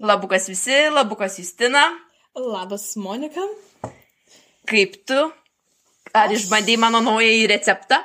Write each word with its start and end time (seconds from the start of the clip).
Labukas 0.00 0.48
visi, 0.48 0.76
labukas 0.92 1.38
Justina. 1.38 1.86
Labas, 2.36 2.96
Monika. 2.96 3.40
Kaip 4.68 4.98
tu? 5.08 5.18
Ar 6.14 6.28
Aš- 6.28 6.42
išbandėjai 6.44 6.78
mano 6.80 7.00
naująjį 7.00 7.46
receptą? 7.48 8.02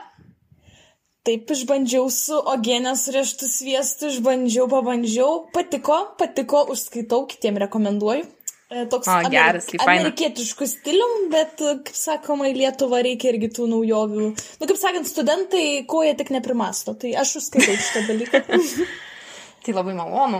Taip 1.27 1.51
išbandžiau 1.53 2.07
su 2.09 2.33
ogienės 2.49 3.03
rieštų 3.13 3.45
sviestu, 3.49 4.07
išbandžiau, 4.09 4.65
pabandžiau, 4.71 5.49
patiko, 5.53 6.15
patiko, 6.17 6.63
užskaitau, 6.73 7.27
kitiem 7.29 7.59
rekomenduoju. 7.61 8.23
E, 8.71 8.85
Toks 8.87 9.07
O, 9.11 9.17
geras, 9.29 9.65
kaip 9.67 9.81
faina. 9.83 9.99
amerikietiškų 10.07 10.65
stilium, 10.71 11.27
bet, 11.29 11.57
kaip 11.59 11.91
sakoma, 11.93 12.47
į 12.49 12.55
Lietuvą 12.61 13.03
reikia 13.03 13.33
irgi 13.35 13.49
tų 13.51 13.67
naujovių. 13.67 14.29
Nu, 14.61 14.67
kaip 14.69 14.79
sakant, 14.79 15.05
studentai, 15.11 15.83
ko 15.85 16.01
jie 16.07 16.15
tik 16.15 16.31
neprimasto, 16.31 16.95
tai 16.95 17.11
aš 17.19 17.35
užskaitau 17.41 17.75
šitą 17.75 18.05
dalyką. 18.07 18.41
Tai 19.65 19.73
labai 19.77 19.93
malonu. 19.93 20.39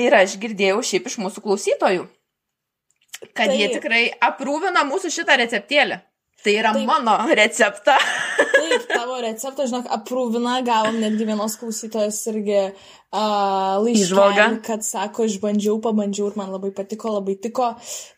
Ir 0.00 0.14
aš 0.18 0.38
girdėjau 0.42 0.80
šiaip 0.82 1.06
iš 1.06 1.20
mūsų 1.22 1.42
klausytojų, 1.44 2.08
kad 3.30 3.46
Taip. 3.46 3.58
jie 3.60 3.68
tikrai 3.76 4.02
aprūvina 4.26 4.82
mūsų 4.88 5.12
šitą 5.14 5.38
receptėlę. 5.38 6.00
Tai 6.44 6.52
yra 6.52 6.72
Taip. 6.74 6.84
Mano 6.88 7.14
receptą. 7.30 7.94
Taip, 8.54 8.82
tavo 8.90 9.20
receptą, 9.22 9.64
žinok, 9.70 9.86
aprūvina, 9.96 10.58
gavom 10.66 10.98
netgi 11.00 11.28
vienos 11.28 11.54
klausytojos 11.60 12.18
irgi 12.32 12.58
uh, 12.64 13.78
laišką, 13.84 14.48
kad 14.66 14.84
sako, 14.84 15.28
išbandžiau, 15.30 15.78
pabandžiau 15.84 16.28
ir 16.28 16.36
man 16.40 16.52
labai 16.52 16.72
patiko, 16.76 17.14
labai 17.16 17.38
tiko. 17.40 17.70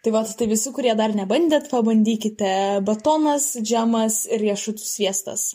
Tai 0.02 0.14
va, 0.16 0.24
tai 0.26 0.50
visi, 0.50 0.72
kurie 0.74 0.96
dar 0.98 1.14
nebandėt, 1.18 1.68
pabandykite. 1.70 2.50
Batonas, 2.88 3.52
džemas 3.60 4.24
ir 4.30 4.42
riešutų 4.48 4.82
sviestas. 4.82 5.52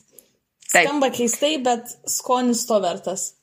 Taip. 0.72 0.86
Skamba 0.86 1.12
keistai, 1.12 1.58
bet 1.66 1.92
skonis 2.08 2.64
to 2.70 2.80
vertas. 2.84 3.34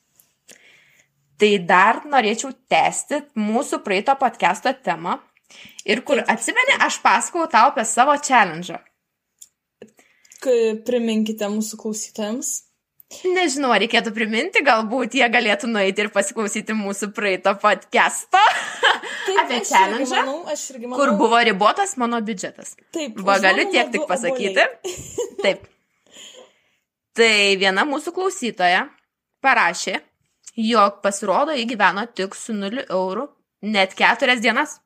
Tai 1.39 1.49
dar 1.63 2.01
norėčiau 2.11 2.51
tęsti 2.71 3.21
mūsų 3.39 3.79
praeito 3.85 4.15
podcast'o 4.19 4.73
temą. 4.83 5.17
Ir 5.87 6.03
kur 6.05 6.19
atsimeni, 6.29 6.75
aš 6.85 6.99
pasakau 7.01 7.47
tau 7.49 7.71
apie 7.71 7.85
savo 7.87 8.13
challenge. 8.21 8.75
Kai 10.43 10.57
priminkite 10.87 11.47
mūsų 11.51 11.79
klausytojams. 11.79 12.51
Nežinau, 13.25 13.71
reikėtų 13.81 14.11
priminti, 14.13 14.61
galbūt 14.61 15.15
jie 15.17 15.25
galėtų 15.33 15.65
nueiti 15.71 16.03
ir 16.03 16.11
pasiklausyti 16.13 16.75
mūsų 16.77 17.09
praeito 17.17 17.55
podcast'o, 17.57 18.41
Apie 19.39 19.57
aš 19.63 19.71
irgi 19.73 20.05
manau, 20.11 20.35
irgi 20.53 20.85
manau. 20.85 20.99
kur 20.99 21.15
buvo 21.17 21.39
ribotas 21.41 21.95
mano 21.97 22.19
biudžetas. 22.21 22.75
Taip, 22.93 23.17
Va, 23.25 23.39
galiu 23.41 23.65
tiek 23.73 23.89
tik 23.93 24.05
pasakyti. 24.09 24.67
Taip. 25.41 25.65
Tai 27.17 27.33
viena 27.61 27.85
mūsų 27.89 28.13
klausytoja 28.13 28.85
parašė, 29.41 29.97
jog 30.55 31.01
pasirodo 31.03 31.55
įgyveno 31.57 32.07
tik 32.15 32.35
su 32.37 32.55
0 32.57 32.87
eurų 32.89 33.27
net 33.61 33.95
keturias 33.97 34.41
dienas. 34.43 34.79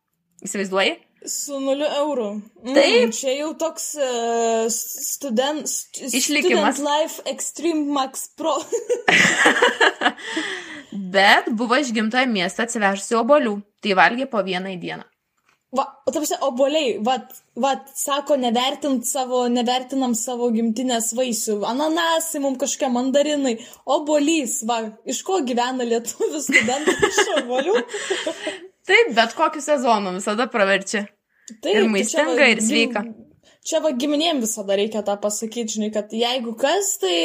Įsivaizduoji? 0.44 0.98
Su 1.30 1.56
nuliu 1.64 1.88
eurų. 1.88 2.30
Mm, 2.66 2.76
Taip. 2.76 3.14
Čia 3.16 3.38
jau 3.38 3.54
toks 3.56 3.94
uh, 3.96 4.66
student, 4.74 5.70
st 5.70 6.10
Išlikimas. 6.20 6.76
student 6.76 6.82
Life 6.84 7.24
Extreme 7.32 7.86
Max 7.96 8.28
Pro. 8.36 8.58
Bet 11.16 11.48
buvo 11.56 11.80
iš 11.80 11.94
gimtojo 11.96 12.28
miesto 12.28 12.66
atsivežusi 12.66 13.16
obolių. 13.22 13.56
Tai 13.84 13.96
valgė 14.00 14.28
po 14.32 14.44
vieną 14.44 14.76
į 14.76 14.82
dieną. 14.84 15.08
Va, 15.74 15.88
o 16.06 16.12
taip 16.14 16.28
oboliai, 16.46 17.00
va, 17.02 17.16
va, 17.58 17.72
sako, 17.98 18.36
nevertint 18.38 19.08
savo, 19.10 19.48
nevertinam 19.50 20.14
savo 20.18 20.52
gimtinės 20.54 21.08
vaisių. 21.18 21.56
Ananasai, 21.66 22.44
mums 22.44 22.60
kažkokie 22.62 22.92
mandarinai, 22.94 23.56
obolys, 23.96 24.60
va, 24.70 24.84
iš 25.10 25.24
ko 25.26 25.40
gyvena 25.48 25.88
lietuvių 25.90 26.44
studentai 26.46 26.94
iš 27.10 27.34
obolių. 27.40 27.82
Taip, 28.90 29.12
bet 29.18 29.34
kokiu 29.40 29.64
sezonu 29.66 30.14
visada 30.20 30.46
praverčia. 30.52 31.08
Taip, 31.50 31.74
Ir 31.74 31.82
tai 31.82 31.90
maistinga, 31.92 32.38
va 32.38 32.52
ir 32.54 32.62
sveika. 32.64 33.04
Čia 33.64 33.80
va 33.84 33.94
giminėm 33.96 34.44
visada 34.44 34.78
reikia 34.78 35.02
tą 35.08 35.16
pasakyti, 35.24 35.78
žinai, 35.78 35.90
kad 35.96 36.12
jeigu 36.14 36.54
kas, 36.60 36.98
tai 37.02 37.16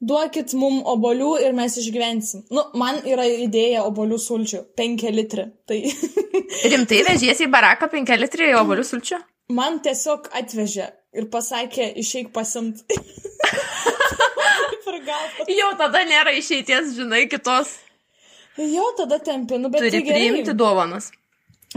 duokit 0.00 0.54
mum 0.58 0.80
obolių 0.88 1.32
ir 1.44 1.52
mes 1.56 1.76
išgyvensim. 1.80 2.46
Nu, 2.50 2.64
man 2.80 3.00
yra 3.08 3.26
idėja 3.28 3.84
obolių 3.88 4.18
sulčių. 4.20 4.64
5 4.80 5.10
litri. 5.16 5.48
Tai 5.68 5.80
Rimtai 6.72 7.02
vežiesi 7.08 7.46
į 7.46 7.52
baraką 7.52 7.90
5 7.92 8.16
litrį 8.24 8.54
obolių 8.62 8.86
sulčių? 8.92 9.20
man 9.50 9.80
tiesiog 9.82 10.28
atvežė 10.38 10.84
ir 11.18 11.24
pasakė, 11.32 11.88
išeik 11.98 12.28
pasimt. 12.34 12.84
Jau 15.50 15.70
tada 15.78 16.02
nėra 16.06 16.32
išeities, 16.38 16.92
žinai, 16.94 17.24
kitos. 17.30 17.72
Jo, 18.60 18.84
tada 18.98 19.18
tempinu, 19.24 19.70
bet 19.72 19.82
Turi 19.82 19.90
tai 19.94 20.02
gerai. 20.04 20.20
priimti 20.20 20.54
dovanas. 20.54 21.10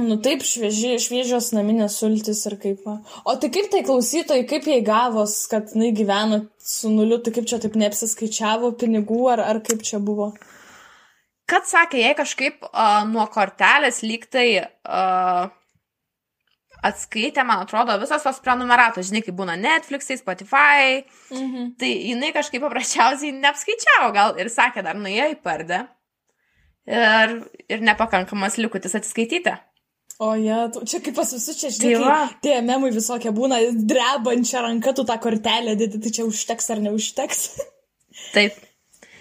Nu 0.01 0.15
taip, 0.25 0.41
švieži, 0.41 0.95
šviežios 0.97 1.51
naminės 1.53 1.99
sultis 2.01 2.39
ir 2.49 2.55
kaip. 2.57 2.79
va. 2.85 2.95
O 3.29 3.35
tai 3.37 3.51
kaip 3.53 3.67
tai 3.69 3.83
klausytojai, 3.85 4.47
kaip 4.49 4.65
jai 4.65 4.79
gavos, 4.81 5.35
kad 5.51 5.69
jinai 5.69 5.91
gyveno 5.93 6.39
su 6.57 6.89
nuliu, 6.89 7.19
tai 7.21 7.33
kaip 7.35 7.45
čia 7.45 7.59
taip 7.61 7.75
neapsiskaičiavo 7.77 8.71
pinigų, 8.81 9.19
ar, 9.35 9.43
ar 9.51 9.59
kaip 9.61 9.83
čia 9.85 9.99
buvo? 10.01 10.31
Kad 11.45 11.67
sakė, 11.69 11.99
jei 12.01 12.15
kažkaip 12.17 12.63
uh, 12.71 13.03
nuo 13.05 13.27
kortelės 13.29 13.99
lygtai 14.01 14.47
uh, 14.63 15.51
atskaitė, 16.83 17.43
man 17.45 17.61
atrodo, 17.67 17.99
visos 18.01 18.23
tos 18.25 18.39
prenumeratos, 18.41 19.11
žinai, 19.11 19.21
kaip 19.27 19.37
būna 19.37 19.59
Netflix'ai, 19.59 20.17
Spotify, 20.17 21.03
Mhm. 21.29 21.75
tai 21.77 21.91
jinai 22.09 22.31
kažkaip 22.33 22.65
paprasčiausiai 22.65 23.35
neapskaičiavo 23.37 24.09
gal 24.15 24.33
ir 24.41 24.49
sakė, 24.49 24.81
dar 24.83 24.97
nuėjo 24.97 25.29
į 25.35 25.37
pardę 25.45 25.83
ir, 26.87 27.37
ir 27.69 27.85
nepakankamas 27.91 28.57
likutis 28.57 28.95
atsiskaityti. 28.97 29.53
O 30.23 30.27
ja, 30.39 30.59
tu, 30.73 30.83
čia 30.87 30.99
kaip 31.03 31.15
pas 31.17 31.31
visus 31.33 31.57
čia, 31.59 31.71
žinai, 31.73 32.27
tie 32.43 32.59
memai 32.65 32.91
visokie 32.95 33.31
būna, 33.35 33.57
drebančia 33.89 34.61
ranka 34.63 34.93
tu 34.95 35.03
tą 35.09 35.17
kortelę 35.23 35.73
dėti, 35.79 35.99
tai 36.03 36.11
čia 36.15 36.25
užteks 36.29 36.69
ar 36.75 36.81
neužteks. 36.85 37.41
Taip. 38.35 38.55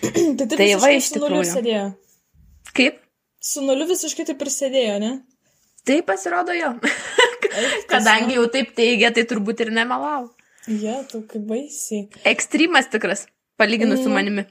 tai 0.02 0.34
taip 0.44 0.56
Tai 0.60 0.68
va, 0.82 0.90
iš 0.98 1.08
su 1.10 1.16
tikrųjų. 1.18 1.48
sėdėjo. 1.54 1.84
Kaip? 2.76 3.00
Su 3.42 3.64
nuliu 3.64 3.86
visiškai 3.90 4.26
taip 4.28 4.42
ir 4.44 4.50
sėdėjo, 4.54 4.96
ne? 5.02 5.12
Tai 5.88 5.96
pasirodo 6.06 6.54
jo. 6.54 6.70
Kadangi 7.90 8.36
jau 8.38 8.44
taip 8.52 8.70
teigia, 8.76 9.10
tai 9.14 9.24
turbūt 9.28 9.64
ir 9.64 9.72
nemelau. 9.74 10.28
Ja, 10.70 11.00
tu 11.10 11.24
kaip 11.26 11.42
baisiai. 11.48 12.04
Ekstremas 12.28 12.86
tikras, 12.92 13.24
palyginus 13.58 14.04
su 14.04 14.10
Mhm. 14.10 14.14
manimi. 14.18 14.44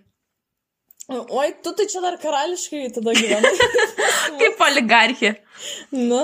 Oi, 1.12 1.48
tu 1.64 1.74
tai 1.76 1.88
čia 1.92 2.02
dar 2.04 2.16
karališkai 2.22 2.86
tada 2.96 3.16
gyvenai. 3.18 3.52
Kaip 4.42 4.62
oligarchė. 4.68 5.34
Nu, 5.96 6.22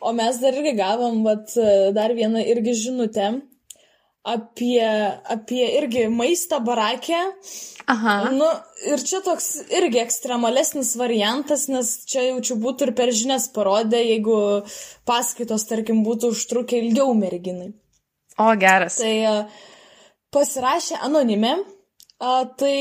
o 0.00 0.12
mes 0.16 0.40
dar 0.42 0.56
irgi 0.60 0.74
gavom, 0.76 1.22
vat, 1.24 1.54
dar 1.96 2.12
vieną 2.18 2.42
irgi 2.52 2.76
žinutę 2.84 3.30
apie, 4.22 4.84
apie 5.24 5.64
irgi 5.78 6.08
maistą 6.12 6.60
barakę. 6.64 7.20
Aha. 7.86 8.30
Nu, 8.30 8.46
ir 8.86 9.02
čia 9.02 9.22
toks 9.24 9.48
irgi 9.72 10.02
ekstremalesnis 10.04 10.92
variantas, 11.00 11.66
nes 11.72 12.04
čia 12.10 12.28
jaučiu 12.28 12.58
būtų 12.60 12.90
ir 12.90 12.94
per 12.98 13.12
žinias 13.16 13.48
parodė, 13.54 14.02
jeigu 14.04 14.36
paskaitos, 15.08 15.66
tarkim, 15.70 16.04
būtų 16.06 16.34
užtrukę 16.36 16.78
ilgiau 16.84 17.14
merginai. 17.16 17.72
O, 18.38 18.52
geras. 18.60 19.00
Tai 19.00 19.10
e, 19.10 19.34
pasirašė 20.32 21.00
anonimė. 21.08 21.56
A, 22.20 22.44
Tai 22.60 22.74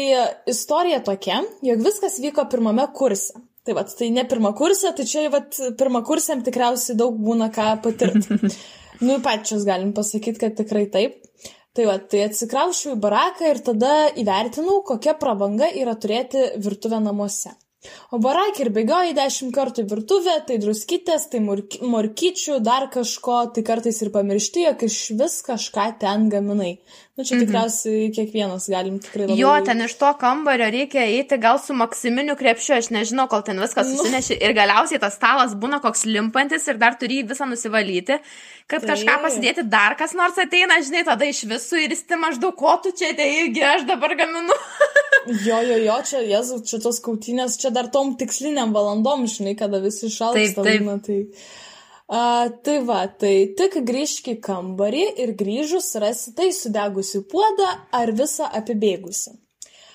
istorija 0.52 1.00
tokia, 1.04 1.40
jog 1.64 1.86
viskas 1.86 2.20
vyko 2.20 2.44
pirmame 2.52 2.84
kurse. 2.96 3.40
Tai 3.68 3.76
va, 3.78 3.84
tai 3.84 4.10
ne 4.12 4.24
pirmą 4.26 4.54
kursą, 4.58 4.92
tai 4.98 5.06
čia 5.06 5.28
vat, 5.32 5.56
pirmą 5.80 6.02
kursiam 6.08 6.40
tikriausiai 6.44 6.98
daug 6.98 7.18
būna 7.22 7.52
ką 7.54 7.68
patirti. 7.84 8.38
nu, 9.06 9.20
pačios 9.24 9.66
galim 9.68 9.92
pasakyti, 9.96 10.40
kad 10.42 10.56
tikrai 10.58 10.88
taip. 10.92 11.20
Tai 11.78 11.86
va, 11.86 11.96
tai 12.12 12.24
atsikraušiau 12.26 12.96
į 12.96 13.02
baraką 13.04 13.52
ir 13.52 13.60
tada 13.64 13.94
įvertinau, 14.18 14.80
kokia 14.88 15.14
prabanga 15.20 15.70
yra 15.84 15.94
turėti 16.02 16.48
virtuvę 16.66 17.00
namuose. 17.04 17.54
O 18.12 18.18
barakė 18.20 18.66
ir 18.66 18.70
bėgioja 18.76 19.14
dešimt 19.16 19.54
kartų 19.56 19.86
į 19.86 19.90
virtuvę, 19.94 20.34
tai 20.48 20.58
druskytės, 20.60 21.30
tai 21.32 21.40
morky- 21.46 21.80
morkyčių, 21.94 22.58
dar 22.66 22.90
kažko, 22.92 23.38
tai 23.56 23.64
kartais 23.70 24.02
ir 24.04 24.12
pamiršti, 24.16 24.66
jog 24.66 24.84
iš 24.90 24.98
vis 25.22 25.38
kažką 25.46 25.86
ten 26.02 26.28
gaminai. 26.34 26.74
Nu, 27.20 27.26
čia 27.28 27.36
tikriausiai 27.42 28.06
kiekvienas 28.16 28.70
galim 28.72 28.96
tikrai 29.04 29.26
labai... 29.26 29.36
Jo, 29.36 29.50
ten 29.68 29.84
iš 29.84 29.98
to 30.00 30.08
kambario 30.22 30.70
reikia 30.72 31.02
eiti 31.04 31.36
gal 31.44 31.58
su 31.60 31.76
maksiminiu 31.76 32.38
krepšiu, 32.40 32.78
aš 32.78 32.88
nežinau, 32.96 33.26
kol 33.28 33.44
ten 33.44 33.60
viskas 33.60 33.90
Nu. 33.90 33.98
susineši. 34.00 34.38
Ir 34.40 34.54
galiausiai 34.56 35.02
tas 35.04 35.18
stalas 35.20 35.52
būna 35.60 35.82
koks 35.84 36.06
limpantis 36.08 36.70
ir 36.72 36.80
dar 36.80 36.96
turi 37.02 37.20
jį 37.20 37.28
visą 37.34 37.50
nusivalyti, 37.50 38.22
kad 38.72 38.86
Taip. 38.86 38.94
kažką 38.94 39.18
pasidėti 39.26 39.68
dar 39.68 39.98
kas 40.00 40.16
nors 40.16 40.40
ateina, 40.40 40.80
žinai, 40.80 41.04
tada 41.12 41.28
iš 41.28 41.44
visų 41.52 41.84
ir 41.84 41.98
įsti 41.98 42.22
maždaug, 42.24 42.56
ko 42.56 42.78
tu 42.86 42.96
čia 42.96 43.12
ateigi, 43.12 43.68
aš 43.68 43.84
dabar 43.92 44.16
gaminu. 44.16 44.56
Jo, 45.28 45.60
jo, 45.62 45.76
jo, 45.84 45.96
čia, 46.08 46.22
jezu, 46.24 46.62
čia 46.66 46.78
tos 46.82 47.02
kautinės, 47.04 47.58
čia 47.60 47.70
dar 47.76 47.90
tom 47.92 48.14
tiksliniam 48.18 48.72
valandom, 48.74 49.28
žinai, 49.30 49.52
kada 49.60 49.82
visi 49.84 50.08
šalsta. 50.08 50.40
Taip, 50.40 50.62
taip. 50.64 50.86
būna, 50.88 50.96
Tai... 51.04 51.18
A, 52.10 52.50
tai 52.66 52.80
va, 52.82 53.04
tai 53.22 53.52
tik 53.58 53.76
grįžk 53.86 54.32
į 54.34 54.40
kambarį 54.42 55.04
ir 55.22 55.36
grįžus 55.38 55.92
rasi 56.02 56.34
tai 56.38 56.50
sudegusi 56.58 57.22
puodą 57.30 57.68
ar 57.94 58.12
visą 58.18 58.48
apibėgusi. 58.60 59.36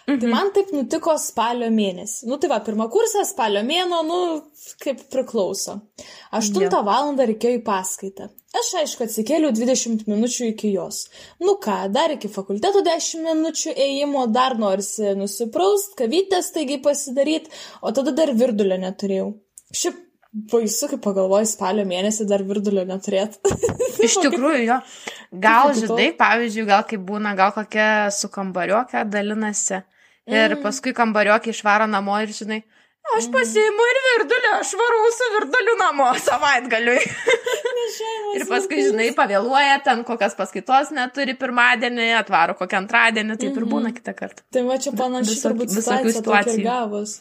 Mhm. 0.07 0.21
Tai 0.21 0.29
man 0.29 0.51
taip 0.53 0.71
nutiko 0.77 1.15
spalio 1.19 1.71
mėnesį. 1.73 2.29
Nu 2.29 2.37
tai 2.39 2.51
va, 2.53 2.61
pirmą 2.63 2.87
kursą, 2.93 3.25
spalio 3.25 3.65
mėno, 3.65 4.03
nu 4.05 4.19
kaip 4.85 5.01
priklauso. 5.11 5.79
8 6.37 6.67
ja. 6.67 6.83
val. 6.85 7.17
reikėjo 7.17 7.59
į 7.59 7.63
paskaitą. 7.65 8.29
Aš 8.55 8.71
aišku 8.85 9.09
atsikėliau 9.09 9.51
20 9.57 10.05
minučių 10.07 10.53
iki 10.53 10.71
jos. 10.77 11.09
Nu 11.43 11.57
ką, 11.59 11.89
dar 11.91 12.15
iki 12.15 12.31
fakulteto 12.31 12.85
10 12.87 13.25
minučių 13.27 13.75
ėjimo, 13.75 14.29
dar 14.31 14.55
norisi 14.61 15.17
nusipraust, 15.19 15.97
kavytės 15.99 16.53
taigi 16.55 16.79
pasidaryti, 16.85 17.51
o 17.83 17.91
tada 17.97 18.15
dar 18.15 18.31
virdulio 18.37 18.79
neturėjau. 18.85 19.33
Šiaip 19.75 20.04
baisu, 20.35 20.89
kai 20.91 20.99
pagalvoji 21.03 21.49
spalio 21.53 21.85
mėnesį 21.89 22.27
dar 22.31 22.43
virdulio 22.47 22.85
neturėt. 22.89 23.39
Iš 24.07 24.19
tikrųjų, 24.27 24.63
jo. 24.67 24.79
Gal, 25.45 25.73
žinai, 25.79 26.11
pavyzdžiui, 26.19 26.69
gal 26.69 26.85
kaip 26.89 27.03
būna, 27.07 27.35
gal 27.39 27.55
kokia 27.55 28.11
su 28.15 28.31
kambariokė 28.33 29.07
dalinasi. 29.11 29.85
Ir 30.31 30.57
mm. 30.57 30.63
paskui 30.65 30.95
kambariokį 30.97 31.53
išvaro 31.53 31.87
namo 31.91 32.17
ir 32.25 32.33
žinai, 32.33 32.63
aš 33.13 33.27
mhm. 33.27 33.35
pasiimu 33.35 33.87
ir 33.91 33.99
virdulį, 34.07 34.51
aš 34.59 34.71
varau 34.81 35.11
su 35.13 35.27
virduliu 35.35 35.75
namo 35.81 36.07
savaitgaliui. 36.29 37.03
ir 38.39 38.47
paskui, 38.49 38.81
žinai, 38.89 39.11
pavėluoja 39.19 39.83
ten, 39.85 40.01
kokias 40.09 40.37
paskaitos 40.39 40.95
neturi 40.97 41.37
pirmadienį, 41.39 42.09
atvaro 42.23 42.57
kokią 42.59 42.81
antradienį, 42.83 43.37
taip 43.43 43.61
ir 43.61 43.69
būna 43.69 43.91
mhm. 43.91 43.99
kitą 44.01 44.17
kartą. 44.17 44.47
Tai 44.55 44.65
va 44.71 44.81
čia 44.81 44.95
panašiai 44.97 45.43
turbūt 45.45 45.77
visokių 45.77 46.17
situacijų. 46.19 47.13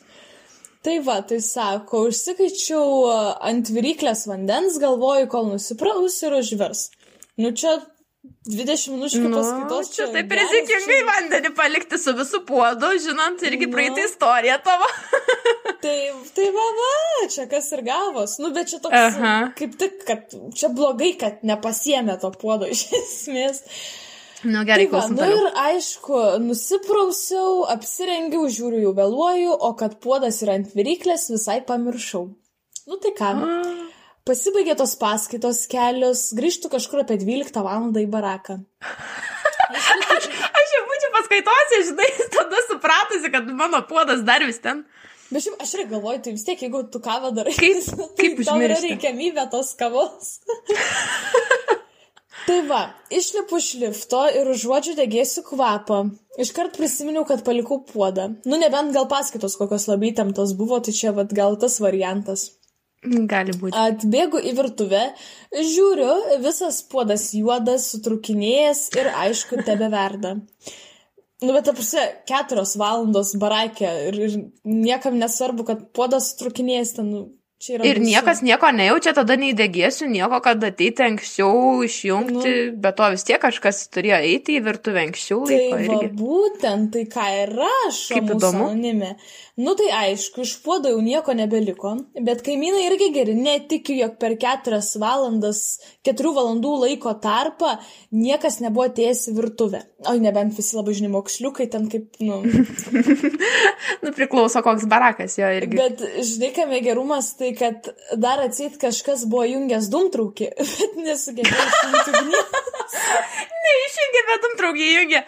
Tai 0.83 0.97
va, 1.05 1.21
tai 1.23 1.39
sako, 1.39 2.07
užsikaičiau 2.09 3.07
ant 3.47 3.71
viryklės 3.71 4.25
vandens, 4.27 4.75
galvoju, 4.83 5.29
kol 5.31 5.47
nusipraus 5.53 6.19
ir 6.27 6.35
užvers. 6.41 6.89
Nu 7.39 7.53
čia 7.55 7.77
20 8.47 8.91
minučių 8.91 9.21
nu, 9.23 9.31
paskaitos. 9.37 9.89
Čia 9.95 10.09
taip 10.11 10.31
rizikingai 10.35 10.99
čia... 10.99 11.07
vandenį 11.07 11.51
palikti 11.55 11.99
su 11.99 12.13
visų 12.15 12.43
puodu, 12.47 12.91
žinant 13.03 13.43
irgi 13.47 13.67
nu. 13.67 13.73
praeitą 13.75 14.03
istoriją 14.07 14.57
tavo. 14.63 14.87
tai, 15.83 15.97
tai 16.35 16.47
va, 16.55 16.67
va, 16.79 16.93
čia 17.31 17.47
kas 17.51 17.71
ir 17.75 17.83
gavos. 17.87 18.37
Nu, 18.43 18.51
bet 18.55 18.71
čia 18.71 18.79
toks, 18.83 18.99
Aha. 18.99 19.33
kaip 19.59 19.75
tik, 19.79 19.99
kad 20.07 20.35
čia 20.55 20.71
blogai, 20.75 21.13
kad 21.19 21.43
nepasiemė 21.47 22.19
to 22.19 22.31
puodo 22.39 22.67
iš 22.67 22.85
esmės. 23.01 23.63
Nu, 24.43 24.63
gerai, 24.67 24.87
tai 24.91 24.99
va, 24.99 25.07
nu 25.07 25.27
ir 25.31 25.45
aišku, 25.63 26.19
nusiprausiau, 26.43 27.63
apsirengiau, 27.71 28.47
žiūriu, 28.51 28.81
jau 28.87 28.93
vėluoju, 28.97 29.53
o 29.55 29.69
kad 29.79 29.95
puodas 30.03 30.41
yra 30.43 30.57
ant 30.59 30.73
viryklės, 30.75 31.29
visai 31.31 31.61
pamiršau. 31.67 32.25
Nu 32.89 32.99
tai 32.99 33.13
ką? 33.15 33.29
A. 33.39 33.59
Pasibaigė 34.27 34.75
tos 34.79 34.95
paskaitos 34.99 35.63
kelios, 35.71 36.29
grįžtų 36.35 36.71
kažkur 36.75 37.03
apie 37.03 37.17
12 37.19 37.63
val. 37.63 37.87
į 37.99 38.07
baraką. 38.11 38.59
aš, 39.73 40.27
aš 40.27 40.75
jau 40.75 40.83
būčiau 40.91 41.13
paskaitose, 41.15 41.79
žinai, 41.89 42.09
tada 42.35 42.61
supratusi, 42.67 43.31
kad 43.31 43.47
mano 43.51 43.83
puodas 43.87 44.23
dar 44.27 44.43
vis 44.47 44.59
ten. 44.63 44.83
Bet 45.31 45.43
šiaip 45.45 45.63
aš 45.63 45.71
ir 45.75 45.87
galvoju, 45.91 46.19
tai 46.23 46.35
vis 46.35 46.43
tiek, 46.47 46.59
jeigu 46.67 46.83
tu 46.93 46.99
kavą 47.03 47.31
darai, 47.35 47.55
kaip, 47.57 47.79
tai 47.99 48.09
kaip 48.19 48.43
tau 48.43 48.59
yra 48.63 48.79
reikiamybė 48.83 49.47
tos 49.51 49.71
kavos. 49.79 50.35
tai 52.47 52.59
va, 52.67 52.81
išlipu 53.13 53.59
iš 53.61 53.69
lifto 53.81 54.23
ir 54.37 54.49
užuodžiu 54.53 54.95
degėsiu 54.97 55.43
kvapą. 55.47 56.01
Iškart 56.41 56.77
prisiminiau, 56.79 57.23
kad 57.29 57.43
palikau 57.45 57.79
puodą. 57.87 58.31
Nu, 58.45 58.57
nebent 58.61 58.93
gal 58.95 59.07
paskaitos 59.11 59.57
kokios 59.59 59.87
labai 59.91 60.13
temtos 60.17 60.55
buvo, 60.57 60.79
tai 60.83 60.95
čia 60.97 61.13
vad 61.15 61.33
gal 61.35 61.57
tas 61.61 61.79
variantas. 61.83 62.49
Gali 63.03 63.51
būti. 63.59 63.75
Atbėgu 63.75 64.39
į 64.39 64.53
virtuvę, 64.55 65.03
žiūriu, 65.51 66.39
visas 66.43 66.79
puodas 66.87 67.29
juodas, 67.35 67.89
sutrukinėjęs 67.91 68.85
ir 68.95 69.11
aišku, 69.25 69.59
tebe 69.67 69.89
verda. 69.91 70.37
Nu, 71.43 71.51
bet 71.51 71.67
aprsi, 71.67 71.99
keturios 72.29 72.77
valandos 72.79 73.33
barakė 73.39 73.89
ir, 74.07 74.19
ir 74.27 74.35
niekam 74.63 75.19
nesvarbu, 75.19 75.65
kad 75.67 75.81
puodas 75.95 76.31
sutrukinėjęs 76.31 76.95
ten, 76.95 77.09
nu, 77.11 77.23
ir 77.71 77.83
baisu. 77.83 78.03
niekas 78.03 78.41
nieko 78.45 78.71
nejaučia, 78.75 79.13
tada 79.17 79.37
neįdėgėsiu 79.39 80.09
nieko, 80.11 80.39
kad 80.43 80.63
ateiti 80.67 81.05
anksčiau, 81.05 81.83
išjungti, 81.87 82.51
nu, 82.73 82.75
bet 82.83 82.97
to 82.99 83.09
vis 83.13 83.25
tiek 83.27 83.41
kažkas 83.43 83.85
turėjo 83.93 84.19
eiti 84.27 84.57
į 84.59 84.65
virtuvę 84.67 85.05
anksčiau. 85.07 85.45
Tai 85.49 85.61
va, 85.71 86.01
būtent, 86.19 86.91
tai 86.95 87.05
ką 87.13 87.29
ir 87.43 87.55
rašo. 87.61 88.17
Kaip 88.17 88.35
įdomu. 88.35 88.67
Anonime. 88.73 89.15
Nu 89.53 89.75
tai 89.77 89.91
aišku, 89.93 90.41
iš 90.41 90.55
puodo 90.65 90.89
jau 90.89 91.01
nieko 91.05 91.35
nebeliko, 91.37 91.91
bet 92.25 92.41
kaimynai 92.41 92.87
irgi 92.87 93.11
geri, 93.13 93.35
netikiu, 93.37 93.99
jog 93.99 94.15
per 94.17 94.33
keturias 94.41 94.95
valandas, 94.97 95.59
keturių 96.01 96.31
valandų 96.39 96.71
laiko 96.87 97.13
tarpą 97.21 97.75
niekas 98.09 98.57
nebuvo 98.63 98.87
atėjęs 98.89 99.27
į 99.29 99.35
virtuvę. 99.37 99.83
O 100.09 100.15
nebent 100.17 100.57
visi 100.57 100.73
labai 100.73 100.95
žinai 100.97 101.11
moksliukai 101.13 101.67
ten 101.69 101.85
kaip, 101.91 102.17
nu. 102.25 102.41
nu 104.03 104.15
priklauso 104.17 104.63
koks 104.65 104.87
barakas 104.89 105.37
jo 105.37 105.51
irgi. 105.53 105.77
Bet 105.77 106.01
žinai, 106.25 106.49
kame 106.57 106.81
gerumas, 106.81 107.29
tai 107.37 107.52
kad 107.59 107.89
dar 108.19 108.41
atsit 108.43 108.75
kažkas 108.81 109.25
buvo 109.29 109.45
jungęs 109.49 109.89
dumtraukį, 109.93 110.49
bet 110.77 110.99
nesugebėjo 110.99 111.69
išjungti 111.69 112.19
ugnies. 112.19 112.67
Neišjungė, 113.65 114.27
bet 114.29 114.45
dumtraukį 114.47 114.91
jungė. 114.91 115.23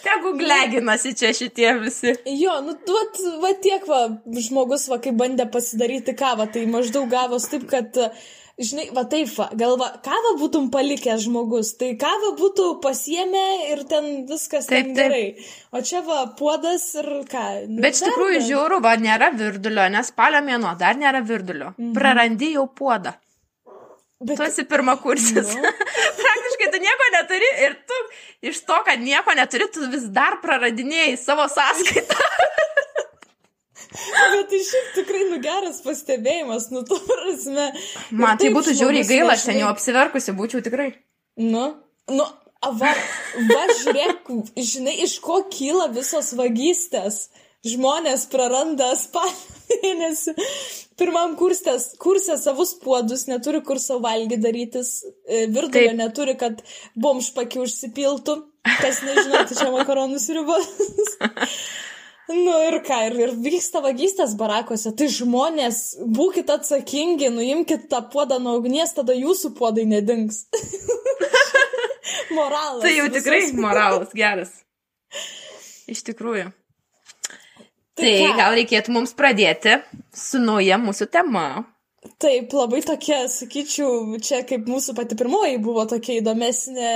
Tegu 0.00 0.32
gleginasi 0.38 1.12
čia 1.12 1.34
šitie 1.36 1.74
visi. 1.82 2.14
Jo, 2.40 2.54
nu, 2.64 2.72
vat, 2.88 3.18
va 3.42 3.50
tiek, 3.60 3.84
va, 3.88 4.06
žmogus, 4.48 4.86
va, 4.88 4.96
kai 5.02 5.12
bandė 5.16 5.44
pasidaryti 5.52 6.14
kavą, 6.16 6.46
tai 6.52 6.64
maždaug 6.70 7.10
gavos 7.12 7.50
taip, 7.52 7.66
kad, 7.68 7.98
žinai, 8.60 8.86
va 8.94 9.04
taip, 9.10 9.30
va, 9.36 9.48
galva, 9.58 9.88
kavą 10.04 10.34
būtum 10.40 10.68
palikęs 10.74 11.24
žmogus, 11.24 11.72
tai 11.80 11.94
kavą 12.00 12.34
būtų 12.38 12.66
pasiemę 12.84 13.44
ir 13.70 13.82
ten 13.90 14.10
viskas 14.28 14.68
taip, 14.68 14.90
ten 14.90 14.98
gerai. 14.98 15.24
Taip. 15.38 15.56
O 15.72 15.82
čia 15.86 16.02
va, 16.06 16.20
puodas 16.38 16.84
ir 17.00 17.08
ką. 17.30 17.46
Nu, 17.70 17.80
Bet 17.84 17.96
iš 17.96 18.04
tikrųjų 18.08 18.44
žiūriu, 18.50 18.82
va, 18.84 18.94
nėra 19.00 19.32
virdulio, 19.36 19.88
nes 19.92 20.12
spalio 20.12 20.42
mėnuo 20.46 20.76
dar 20.80 20.98
nėra 21.00 21.24
virdulio. 21.24 21.72
Mhm. 21.76 21.96
Prarandi 21.96 22.54
jau 22.58 22.68
puodą. 22.68 23.16
Bet 24.20 24.36
tu 24.36 24.44
esi 24.44 24.66
pirmą 24.68 24.98
kursis. 25.00 25.54
Nu. 25.56 25.70
Praktiškai 26.20 26.68
tu 26.74 26.80
nieko 26.82 27.06
neturi 27.14 27.48
ir 27.64 27.78
tu 27.88 28.00
iš 28.50 28.60
to, 28.68 28.76
kad 28.84 29.00
nieko 29.00 29.32
neturi, 29.36 29.70
tu 29.72 29.88
vis 29.88 30.04
dar 30.12 30.36
praradinėjai 30.44 31.16
savo 31.16 31.48
sąskaitą. 31.48 32.20
Bet 33.90 34.50
tai 34.52 34.60
šiaip 34.66 34.90
tikrai 35.00 35.24
nu 35.30 35.40
geras 35.42 35.80
pastebėjimas, 35.84 36.68
nu 36.74 36.84
tu 36.86 36.98
prasme. 37.08 37.70
Man 38.14 38.38
tai 38.38 38.52
būtų 38.54 38.76
žiauriai 38.78 39.06
gaila, 39.08 39.34
aš 39.34 39.48
ten 39.48 39.60
jau 39.62 39.70
apsiverkusi 39.72 40.36
būčiau 40.38 40.62
tikrai. 40.66 40.92
Nu, 41.40 41.64
nu, 42.10 42.26
va, 42.80 42.94
va 43.50 43.62
žiūrėk, 43.82 44.30
žinai, 44.56 44.94
iš 45.06 45.18
ko 45.24 45.42
kyla 45.50 45.88
visos 45.94 46.34
vagystės 46.38 47.24
žmonės 47.66 48.26
praranda 48.32 48.92
spalio 48.96 49.58
mėnesį. 49.82 50.34
Pirmam 51.00 51.36
kursės, 51.40 51.90
kursė 52.00 52.36
savus 52.40 52.74
puodus, 52.82 53.26
neturi 53.30 53.62
kur 53.64 53.80
savo 53.80 54.04
valgyti 54.04 54.40
darytis, 54.42 54.90
e, 55.24 55.46
virdulio 55.52 55.94
neturi, 55.96 56.36
kad 56.40 56.62
bomšpaki 56.98 57.62
užsipiltų. 57.62 58.36
Kas 58.80 59.00
nežino, 59.06 59.40
tai 59.48 59.56
čia 59.56 59.70
makaronų 59.72 60.18
sriubos. 60.20 60.66
Nu 62.30 62.54
ir 62.68 62.76
ką, 62.86 62.96
ir, 63.08 63.16
ir 63.24 63.32
vyksta 63.42 63.82
vagystės 63.82 64.36
barakose, 64.38 64.92
tai 64.94 65.08
žmonės, 65.10 65.80
būkite 66.14 66.54
atsakingi, 66.60 67.30
nuimkite 67.34 67.88
tą 67.90 68.04
puodą 68.12 68.38
nuo 68.42 68.54
ugnies, 68.60 68.94
tada 68.94 69.16
jūsų 69.16 69.50
puodai 69.58 69.86
nedings. 69.90 70.44
moralas. 72.38 72.82
Tai 72.82 72.94
jau 72.96 73.08
tikrai 73.12 73.42
moralas 73.58 74.14
geras. 74.16 74.52
Iš 75.90 76.04
tikrųjų. 76.06 76.50
Tai, 78.00 78.06
tai 78.06 78.30
gal 78.38 78.54
reikėtų 78.56 78.94
mums 78.94 79.12
pradėti 79.16 79.80
su 80.16 80.40
nauja 80.40 80.78
mūsų 80.80 81.10
tema. 81.12 81.64
Taip, 82.00 82.54
labai 82.56 82.78
tokia, 82.80 83.26
sakyčiau, 83.28 84.16
čia 84.24 84.38
kaip 84.48 84.64
mūsų 84.68 84.94
pati 84.96 85.16
pirmoji 85.20 85.58
buvo 85.60 85.82
tokia 85.88 86.14
įdomesnė, 86.22 86.92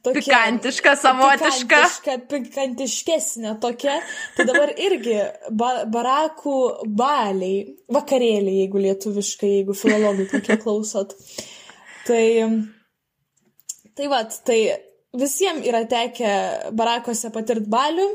tokia. 0.00 0.22
Pikantiška, 0.22 0.94
savotiška. 0.96 1.80
Pikantiška, 1.82 2.14
pikantiškesnė 2.30 3.52
tokia. 3.60 3.98
Tai 4.32 4.46
dabar 4.48 4.72
irgi 4.80 5.18
ba 5.52 5.72
barakų 5.92 6.56
baliai, 6.88 7.66
vakarėliai, 7.92 8.62
jeigu 8.62 8.80
lietuviškai, 8.80 9.50
jeigu 9.58 9.76
filologai 9.76 10.24
tokie 10.30 10.56
klausot. 10.62 11.12
Tai, 12.08 12.24
tai 13.92 14.08
vad, 14.08 14.38
tai 14.48 14.60
visiems 15.20 15.68
yra 15.68 15.82
tekę 15.90 16.30
barakose 16.72 17.28
patirti 17.34 17.68
balių. 17.76 18.08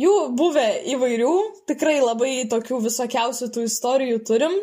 Jų 0.00 0.16
buvę 0.40 0.70
įvairių, 0.94 1.34
tikrai 1.68 1.98
labai 2.00 2.32
tokių 2.48 2.80
visokiausių 2.86 3.50
tų 3.52 3.66
istorijų 3.68 4.22
turim. 4.24 4.56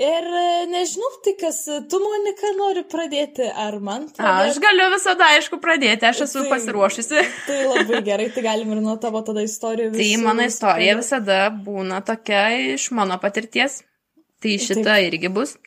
Ir 0.00 0.24
e, 0.24 0.44
nežinau, 0.70 1.10
tai 1.20 1.34
kas, 1.36 1.58
tu, 1.92 1.98
Monika, 2.00 2.54
nori 2.56 2.86
pradėti, 2.88 3.44
ar 3.44 3.74
man? 3.84 4.06
Pradėti? 4.16 4.54
Aš 4.54 4.60
galiu 4.64 4.86
visada, 4.94 5.26
aišku, 5.36 5.58
pradėti, 5.60 6.06
aš 6.08 6.22
esu 6.24 6.44
tai, 6.46 6.52
pasiruošusi. 6.54 7.24
Tai 7.50 7.58
labai 7.68 8.00
gerai, 8.06 8.30
tai 8.32 8.44
galim 8.46 8.72
ir 8.72 8.80
nuo 8.80 8.94
tavo 9.02 9.20
tada 9.26 9.44
istorijų. 9.44 9.90
Tai 9.98 10.06
mano 10.22 10.46
istorija 10.48 10.94
pradėti. 10.94 11.02
visada 11.02 11.40
būna 11.66 12.00
tokia 12.06 12.46
iš 12.70 12.88
mano 12.96 13.18
patirties. 13.20 13.82
Tai 14.40 14.54
šita 14.56 14.86
Taip. 14.88 15.10
irgi 15.10 15.28
bus. 15.36 15.58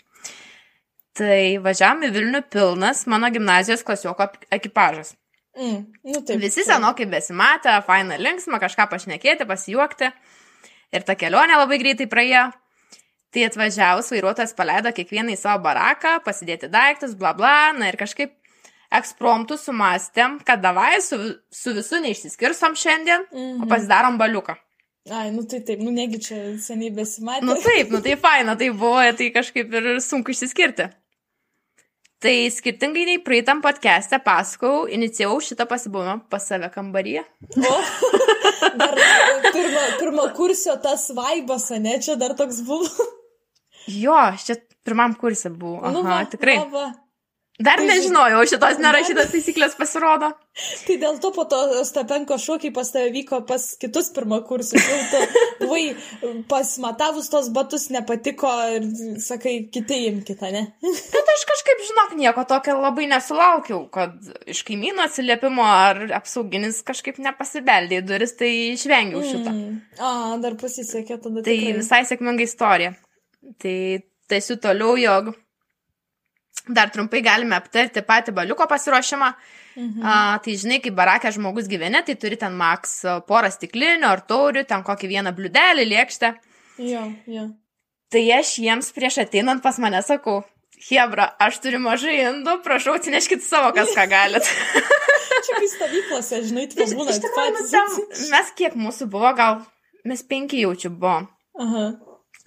Tai 1.14 1.38
važiavam 1.62 2.08
į 2.08 2.10
Vilnių 2.16 2.42
pilnas 2.50 3.06
mano 3.06 3.30
gimnazijos 3.30 3.86
klasioko 3.86 4.32
ekipažas. 4.50 5.14
Mm, 5.54 5.84
nu, 6.10 6.24
taip, 6.26 6.42
Visi 6.42 6.66
senokai 6.66 7.06
besimatė, 7.06 7.76
faina 7.86 8.18
linksma, 8.18 8.58
kažką 8.58 8.90
pašnekėti, 8.90 9.46
pasijuokti. 9.46 10.10
Ir 10.94 11.06
ta 11.06 11.14
kelionė 11.14 11.62
labai 11.62 11.78
greitai 11.82 12.10
praėjo. 12.10 12.48
Tai 13.34 13.48
atvažiavus 13.48 14.12
vairuotojas 14.14 14.54
paleido 14.54 14.92
kiekvieną 14.94 15.34
į 15.34 15.40
savo 15.42 15.64
baraką, 15.66 16.20
pasidėti 16.26 16.70
daiktus, 16.70 17.16
bla 17.18 17.32
bla, 17.34 17.72
na 17.74 17.88
ir 17.90 17.98
kažkaip 17.98 18.36
ekspromptų 18.94 19.58
sumastėm, 19.58 20.36
kad 20.46 20.62
davai 20.62 21.00
su, 21.02 21.18
su 21.50 21.74
visu 21.74 21.98
neišsiskirstom 22.04 22.76
šiandien, 22.78 23.24
Mhm. 23.32 23.64
o 23.64 23.70
pasidarom 23.72 24.20
baliuką. 24.22 24.54
Ai, 25.12 25.32
nu 25.36 25.42
tai 25.50 25.60
taip, 25.66 25.82
nu 25.84 25.92
negi 25.92 26.20
čia 26.22 26.36
seniai 26.62 26.94
besimatė. 26.96 27.44
Nu 27.44 27.56
taip, 27.60 27.90
nu 27.92 28.00
tai 28.06 28.14
faina, 28.16 28.54
tai 28.56 28.70
buvo, 28.70 29.02
tai 29.18 29.32
kažkaip 29.36 29.74
ir 29.74 29.88
sunku 30.00 30.32
išsiskirti. 30.32 30.86
Tai 32.24 32.36
skirtingai 32.56 33.04
nei 33.10 33.18
praeitam 33.20 33.60
podcast'e 33.66 34.22
pasakau, 34.24 34.86
inicijau 34.88 35.42
šitą 35.44 35.66
pasibuvimą 35.68 36.22
pas 36.32 36.46
save 36.48 36.70
kambaryje. 36.72 37.26
O, 37.58 37.74
dar 38.80 38.96
pirmo, 39.52 39.82
pirmo 40.00 40.30
kursio 40.38 40.78
tas 40.86 41.10
vaibas, 41.18 41.68
ne, 41.84 41.98
čia 42.00 42.16
dar 42.16 42.32
toks 42.40 42.62
buvo. 42.64 43.10
Jo, 43.88 44.16
aš 44.34 44.50
čia 44.50 44.60
pirmam 44.86 45.16
kursė 45.20 45.52
buvau. 45.54 45.82
Aha, 45.84 45.92
Nu 45.96 46.04
va, 46.08 46.24
tikrai. 46.30 46.60
va, 46.64 46.70
va. 46.72 46.92
Dar 47.64 47.78
tai 47.78 47.86
nežinojau, 47.86 48.40
šitos 48.50 48.80
nerašytos 48.82 49.28
taisyklės 49.30 49.76
pasirodo. 49.78 50.32
Tai 50.88 50.96
dėl 50.98 51.20
to 51.22 51.30
po 51.36 51.44
to 51.46 51.60
Stepenko 51.86 52.40
šokiai 52.42 52.72
pas 52.74 52.90
tave 52.90 53.12
vyko 53.14 53.44
pas 53.46 53.62
kitus 53.78 54.10
pirmo 54.16 54.40
kursus. 54.48 54.82
Jau 54.82 54.98
tu 55.12 55.68
buvai 55.68 55.84
pasimatavus 56.50 57.30
tos 57.30 57.52
batus 57.54 57.86
nepatiko 57.94 58.50
ir 58.74 58.88
sakai, 59.22 59.54
kitai 59.74 60.00
imkite, 60.10 60.50
ne? 60.56 60.64
Bet 61.14 61.32
aš 61.36 61.46
kažkaip, 61.52 61.86
žinok, 61.92 62.18
nieko 62.24 62.44
tokio 62.50 62.76
labai 62.82 63.06
nesulaukiau, 63.14 63.84
kad 63.94 64.18
iš 64.50 64.64
kaimyno 64.66 65.06
atsiliepimo 65.06 65.70
ar 65.70 66.04
apsauginis 66.18 66.82
kažkaip 66.90 67.22
nepasibeldė 67.22 68.02
į 68.02 68.06
duris, 68.10 68.34
tai 68.42 68.52
išvengiau 68.74 69.22
šitą. 69.30 69.54
Mm. 69.54 69.80
A, 70.02 70.14
dar 70.42 70.58
pasisekė 70.58 71.22
tada. 71.22 71.46
Tai 71.46 71.54
tikrai. 71.54 71.78
visai 71.80 72.02
sėkminga 72.10 72.50
istorija. 72.50 72.96
Tai 73.62 73.78
tęsiu 74.32 74.58
toliau, 74.64 74.96
jog 75.00 75.34
dar 76.68 76.92
trumpai 76.94 77.22
galime 77.26 77.58
aptarti 77.58 78.04
patį 78.06 78.36
baliuko 78.38 78.68
pasiruošimą. 78.70 79.34
Mhm. 79.74 80.06
A, 80.06 80.38
tai 80.44 80.54
žinai, 80.60 80.80
kai 80.84 80.94
barakė 80.94 81.34
žmogus 81.34 81.68
gyveni, 81.68 82.04
tai 82.06 82.16
turi 82.20 82.38
ten 82.40 82.54
maks 82.56 83.00
porą 83.28 83.50
stiklinių 83.52 84.08
ar 84.08 84.22
taurių, 84.30 84.68
ten 84.70 84.86
kokį 84.86 85.10
vieną 85.16 85.34
bliudelį, 85.36 85.88
lėkštę. 85.90 86.34
Jo, 86.84 87.08
jo. 87.30 87.50
Tai 88.14 88.24
aš 88.38 88.58
jiems 88.62 88.92
prieš 88.94 89.24
ateinant 89.26 89.64
pas 89.66 89.80
mane 89.82 90.02
sakau, 90.06 90.44
Hebra, 90.84 91.30
aš 91.40 91.62
turiu 91.64 91.80
mažai 91.80 92.18
indų, 92.26 92.58
prašau, 92.66 92.98
atsineškit 93.00 93.44
savo, 93.46 93.70
kas 93.76 93.94
ką 93.96 94.04
galit. 94.12 94.50
Čia 95.46 95.56
kai 95.58 95.70
stovyklose, 95.72 96.42
žinai, 96.50 96.66
Iš 96.68 96.96
būna 96.98 97.14
iš 97.14 97.22
tikrųjų, 97.24 97.54
nu, 97.56 98.04
mes 98.34 98.52
kiek 98.58 98.76
mūsų 98.80 99.08
buvo, 99.12 99.32
gal 99.38 99.62
mes 100.08 100.24
penki 100.28 100.60
jaučiu 100.64 100.92
buvom. 100.92 101.30
Aha. 101.64 101.86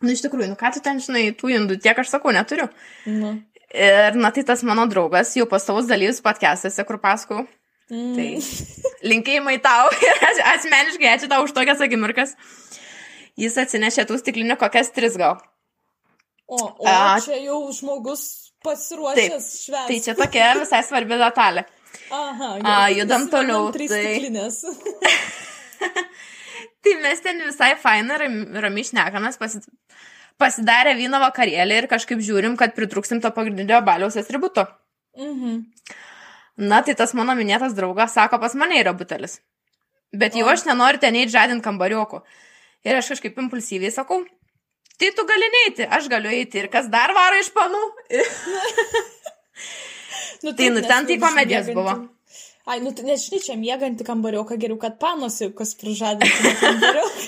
Nu, 0.05 0.13
iš 0.13 0.23
tikrųjų, 0.27 0.51
nu 0.53 0.59
ką 0.61 0.71
tu 0.75 0.83
ten 0.85 0.99
žinai, 1.01 1.31
tų 1.37 1.53
indų 1.57 1.79
tiek 1.81 1.97
aš 1.99 2.11
sakau, 2.13 2.33
neturiu. 2.35 2.69
Nu. 3.09 3.37
Ir, 3.73 4.17
na, 4.21 4.31
tai 4.35 4.45
tas 4.47 4.63
mano 4.67 4.85
draugas, 4.91 5.33
jau 5.39 5.47
pastovus 5.49 5.89
dalyvis 5.89 6.21
podcast'ose, 6.25 6.85
kur 6.89 7.01
pasakau. 7.03 7.47
Mm. 7.91 8.15
Tai 8.19 9.07
linkėjimai 9.07 9.57
tau 9.65 9.89
ir 10.07 10.25
asmeniškai 10.53 11.13
ačiū 11.15 11.31
tau 11.33 11.45
už 11.47 11.55
tokias 11.57 11.83
akimirkas. 11.85 12.35
Jis 13.41 13.57
atsinešė 13.61 14.07
tų 14.09 14.19
stiklinių 14.21 14.57
kokias 14.61 14.93
tris 14.97 15.17
gal. 15.21 15.39
O, 16.47 16.59
o 16.61 16.87
A. 16.87 17.17
čia 17.25 17.41
jau 17.43 17.59
žmogus 17.75 18.53
pasiruošęs 18.65 19.49
švęsti. 19.65 19.89
Tai 19.89 19.99
čia 20.05 20.15
tokia 20.19 20.53
visai 20.61 20.83
svarbi 20.87 21.19
detalė. 21.21 21.67
Aha, 22.15 22.53
A, 22.63 22.77
judam 22.95 23.27
toliau, 23.33 23.73
tai- 23.75 23.89
stiklinės. 23.91 24.63
Tai 26.87 26.93
mes 27.03 27.23
ten 27.25 27.41
visai 27.43 27.73
fainai 27.83 28.19
ram- 28.23 28.45
ramiai 28.63 28.87
šnekamės, 28.87 29.39
pasi, 29.41 29.59
pasidarę 30.39 30.93
vyno 30.99 31.19
vakarėlį 31.25 31.81
ir 31.83 31.89
kažkaip 31.91 32.21
žiūrim, 32.23 32.55
kad 32.61 32.77
pritrūksim 32.77 33.19
to 33.25 33.33
pagrindinio 33.35 33.81
baliaus 33.87 34.19
atributo. 34.21 34.67
mhm. 35.19 35.65
Na, 36.57 36.79
tai 36.81 36.95
tas 36.97 37.11
mano 37.13 37.35
minėtas 37.37 37.75
draugas 37.77 38.15
sako, 38.17 38.39
pas 38.41 38.55
mane 38.57 38.79
yra 38.81 38.95
butelis. 38.97 39.41
Bet 40.17 40.39
jau 40.39 40.47
aš 40.49 40.63
nenoriu 40.65 40.97
ten 41.03 41.13
eiti 41.19 41.35
žadinti 41.35 41.61
kambariokų. 41.67 42.23
Ir 42.87 42.97
aš 42.97 43.11
kažkaip 43.13 43.37
impulsyviai 43.43 43.91
sakau, 43.93 44.23
tai 44.97 45.11
tu 45.13 45.27
gali 45.29 45.51
neiti, 45.57 45.85
aš 45.85 46.09
galiu 46.09 46.33
eiti 46.33 46.63
ir 46.63 46.71
kas 46.73 46.89
dar 46.89 47.13
varo 47.13 47.37
iš 47.43 47.51
panų. 47.53 47.83
Nu, 50.43 50.53
Tai, 50.53 50.69
nu, 50.69 50.81
nes 50.81 50.87
ten 50.87 51.07
tai 51.09 51.17
komedijos 51.19 51.69
buvo. 51.75 51.93
Ai, 52.67 52.81
nu, 52.83 52.91
nežinai, 52.91 53.39
čia 53.45 53.55
mėgantį 53.61 54.05
kambarioką 54.07 54.57
geriau, 54.59 54.79
kad 54.83 54.97
panosi, 55.03 55.53
kas 55.55 55.77
prižadinti 55.79 56.55
kambarioką. 56.59 57.27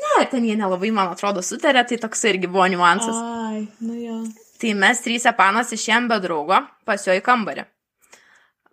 Ne, 0.00 0.14
ten 0.32 0.46
jie 0.48 0.56
nelabai, 0.56 0.88
man 0.96 1.12
atrodo, 1.12 1.42
sutarė, 1.44 1.84
tai 1.88 2.00
toks 2.00 2.24
irgi 2.30 2.48
buvo 2.48 2.64
niuansas. 2.72 3.18
Ai, 3.18 3.66
nu 3.84 3.98
jo. 4.00 4.16
Tai 4.62 4.72
mes 4.78 5.04
trys 5.04 5.28
panas 5.36 5.74
išėjom 5.76 6.08
be 6.08 6.18
draugo 6.24 6.62
pas 6.88 7.04
jo 7.04 7.12
į 7.12 7.20
kambarį. 7.26 7.66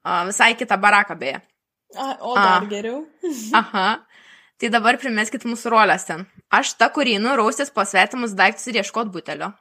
A, 0.05 0.23
visai 0.29 0.53
kitą 0.55 0.77
baraką 0.79 1.17
beje. 1.19 1.41
A, 1.97 2.13
o 2.21 2.35
A. 2.35 2.43
dar 2.43 2.69
geriau. 2.71 3.03
Aha. 3.59 3.87
Tai 4.59 4.69
dabar 4.71 4.99
primeskit 5.01 5.43
mūsų 5.47 5.71
rolės 5.73 6.05
ten. 6.07 6.27
Aš 6.51 6.77
ta, 6.79 6.89
kuri 6.95 7.17
einu 7.17 7.35
raustis 7.39 7.71
po 7.75 7.83
svetimus 7.87 8.35
daiktus 8.39 8.67
ir 8.71 8.79
ieškot 8.81 9.11
butelio. 9.11 9.53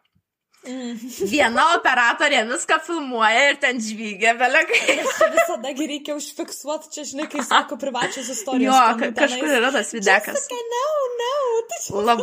Viena 1.32 1.64
operatorė 1.76 2.42
viską 2.48 2.78
filmuoja 2.84 3.52
ir 3.52 3.56
ten 3.62 3.80
žvygia, 3.82 4.34
belekai. 4.38 4.98
Visada 5.34 5.72
reikia 5.72 6.16
užfiksuoti, 6.16 6.90
čia 6.94 7.02
žinai, 7.08 7.28
kai 7.32 7.44
sako 7.46 7.78
privačios 7.80 8.28
istorijos. 8.34 8.74
Jo, 8.74 8.80
ka 9.00 9.06
kažkur 9.16 9.48
yra 9.60 9.70
tas 9.74 9.92
videkas. 9.96 10.44
Sakė, 10.44 10.60
no, 10.74 10.84
no, 11.22 11.32
tai 11.70 11.78
čia 11.86 12.04
Lab... 12.10 12.20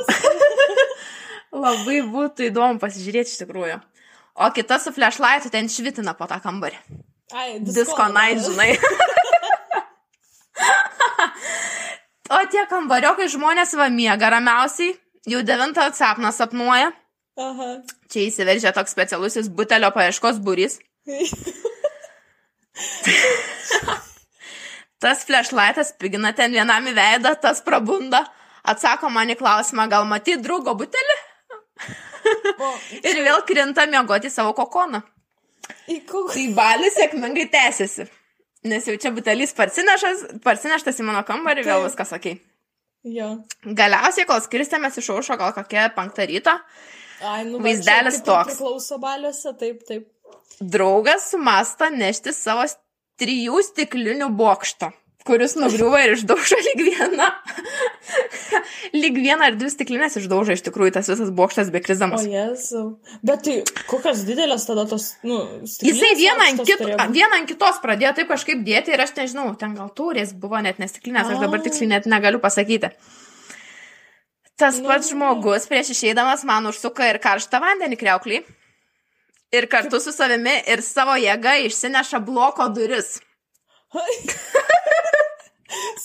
Labai 1.65 1.99
būtų 2.11 2.39
įdomu 2.49 2.75
pasižiūrėti 2.81 3.29
iš 3.31 3.37
tikrųjų. 3.45 3.77
O 4.35 4.49
kita 4.51 4.75
su 4.83 4.91
flashlightu 4.91 5.49
ten 5.53 5.69
švitina 5.71 6.13
po 6.17 6.27
tą 6.27 6.41
kambarį. 6.43 6.75
Ai, 7.33 7.59
Disko 7.63 8.09
night, 8.11 8.43
žinai. 8.43 8.75
o 12.35 12.37
tie 12.51 12.65
kambariokai 12.69 13.29
žmonės 13.31 13.71
va 13.79 13.87
miega 13.93 14.29
ramiausiai. 14.35 14.91
Jau 15.25 15.39
devintą 15.41 15.87
sapną 15.95 16.29
sapnuoja. 16.35 16.91
Aha. 17.39 17.69
Čia 18.11 18.27
įsiveržia 18.29 18.71
toks 18.75 18.93
specialusis 18.93 19.49
butelio 19.49 19.89
paieškos 19.95 20.41
būrys. 20.45 20.79
Tas 25.01 25.25
flashlightas 25.27 25.93
pigina 25.99 26.31
ten 26.33 26.53
vienam 26.55 26.85
į 26.89 26.95
veidą, 26.97 27.35
tas 27.41 27.61
prabunda. 27.65 28.23
Atsako 28.65 29.11
man 29.13 29.29
į 29.29 29.37
klausimą, 29.37 29.85
gal 29.91 30.07
matai 30.09 30.37
draugo 30.41 30.73
butelį? 30.79 31.17
Ir 33.05 33.19
vėl 33.21 33.43
krinta 33.45 33.85
miegoti 33.89 34.31
savo 34.33 34.55
kokoną. 34.57 35.03
Tai 35.85 36.45
balis 36.57 36.97
sėkmingai 36.97 37.45
tęsiasi. 37.53 38.07
Nes 38.65 38.87
jau 38.89 38.95
čia 38.97 39.11
butelis 39.13 39.53
parsineštas, 39.53 40.97
į 40.97 41.05
mano 41.05 41.21
kambarį, 41.27 41.65
vėl 41.67 41.83
Taip. 41.83 41.91
viskas 41.91 42.13
ok. 42.17 42.27
Jo. 43.13 43.27
Galiausiai, 43.61 44.25
kol 44.25 44.41
skirstėmės 44.41 44.97
iš 44.97 45.11
aušo 45.13 45.37
gal 45.37 45.53
kokia 45.53 45.91
penktą 45.93 46.25
ryto, 46.25 46.55
Ai, 47.23 47.45
nu, 47.47 47.59
va, 47.59 47.69
Vaizdelis 47.69 48.19
toks. 48.27 48.55
Priklauso 48.57 48.99
baliuose, 48.99 49.53
taip, 49.59 49.85
taip. 49.87 50.07
draugas 50.59 51.29
sumasta 51.31 51.89
nešti 51.93 52.33
savo 52.35 52.65
trijų 53.19 53.61
stiklinių 53.63 54.27
bokštą, 54.35 54.89
kuris 55.25 55.55
nugriuva 55.57 56.01
ir 56.05 56.17
išdaužo 56.17 56.57
lyg 56.67 56.81
vieną. 56.89 57.29
lyg 59.01 59.15
vieną 59.17 59.47
ar 59.49 59.55
dvi 59.57 59.71
stiklinės 59.71 60.17
išdaužo 60.19 60.55
iš 60.55 60.63
tikrųjų 60.67 60.93
tas 60.97 61.09
visas 61.09 61.31
bokštas 61.35 61.71
O 61.71 61.73
bekrizamas. 61.75 62.25
jezu. 62.29 62.83
Bet 63.25 63.43
tai 63.47 63.55
kokios 63.89 64.23
didelės 64.27 64.67
tada 64.67 64.85
tos, 64.91 65.13
nu, 65.25 65.39
Jisai 65.63 66.11
stiklinės 66.11 66.19
vieną 66.21 66.47
ant, 66.51 66.63
būt? 66.63 67.15
vieną 67.15 67.39
ant 67.41 67.49
kitos 67.49 67.79
pradėjo 67.83 68.13
taip 68.19 68.31
kažkaip 68.35 68.63
dėti 68.67 68.93
ir 68.95 69.03
aš 69.07 69.15
nežinau, 69.17 69.47
ten 69.59 69.75
gal 69.79 69.89
turės 69.95 70.35
buvo 70.35 70.59
net 70.63 70.79
nestiklinės, 70.83 71.31
aš 71.33 71.43
dabar 71.47 71.63
tiksliai 71.65 71.95
net 71.95 72.09
negaliu 72.11 72.43
pasakyti. 72.43 72.91
Tas 74.55 74.77
Nu. 74.79 74.87
pats 74.87 75.09
žmogus 75.11 75.65
prieš 75.67 75.89
išeidamas 75.95 76.43
man 76.47 76.67
užsuka 76.69 77.09
ir 77.11 77.17
karštą 77.19 77.59
vandenį 77.59 77.97
kreuklį. 77.99 78.37
Ir 79.55 79.67
kartu 79.71 79.99
su 80.03 80.11
savimi 80.15 80.53
ir 80.71 80.81
savo 80.83 81.15
jėga 81.19 81.57
išsineša 81.67 82.19
bloko 82.23 82.67
duris. 82.75 83.19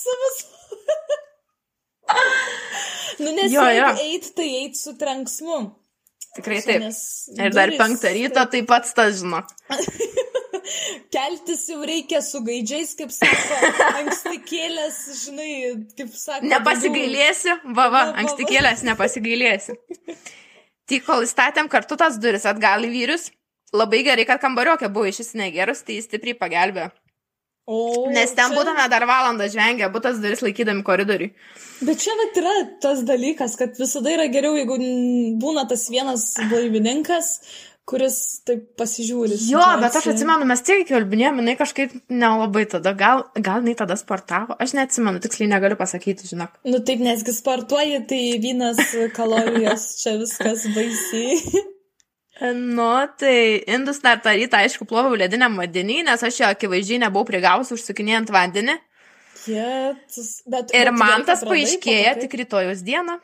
Savas. 0.01 0.37
nu, 3.19 3.31
nes 3.35 3.51
Jo, 3.51 3.63
jo, 3.75 3.87
eit, 4.03 4.29
tai 4.35 4.47
eit 4.63 4.75
su 4.79 4.93
trenksmu. 4.99 5.59
Tikrai 6.35 6.61
Su- 6.61 6.67
taip. 6.69 6.81
nes 6.85 6.99
Ir 7.37 7.51
dar 7.55 7.69
penktą 7.79 8.11
ryto 8.15 8.45
taip 8.51 8.67
pat 8.67 8.87
tas 8.95 9.19
žino. 9.21 9.41
Keltis 11.13 11.65
jau 11.69 11.79
reikia 11.87 12.21
su 12.25 12.41
gaidžiais, 12.45 12.93
kaip 12.99 13.11
sako, 13.13 13.59
anksti 14.01 14.37
kėlės, 14.47 14.99
žinai, 15.25 15.49
kaip 15.97 16.13
sako. 16.15 16.47
Nepasigailėsi, 16.51 17.55
va, 17.65 17.73
va, 17.73 17.89
Va, 17.89 17.89
va, 17.97 18.05
anksti 18.23 18.45
va. 18.47 18.49
kėlės, 18.53 18.83
nepasigailėsi. 18.87 19.77
Tai 20.91 20.99
kol 21.05 21.23
įstatėm 21.27 21.69
kartu 21.71 21.95
tas 21.99 22.17
duris 22.19 22.45
atgal 22.49 22.83
į 22.87 22.89
vyrius, 22.91 23.29
labai 23.73 24.01
gerai, 24.07 24.25
kad 24.27 24.41
kambariokė 24.43 24.89
buvo 24.91 25.07
iš 25.11 25.21
esmės 25.27 25.53
gerus, 25.55 25.83
tai 25.87 25.99
jis 25.99 26.09
stipriai 26.09 26.35
pagelbėjo. 26.39 26.89
O, 27.71 28.09
Nes 28.11 28.31
ten 28.35 28.49
čia- 28.49 28.57
būtume 28.57 28.83
dar 28.89 29.03
valandą 29.07 29.45
žvengę, 29.53 29.87
būtas 29.93 30.17
duris 30.19 30.41
laikydami 30.43 30.81
koridoriui. 30.83 31.29
Bet 31.85 32.01
čia 32.01 32.11
vat 32.19 32.39
yra 32.41 32.53
tas 32.83 33.03
dalykas, 33.07 33.53
kad 33.55 33.77
visada 33.79 34.09
yra 34.11 34.25
geriau, 34.33 34.57
jeigu 34.57 34.75
būna 35.39 35.67
tas 35.69 35.85
vienas 35.93 36.25
blaivininkas, 36.49 37.29
kuris 37.89 38.17
taip 38.47 38.61
pasižiūri. 38.79 39.35
Jo, 39.49 39.61
bet 39.81 39.89
aš 39.89 40.05
situaciją. 40.05 40.13
atsimenu, 40.15 40.47
mes 40.51 40.61
tiek 40.67 40.83
iki 40.83 40.95
Albinėjom, 40.95 41.41
jinai 41.41 41.55
kažkaip 41.59 41.95
nelabai 42.13 42.63
tada, 42.71 42.93
gal, 42.97 43.25
gal 43.35 43.63
jinai 43.63 43.75
tada 43.79 43.97
sportavo, 43.99 44.55
aš 44.61 44.75
neatsimenu, 44.77 45.21
tiksliai 45.23 45.49
negaliu 45.51 45.79
pasakyti, 45.79 46.29
žinok. 46.31 46.55
Nu 46.69 46.79
taip, 46.87 47.01
nesgi 47.03 47.33
sportuoji, 47.35 48.03
tai 48.11 48.21
vynas, 48.43 48.79
kalorijos, 49.17 49.87
čia 50.03 50.15
viskas 50.21 50.67
baisiai. 50.75 51.65
Nu, 52.41 52.87
tai 53.21 53.61
indus 53.69 53.99
dar 54.01 54.21
tą 54.23 54.31
rytą, 54.33 54.63
aišku, 54.65 54.87
ploviau 54.89 55.17
lediniam 55.19 55.59
vandenį, 55.59 55.99
nes 56.07 56.23
aš 56.25 56.39
jo 56.41 56.47
akivaizdžiai 56.49 57.03
nebuvau 57.03 57.27
prigausi 57.27 57.75
užsukinėjant 57.75 58.31
vandenį. 58.33 58.79
Jėtus. 59.49 60.31
Bet, 60.49 60.71
Ir 60.73 60.89
bet 60.89 60.97
man 60.97 61.19
gerai, 61.19 61.27
tas 61.27 61.43
pamatai. 61.43 62.21
tik 62.23 62.33
rytojus 62.41 62.81
dieną, 62.85 63.17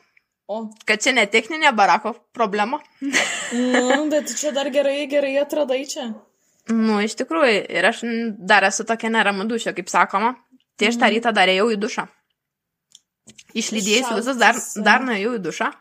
O, 0.48 0.62
kad 0.88 1.04
čia 1.04 1.12
ne 1.12 1.26
techninė 1.28 1.74
barako 1.76 2.14
problema. 2.36 2.80
nu, 3.04 4.08
bet 4.12 4.32
čia 4.40 4.54
dar 4.56 4.70
gerai, 4.72 5.02
gerai 5.12 5.36
atradai 5.42 5.82
čia. 5.90 6.14
Nu, 6.72 7.00
iš 7.04 7.18
tikrųjų, 7.20 7.66
ir 7.72 7.88
aš 7.88 8.04
dar 8.48 8.68
esu 8.68 8.86
tokia 8.88 9.12
nerama 9.12 9.48
dušė, 9.48 9.76
kaip 9.76 9.92
sakoma. 9.92 10.36
Tai 10.78 10.92
aš 10.92 11.00
tą 11.02 11.10
rytą 11.12 11.34
dar 11.36 11.50
ėjau 11.52 11.72
į 11.74 11.80
dušą. 11.82 12.06
Išlydėjusi 13.58 14.16
visus, 14.20 14.38
dar, 14.40 14.60
dar 14.86 15.04
nuėjau 15.04 15.34
į 15.38 15.44
dušą, 15.44 15.72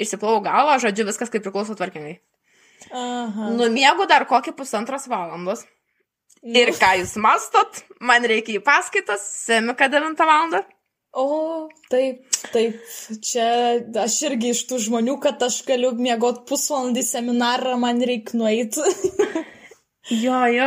išsiplovau 0.00 0.40
galvą, 0.46 0.78
žodžiu, 0.82 1.06
viskas 1.06 1.30
kaip 1.30 1.44
priklauso 1.44 1.76
tvarkingai. 1.78 2.16
Aha. 2.90 3.50
Numiegu 3.54 4.06
dar 4.08 4.26
kokį 4.30 4.54
pusantros 4.56 5.06
valandos. 5.10 5.64
Ir 6.46 6.70
ką 6.78 6.92
jūs 7.00 7.16
mastot, 7.18 7.82
man 8.00 8.26
reikia 8.26 8.58
į 8.58 8.64
paskaitas, 8.64 9.24
semika 9.46 9.90
9 9.92 10.26
val. 10.28 10.58
O, 11.16 11.68
taip, 11.88 12.26
taip. 12.52 12.76
Čia 13.24 13.46
aš 14.02 14.18
irgi 14.28 14.50
iš 14.52 14.66
tų 14.68 14.82
žmonių, 14.84 15.14
kad 15.22 15.40
aš 15.46 15.62
galiu 15.64 15.94
mėgoti 15.96 16.44
pusvalandį 16.50 17.04
seminarą, 17.08 17.78
man 17.80 18.02
reikia 18.04 18.40
nueiti. 18.42 18.84
Jo, 20.06 20.44
jo. 20.54 20.66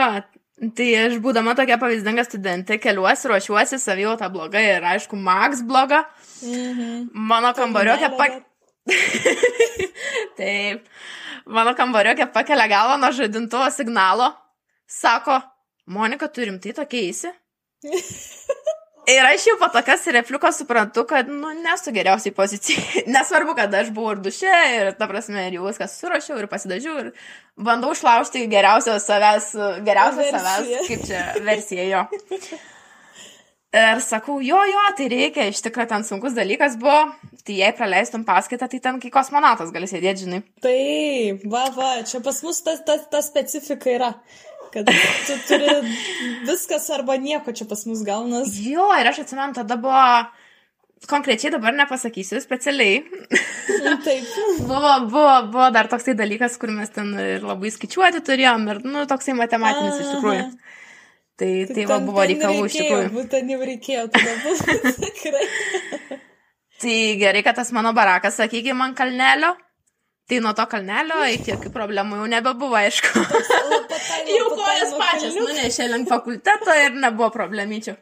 Tai 0.76 0.86
aš 1.00 1.14
būdama 1.24 1.54
tokia 1.56 1.78
pavyzdinga 1.80 2.26
studentė 2.28 2.76
keliuosi, 2.84 3.30
ruošiuosi, 3.32 3.78
savijauta 3.80 4.28
bloga 4.34 4.60
ir 4.60 4.84
aišku, 4.84 5.16
Max 5.16 5.62
bloga. 5.64 6.02
mhm. 6.44 7.06
Mano 7.14 7.54
kambariokė 7.56 8.10
pak... 8.20 8.42
Taip. 10.40 10.90
Mano 11.48 11.72
kambariokė 11.78 12.28
pakelia 12.36 12.68
galvą 12.68 12.98
nuo 13.00 13.14
žadintuvo 13.16 13.70
signalo. 13.72 14.34
Sako, 14.92 15.40
Monika, 15.88 16.28
turim 16.28 16.60
tai 16.60 16.76
tokia 16.76 17.06
eisi. 17.08 17.32
Ir 19.10 19.26
aš 19.26 19.46
jau 19.48 19.56
po 19.58 19.70
tokias 19.74 20.04
repliukos 20.14 20.60
suprantu, 20.62 21.04
kad, 21.10 21.30
nu, 21.32 21.52
nesu 21.64 21.94
geriausiai 21.96 22.34
pozicijai. 22.36 23.04
Nesvarbu, 23.16 23.56
kad 23.58 23.74
aš 23.82 23.94
buvau 23.96 24.14
ir 24.16 24.24
duše, 24.26 24.56
ir, 24.76 24.92
ta 25.00 25.08
prasme, 25.10 25.48
ir 25.48 25.58
jau 25.58 25.66
viskas 25.66 25.96
surašiau, 26.02 26.38
ir 26.42 26.50
pasidažiau, 26.52 26.98
ir 27.06 27.14
bandau 27.70 27.94
išlaužti 27.96 28.46
geriausios 28.52 29.08
savęs, 29.10 29.54
geriausios 29.88 30.28
Versiją. 30.28 30.44
savęs, 30.44 30.92
kaip 30.92 31.08
čia 31.10 31.24
versija 31.48 31.88
jo. 31.90 32.04
Ir 33.70 34.00
sakau, 34.02 34.40
jo, 34.42 34.58
jo, 34.66 34.84
tai 34.98 35.08
reikia, 35.12 35.44
iš 35.52 35.60
tikrųjų 35.62 35.90
ten 35.92 36.06
sunkus 36.06 36.34
dalykas 36.34 36.78
buvo, 36.82 37.04
tai 37.46 37.60
jei 37.60 37.74
praleistum 37.78 38.24
paskaitą, 38.26 38.66
tai 38.70 38.80
ten 38.82 38.98
kai 39.02 39.12
kosmonautas 39.14 39.70
gali 39.74 39.90
sėdėti, 39.90 40.26
žinai. 40.26 40.40
Taip, 40.66 41.44
va, 41.54 41.68
va, 41.76 41.92
čia 42.10 42.22
pas 42.26 42.42
mus 42.46 42.64
ta, 42.66 42.74
ta, 42.86 42.98
ta 43.14 43.22
specifika 43.26 43.94
yra. 43.94 44.10
Kad 44.74 44.90
tu 45.28 45.38
turi 45.48 45.80
viskas 46.48 46.90
arba 46.94 47.18
nieko 47.18 47.54
čia 47.56 47.66
pas 47.70 47.82
mus 47.90 48.04
gaunas. 48.06 48.54
Jo, 48.62 48.90
ir 49.02 49.10
aš 49.10 49.24
atsimenu, 49.24 49.56
tada 49.58 49.78
buvo, 49.82 50.04
konkrečiai 51.10 51.54
dabar 51.56 51.74
nepasakysiu, 51.78 52.42
specialiai. 52.44 53.02
Taip. 54.06 54.28
buvo, 54.68 54.94
buvo, 55.10 55.36
buvo 55.54 55.70
dar 55.74 55.90
toksai 55.92 56.16
dalykas, 56.18 56.60
kur 56.62 56.74
mes 56.76 56.92
ten 56.94 57.14
ir 57.24 57.46
labai 57.46 57.72
skaičiuoti 57.74 58.22
turėjom, 58.26 58.68
ir, 58.74 58.84
nu, 58.86 59.06
toksai 59.10 59.38
matematinis 59.38 60.04
iš 60.04 60.14
tikrųjų. 60.18 60.46
Tai, 61.40 61.52
tai 61.72 61.86
va 61.88 62.02
buvo 62.04 62.26
reikalų 62.28 62.66
iš 62.68 62.76
tikrųjų. 62.82 63.12
Būtent 63.16 63.54
jau 63.54 63.60
reikėjo 63.64 64.06
tada 64.12 64.36
buvo 64.44 64.94
tikrai. 65.06 65.46
Tai 66.80 66.98
gerai, 67.20 67.44
kad 67.44 67.58
tas 67.60 67.72
mano 67.76 67.94
barakas, 67.96 68.38
sakykime, 68.40 68.78
man 68.80 68.96
kalnelio. 68.96 69.56
Tai 70.30 70.40
nuo 70.46 70.52
to 70.54 70.66
kalnelio 70.70 71.24
iki 71.34 71.50
jokių 71.56 71.72
problemų 71.74 72.20
jau 72.20 72.28
nebebuvo, 72.30 72.78
aišku. 72.78 73.24
Jau 74.30 74.50
kojas 74.54 74.92
pačias 75.00 75.34
nunešė 75.40 75.88
link 75.90 76.10
fakulteto 76.12 76.76
ir 76.78 76.94
nebuvo 77.02 77.32
problemyčių. 77.34 77.96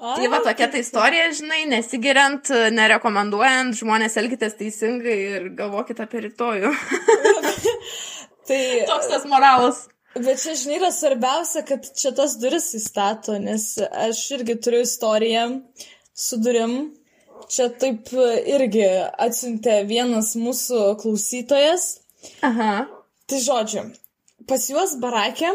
A, 0.00 0.14
Tai 0.16 0.28
va 0.32 0.38
tokia 0.46 0.68
ta 0.72 0.78
istorija, 0.80 1.26
žinai, 1.36 1.64
nesigiriant, 1.68 2.48
nerekomenduojant, 2.72 3.74
žmonės 3.82 4.14
elgitės 4.22 4.54
teisingai 4.56 5.16
ir 5.36 5.48
galvokit 5.58 5.98
apie 6.00 6.22
rytojų. 6.28 6.70
Tai, 8.48 8.60
Toks 8.88 9.10
tas 9.10 9.26
moralas. 9.28 9.82
bet 10.14 10.40
čia, 10.40 10.54
žinai, 10.56 10.78
yra 10.80 10.88
svarbiausia, 10.94 11.66
kad 11.68 11.84
čia 11.98 12.14
tas 12.16 12.38
duris 12.40 12.70
įstato, 12.78 13.36
nes 13.42 13.74
aš 14.06 14.22
irgi 14.38 14.56
turiu 14.64 14.80
istoriją 14.86 15.44
su 16.16 16.40
durim. 16.40 16.78
Čia 17.50 17.66
taip 17.82 18.10
irgi 18.46 18.84
atsiuntė 19.18 19.80
vienas 19.88 20.36
mūsų 20.38 20.82
klausytojas. 21.00 21.86
Aha. 22.46 22.86
Tai 23.26 23.38
žodžiu, 23.42 23.82
pas 24.46 24.66
juos 24.70 24.92
barakė 25.02 25.50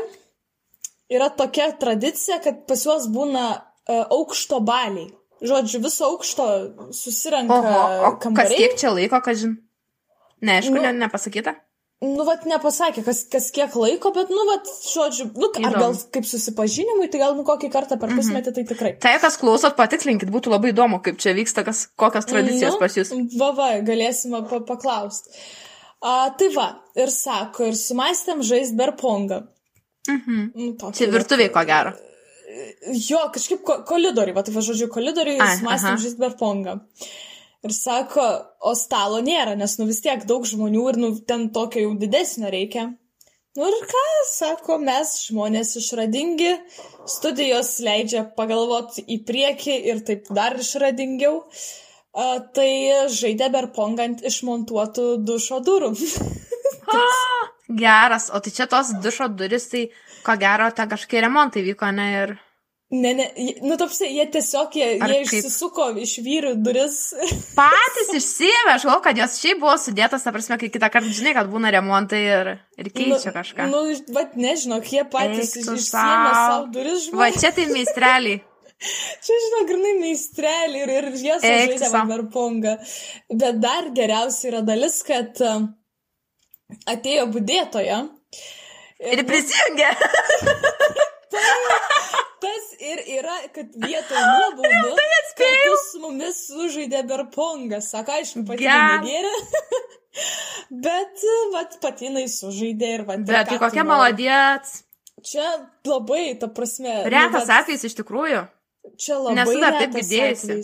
yra 1.14 1.30
tokia 1.32 1.70
tradicija, 1.80 2.42
kad 2.44 2.66
pas 2.68 2.84
juos 2.88 3.08
būna 3.14 3.46
uh, 3.56 4.06
aukšto 4.12 4.60
baliai. 4.66 5.08
Žodžiu, 5.46 5.82
viso 5.84 6.08
aukšto 6.10 6.46
susirenka 6.96 7.54
Oho, 7.60 7.80
o 8.08 8.12
kas 8.16 8.22
kambariai. 8.24 8.58
kiek 8.64 8.78
čia 8.80 8.92
laiko, 8.96 9.20
kažin? 9.22 9.58
Neaišku, 10.42 10.74
Nu. 10.76 10.82
ne, 10.84 10.94
nepasakyta. 11.06 11.56
Nu, 12.06 12.26
vat 12.28 12.44
nepasakė, 12.50 13.02
kas, 13.06 13.24
kas 13.32 13.48
kiek 13.56 13.74
laiko, 13.80 14.12
bet, 14.16 14.30
nu, 14.34 14.44
vat, 14.50 14.70
žodžiu, 14.86 15.28
nu, 15.34 15.50
ar 15.50 15.64
Įdomu. 15.64 15.82
gal 15.82 15.98
kaip 16.18 16.28
susipažinimui, 16.30 17.08
tai 17.12 17.22
gal, 17.24 17.36
nu, 17.38 17.46
kokį 17.48 17.70
kartą 17.74 17.98
per 18.02 18.14
pusmetį, 18.14 18.54
tai 18.56 18.66
tikrai. 18.70 18.92
Tai, 19.02 19.14
kas 19.24 19.40
klausot, 19.42 19.78
patikslinkit, 19.80 20.32
būtų 20.34 20.54
labai 20.54 20.74
įdomu, 20.74 21.02
kaip 21.06 21.18
čia 21.22 21.34
vyksta, 21.38 21.66
kas, 21.68 21.86
kokios 22.00 22.28
tradicijos 22.30 22.76
Nu, 22.76 22.82
pas 22.82 22.98
jūs. 23.00 23.14
Va, 23.40 23.52
va, 23.58 23.70
galėsime 23.86 24.44
pa 24.50 24.62
paklausti. 24.68 25.34
A, 26.06 26.30
tai 26.38 26.52
va, 26.54 26.68
ir 27.00 27.12
sako, 27.14 27.72
ir 27.72 27.78
sumastėm 27.80 28.44
žaisti 28.46 28.78
berpongą. 28.78 29.46
Mhm. 30.12 30.42
Nu, 30.54 30.74
tokį 30.80 31.00
Čia 31.00 31.12
virtuviai, 31.14 31.54
ko 31.54 31.64
gero. 31.66 31.96
Jo, 32.94 33.24
kažkaip 33.34 33.64
ko 33.66 33.80
kolidoriui, 33.88 34.36
va, 34.36 34.44
tai 34.46 34.54
va, 34.56 34.62
žodžiu, 34.64 34.92
kolidoriui 34.94 35.40
Ai, 35.42 35.56
sumastėm 35.60 35.98
žaisti 36.04 36.22
berpongą. 36.22 36.78
Ir 37.66 37.74
sako, 37.74 38.26
o 38.62 38.76
stalo 38.78 39.24
nėra, 39.26 39.56
nes, 39.58 39.80
nu, 39.80 39.88
vis 39.90 40.04
tiek 40.06 40.22
daug 40.30 40.46
žmonių 40.46 40.84
ir, 40.92 41.00
nu, 41.02 41.10
ten 41.30 41.48
tokio 41.56 41.82
jau 41.88 41.96
didesnio 41.98 42.52
reikia. 42.54 42.92
Nu 43.56 43.70
ir 43.72 43.88
ką, 43.90 44.04
sako, 44.30 44.78
mes 44.84 45.14
žmonės 45.30 45.72
išradingi, 45.80 46.52
studijos 47.10 47.72
leidžia 47.86 48.26
pagalvoti 48.38 49.06
į 49.16 49.22
priekį 49.26 49.78
ir 49.90 50.04
taip 50.06 50.30
dar 50.36 50.60
išradingiau. 50.60 51.40
A, 52.16 52.28
tai 52.56 52.70
žaidė 53.12 53.50
berpongant 53.56 54.22
išmontuotų 54.28 55.08
dušo 55.26 55.62
durų. 55.66 55.94
Geras, 57.82 58.30
o 58.30 58.44
tai 58.44 58.54
čia 58.54 58.70
tos 58.72 58.94
dušo 59.02 59.32
duris, 59.34 59.72
tai 59.72 59.88
ko 60.26 60.36
gero, 60.40 60.70
ten 60.76 60.92
kažkokie 60.92 61.24
remontai 61.26 61.66
vyko, 61.66 61.90
ne 61.96 62.10
ir... 62.14 62.36
ne, 62.92 63.12
ne, 63.18 63.26
nu, 63.66 63.76
topsi, 63.82 64.06
jie 64.14 64.26
tiesiog, 64.32 64.76
jie, 64.78 64.88
Ar 65.02 65.10
jie 65.10 65.22
kaip? 65.26 65.40
išsisuko 65.42 65.88
iš 66.04 66.16
vyrų 66.26 66.52
duris. 66.64 66.98
Patys 67.58 68.12
išsiėmė, 68.20 68.76
aš 68.76 68.86
galvoju, 68.86 69.04
kad 69.08 69.22
jos 69.24 69.38
šiaip 69.42 69.62
buvo 69.64 69.74
sudėtos, 69.82 70.26
ta 70.26 70.34
prasme, 70.36 70.58
kai 70.62 70.70
kitą 70.74 70.90
kartą 70.94 71.14
žinai, 71.18 71.34
kad 71.38 71.50
būna 71.52 71.72
remontai 71.74 72.22
ir, 72.26 72.52
ir 72.78 72.90
keičia 72.94 73.34
kažką. 73.36 73.70
Nu, 73.72 73.82
va, 74.16 74.26
nežinau, 74.38 74.82
jie 74.86 75.06
patys 75.12 75.56
Eik 75.58 75.66
tu 75.66 75.78
išsiemė 75.80 76.34
sau. 76.34 76.44
savo 76.52 76.68
duris 76.76 77.08
Va 77.10 77.30
žmonės. 77.32 77.42
čia 77.42 77.52
tai 77.58 77.66
meistreliai. 77.74 78.44
Čia, 79.26 79.36
žinau, 79.40 79.62
grinai 79.70 79.94
meistrelį 80.02 80.82
ir, 80.84 80.90
ir 81.00 81.06
jie 81.16 81.36
sužaidė. 81.40 81.88
Vanderpongą. 81.94 82.74
Bet 83.32 83.62
dar 83.64 83.88
geriausia 83.96 84.50
yra 84.52 84.60
dalis, 84.68 84.98
kad 85.08 85.40
a, 85.42 85.54
atėjo 86.92 87.24
budėtoja. 87.34 88.02
Ir 89.16 89.24
prisijungė. 89.32 89.90
Tas 92.46 92.66
ir 92.84 93.02
yra, 93.18 93.36
kad 93.56 93.74
vietoj 93.80 94.22
nuobaudų 94.22 94.96
kartu 95.40 95.78
su 95.86 96.02
mumis 96.04 96.42
sužaidė 96.50 97.04
berpongą. 97.10 97.82
Sako, 97.84 98.18
aišku, 98.20 98.44
pati 98.48 98.68
Geras. 98.68 99.02
negėrė. 99.02 99.34
Bet, 100.86 101.24
vat, 101.54 101.78
patinai 101.84 102.26
sužaidė 102.32 102.92
ir 102.98 103.06
ir 103.06 103.24
Bet 103.28 103.52
tai 103.52 103.60
kokia 103.62 103.86
maladėts. 103.88 104.82
Čia 105.26 105.46
labai, 105.88 106.36
ta 106.40 106.48
prasme. 106.52 106.92
nu, 107.04 107.12
Retas 107.12 107.48
vat, 107.48 107.64
atvejis 107.64 107.88
iš 107.90 107.98
tikrųjų. 108.00 108.44
Čia 109.02 109.18
labai. 109.18 109.36
Nesu 109.40 109.62
dar 109.64 109.80
taip 109.80 109.96
girdėjusi. 109.98 110.60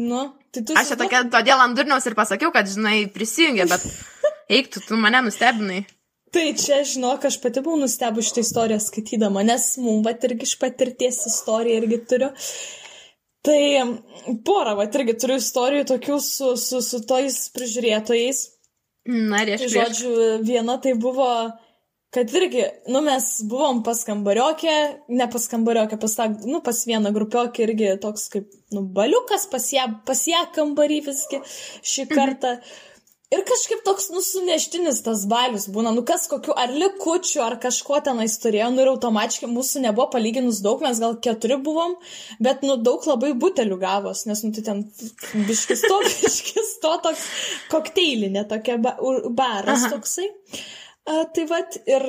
Nu, 0.00 0.24
tai 0.54 0.62
tu 0.66 0.74
Aš 0.78 0.92
čia 0.92 0.98
tokia, 0.98 1.22
todėl 1.30 1.62
ant 1.62 1.78
durniaus 1.78 2.06
ir 2.06 2.14
pasakiau, 2.18 2.52
kad, 2.54 2.68
žinai, 2.70 3.08
prisijungė, 3.14 3.66
bet 3.70 3.86
eik, 4.58 4.70
tu, 4.74 4.82
tu 4.86 4.98
mane 4.98 5.22
nustebinai. 5.26 5.82
Tai 6.30 6.44
čia, 6.54 6.82
žinok, 6.86 7.24
aš 7.26 7.40
pati 7.42 7.62
buvau 7.64 7.80
nustebu 7.80 8.22
šitą 8.22 8.44
istoriją 8.44 8.78
skaitydama, 8.82 9.42
nes 9.46 9.72
mum, 9.82 10.04
va, 10.06 10.12
irgi 10.14 10.46
iš 10.46 10.54
patirties 10.60 11.24
istoriją 11.26 11.80
irgi 11.82 11.98
turiu. 12.12 12.28
Tai 13.46 13.62
porą, 14.46 14.76
va, 14.78 14.86
irgi 14.86 15.16
turiu 15.18 15.40
istorijų 15.40 15.88
tokių 15.90 16.18
su, 16.22 16.52
su, 16.60 16.82
su 16.86 17.00
tojais 17.08 17.40
prižiūrėtojais. 17.56 18.44
Na, 19.10 19.42
aš. 19.42 19.64
Tai, 19.64 19.70
žodžiu, 19.74 20.12
viena 20.46 20.76
tai 20.84 20.92
buvo, 21.02 21.26
kad 22.14 22.34
irgi, 22.38 22.62
nu, 22.92 23.02
mes 23.02 23.26
buvom 23.50 23.80
pas 23.86 24.04
kambariokę, 24.06 24.76
ne 25.10 25.26
pas 25.32 25.48
kambariokę, 25.50 25.98
pas 25.98 26.14
tą, 26.14 26.28
nu, 26.44 26.60
pas 26.62 26.84
vieną 26.86 27.10
grupiokę 27.16 27.64
irgi 27.66 27.90
toks 28.04 28.28
kaip, 28.36 28.54
nu, 28.76 28.84
baliukas, 29.00 29.48
pas 29.50 29.66
ją, 29.74 29.88
pas 30.06 30.22
ją 30.30 30.44
kambarį 30.54 31.00
visgi 31.10 31.42
šį 31.94 32.06
kartą. 32.14 32.54
Mhm. 32.60 32.86
Ir 33.30 33.44
kažkaip 33.46 33.84
toks 33.86 34.08
nusuneštinis 34.10 35.04
tas 35.06 35.20
balius 35.30 35.68
būna, 35.70 35.92
nu 35.94 36.02
kas 36.06 36.24
kokiu 36.30 36.50
ar 36.58 36.72
likučiu, 36.74 37.44
ar 37.44 37.54
kažko 37.62 38.00
tenais 38.08 38.32
turėjo, 38.42 38.72
nu 38.74 38.82
ir 38.82 38.90
automatiškai 38.90 39.46
mūsų 39.52 39.84
nebuvo 39.84 40.08
palyginus 40.10 40.58
daug, 40.64 40.82
mes 40.82 40.98
gal 40.98 41.14
keturi 41.22 41.60
buvom, 41.62 41.94
bet 42.42 42.64
nu 42.66 42.74
daug 42.82 43.06
labai 43.06 43.30
butelių 43.44 43.78
gavos, 43.78 44.24
nes 44.26 44.42
nu 44.42 44.50
tai 44.56 44.64
ten 44.66 44.82
biškis 45.46 45.86
to, 45.86 46.00
biškis 46.24 46.74
to 46.82 46.96
toks 47.06 47.28
kokteilinė 47.70 48.48
tokia 48.50 48.80
ba, 48.82 48.96
baras 49.30 49.86
Aha. 49.86 49.92
toksai. 49.94 50.26
A, 51.06 51.22
tai 51.30 51.46
vad 51.52 51.78
ir 51.86 52.08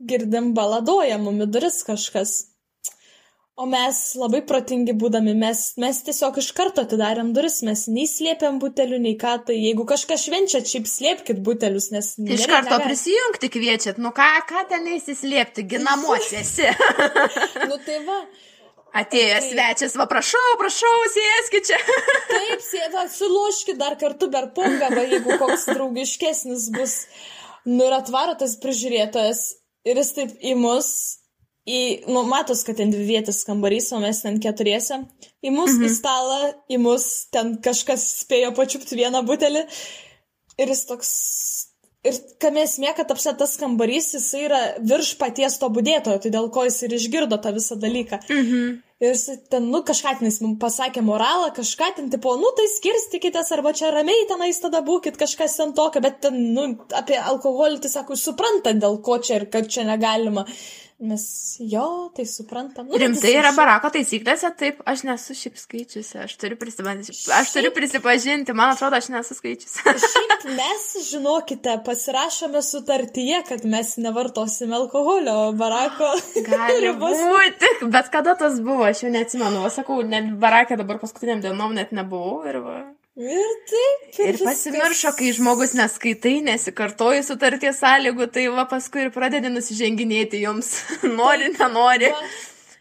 girdim 0.00 0.54
baladoja 0.56 1.20
mumi 1.20 1.44
duris 1.44 1.82
kažkas. 1.84 2.38
O 3.54 3.68
mes 3.70 3.98
labai 4.18 4.40
protingi 4.42 4.96
būdami, 4.98 5.30
mes, 5.38 5.58
mes 5.78 6.00
tiesiog 6.02 6.40
iš 6.40 6.48
karto 6.58 6.82
atidarėm 6.82 7.28
duris, 7.36 7.60
mes 7.62 7.84
nei 7.86 8.08
slėpėm 8.10 8.56
butelių, 8.58 8.98
nei 9.04 9.14
ką, 9.20 9.36
tai 9.46 9.54
jeigu 9.54 9.84
kažkas 9.86 10.24
švenčia, 10.26 10.60
šiaip 10.66 10.88
slėpkit 10.90 11.38
butelius, 11.46 11.92
nes... 11.94 12.08
Iš 12.18 12.48
karto 12.50 12.72
negali. 12.72 12.88
prisijungti 12.88 13.52
kviečiat, 13.54 14.02
nu 14.02 14.10
ką, 14.16 14.26
ką 14.50 14.64
ten 14.72 14.90
įsislėpti, 14.96 15.68
ginamuose 15.70 16.42
esi. 16.42 16.66
nu 17.70 17.78
tai 17.86 18.02
va. 18.08 18.18
Atėjęs 19.04 19.46
tai... 19.46 19.54
svečias, 19.54 19.94
va 20.02 20.10
prašau, 20.10 20.44
prašau, 20.58 20.94
sėskit 21.14 21.70
čia. 21.70 21.82
Taip, 22.34 22.68
sėda, 22.72 23.06
suloškit 23.14 23.78
dar 23.78 23.94
kartu 24.02 24.34
per 24.34 24.50
pongą, 24.58 24.90
va, 24.98 25.06
jeigu 25.14 25.38
koks 25.38 25.70
draugiškesnis 25.70 26.72
bus. 26.74 27.04
Nu 27.70 27.86
ir 27.86 28.00
atvaro 28.02 28.34
tas 28.34 28.58
prižiūrėtojas 28.58 29.52
ir 29.86 30.02
jis 30.02 30.16
taip 30.18 30.40
į 30.42 30.58
mus 30.58 30.90
į, 31.64 31.80
nu, 32.12 32.24
matos, 32.28 32.62
kad 32.66 32.76
ten 32.80 32.92
dvi 32.92 33.06
vietis 33.08 33.42
kambarys, 33.48 33.90
o 33.96 34.00
mes 34.02 34.20
ten 34.24 34.40
keturiese. 34.42 35.00
Į 35.44 35.52
mus, 35.54 35.76
mhm. 35.76 35.86
į 35.88 35.92
stalą, 35.96 36.40
į 36.68 36.80
mus 36.84 37.06
ten 37.32 37.56
kažkas 37.64 38.04
spėjo 38.24 38.52
pačiupti 38.56 39.00
vieną 39.00 39.24
butelį. 39.26 39.64
Ir 40.60 40.74
jis 40.74 40.84
toks. 40.90 41.12
Ir 42.04 42.18
kam 42.36 42.58
esmė, 42.60 42.90
kad 42.92 43.08
apsė 43.14 43.32
tas 43.40 43.54
kambarys, 43.56 44.10
jis 44.12 44.26
yra 44.36 44.58
virš 44.84 45.14
paties 45.16 45.56
to 45.56 45.70
būdėtojo, 45.72 46.20
tai 46.20 46.32
dėl 46.34 46.50
ko 46.52 46.66
jis 46.66 46.82
ir 46.84 46.98
išgirdo 46.98 47.38
tą 47.40 47.54
visą 47.56 47.78
dalyką. 47.80 48.20
Mhm. 48.28 48.74
Ir 49.04 49.16
ten, 49.50 49.64
nu, 49.72 49.80
kažką 49.82 50.12
ten 50.18 50.28
jis 50.28 50.38
mums 50.44 50.60
pasakė 50.60 51.00
moralą, 51.04 51.48
kažką 51.56 51.88
ten, 51.96 52.12
tipo, 52.12 52.36
nu, 52.40 52.52
tai 52.56 52.68
skirstykitės, 52.70 53.50
arba 53.56 53.72
čia 53.76 53.88
ramiai 53.92 54.28
tenais 54.30 54.60
tada 54.62 54.84
būkit, 54.84 55.16
kažkas 55.20 55.56
ten 55.58 55.72
tokio, 55.76 56.04
bet 56.04 56.20
ten, 56.24 56.36
nu, 56.54 56.68
apie 56.94 57.16
alkoholį, 57.18 57.80
tai 57.82 57.90
sako, 57.90 58.16
suprantat, 58.20 58.78
dėl 58.84 59.00
ko 59.04 59.18
čia 59.24 59.40
ir 59.40 59.48
kad 59.52 59.66
čia 59.72 59.88
negalima. 59.88 60.44
Mes 60.98 61.56
jo, 61.58 62.12
tai 62.14 62.24
suprantam. 62.26 62.86
Nu, 62.86 62.98
Rimtai 63.02 63.32
yra 63.34 63.50
barako 63.56 63.90
taisyklėse, 63.96 64.50
taip, 64.58 64.78
aš 64.86 65.02
nesu 65.08 65.34
šiaip 65.34 65.58
skaičiusi, 65.58 66.20
aš 66.22 66.36
turiu 66.38 66.58
aš 67.34 67.50
turiu 67.56 67.72
prisipažinti, 67.74 68.54
man 68.54 68.76
atrodo, 68.76 69.00
aš 69.02 69.10
nesu 69.10 69.34
skaičiusi. 69.34 69.82
šiaip 70.14 70.46
mes, 70.54 70.86
žinokite, 71.10 71.76
pasirašome 71.86 72.62
sutartyje, 72.62 73.42
kad 73.50 73.66
mes 73.66 73.96
nevartosime 74.06 74.78
alkoholio, 74.78 75.50
barako. 75.58 76.14
Gali 76.50 76.94
būti, 77.02 77.74
bet 77.90 78.12
kada 78.14 78.38
tas 78.38 78.62
buvo, 78.62 78.86
aš 78.86 79.04
jau 79.04 79.14
neatsimenu, 79.14 79.66
sakau, 79.74 79.98
net 80.06 80.30
barakė 80.38 80.78
dabar 80.78 81.02
paskutiniam 81.02 81.42
dienom 81.42 81.74
net 81.74 81.90
nebuvau 81.90 82.44
ir 82.46 82.62
va. 82.62 82.82
Ir 83.14 83.50
taip. 83.70 84.06
Ir, 84.18 84.32
ir 84.32 84.40
pasimiršo, 84.42 85.12
kai 85.14 85.28
žmogus 85.36 85.76
neskaitai, 85.78 86.40
nesikartoji 86.48 87.22
sutarties 87.22 87.78
sąlygų, 87.78 88.26
tai 88.34 88.48
va 88.50 88.64
paskui 88.70 89.04
ir 89.04 89.12
pradedi 89.14 89.52
nusiženginėti 89.54 90.40
jums. 90.42 90.72
nori, 91.20 91.52
nenori. 91.54 92.10
Va, 92.10 92.24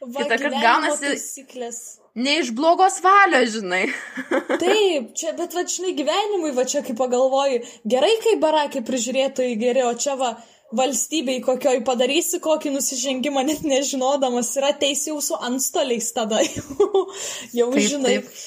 va, 0.08 0.24
Kita 0.24 0.40
kart 0.42 0.58
gaunasi. 0.58 1.12
Taisyklės. 1.12 1.84
Ne 2.18 2.40
iš 2.42 2.50
blogos 2.58 2.98
valios, 3.02 3.54
žinai. 3.56 3.84
taip, 4.64 5.14
čia, 5.18 5.36
bet 5.38 5.54
va, 5.54 5.66
žinai, 5.70 5.94
gyvenimui, 6.02 6.52
va 6.58 6.66
čia 6.70 6.82
kaip 6.86 6.98
pagalvoju, 6.98 7.62
gerai, 7.94 8.16
kai 8.26 8.34
barakai 8.42 8.82
prižiūrėtojai 8.86 9.54
geri, 9.62 9.86
o 9.86 9.94
čia 9.98 10.18
va, 10.18 10.34
valstybei 10.74 11.42
kokioj 11.46 11.84
padarysi 11.86 12.42
kokį 12.42 12.74
nusižengimą, 12.74 13.46
net 13.50 13.62
nežinodamas, 13.70 14.50
yra 14.58 14.74
teisėjų 14.82 15.22
su 15.22 15.38
antstoliais 15.50 16.10
tada 16.18 16.42
jau, 16.48 17.06
jau 17.54 17.70
taip, 17.78 17.88
žinai. 17.94 18.18
Taip. 18.18 18.44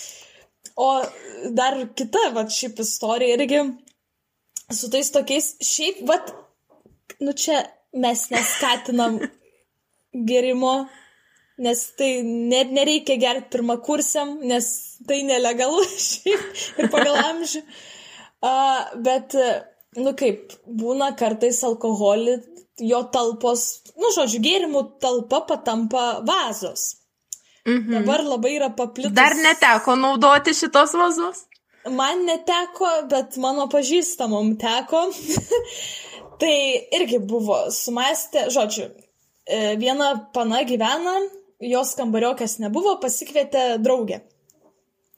O 0.77 0.89
dar 1.57 1.79
kita, 1.97 2.31
va, 2.37 2.45
šiaip 2.53 2.83
istorija 2.85 3.37
irgi 3.39 3.62
su 4.77 4.91
tais 4.93 5.09
tokiais, 5.15 5.55
šiaip, 5.65 6.03
va, 6.09 6.19
nu 7.25 7.33
čia 7.33 7.62
mes 7.97 8.27
neskatinam 8.33 9.19
gerimo, 10.29 10.75
nes 11.65 11.85
tai 11.97 12.11
net 12.23 12.73
nereikia 12.77 13.17
gerti 13.21 13.55
pirmą 13.57 13.79
kursiam, 13.87 14.37
nes 14.45 14.69
tai 15.09 15.23
nelegalu 15.29 15.87
šiaip 16.11 16.83
ir 16.83 16.91
pagal 16.93 17.17
amžių. 17.23 17.62
Uh, 18.45 19.01
bet, 19.07 19.33
nu 19.97 20.12
kaip, 20.19 20.53
būna 20.69 21.15
kartais 21.17 21.62
alkoholį, 21.65 22.37
jo 22.85 23.01
talpos, 23.12 23.65
nu 23.97 24.12
žodžiu, 24.12 24.43
gėrimų 24.45 24.83
talpa 25.01 25.41
patampa 25.49 26.07
vazos. 26.27 26.91
Mhm. 27.66 27.92
Dabar 27.92 28.22
labai 28.22 28.57
yra 28.57 28.70
paplitus. 28.76 29.14
Dar 29.16 29.35
neteko 29.35 29.96
naudoti 29.98 30.55
šitos 30.55 30.94
vazos? 30.94 31.44
Man 31.90 32.24
neteko, 32.26 32.88
bet 33.11 33.37
mano 33.42 33.66
pažįstamom 33.70 34.55
teko. 34.61 35.07
tai 36.40 36.55
irgi 36.98 37.18
buvo 37.18 37.59
sumastę, 37.74 38.46
žodžiu, 38.55 38.90
e, 39.46 39.76
viena 39.81 40.12
pana 40.35 40.62
gyvena, 40.68 41.16
jos 41.62 41.94
kambariokės 41.98 42.59
nebuvo, 42.62 42.96
pasikvietė 43.02 43.76
draugę. 43.83 44.20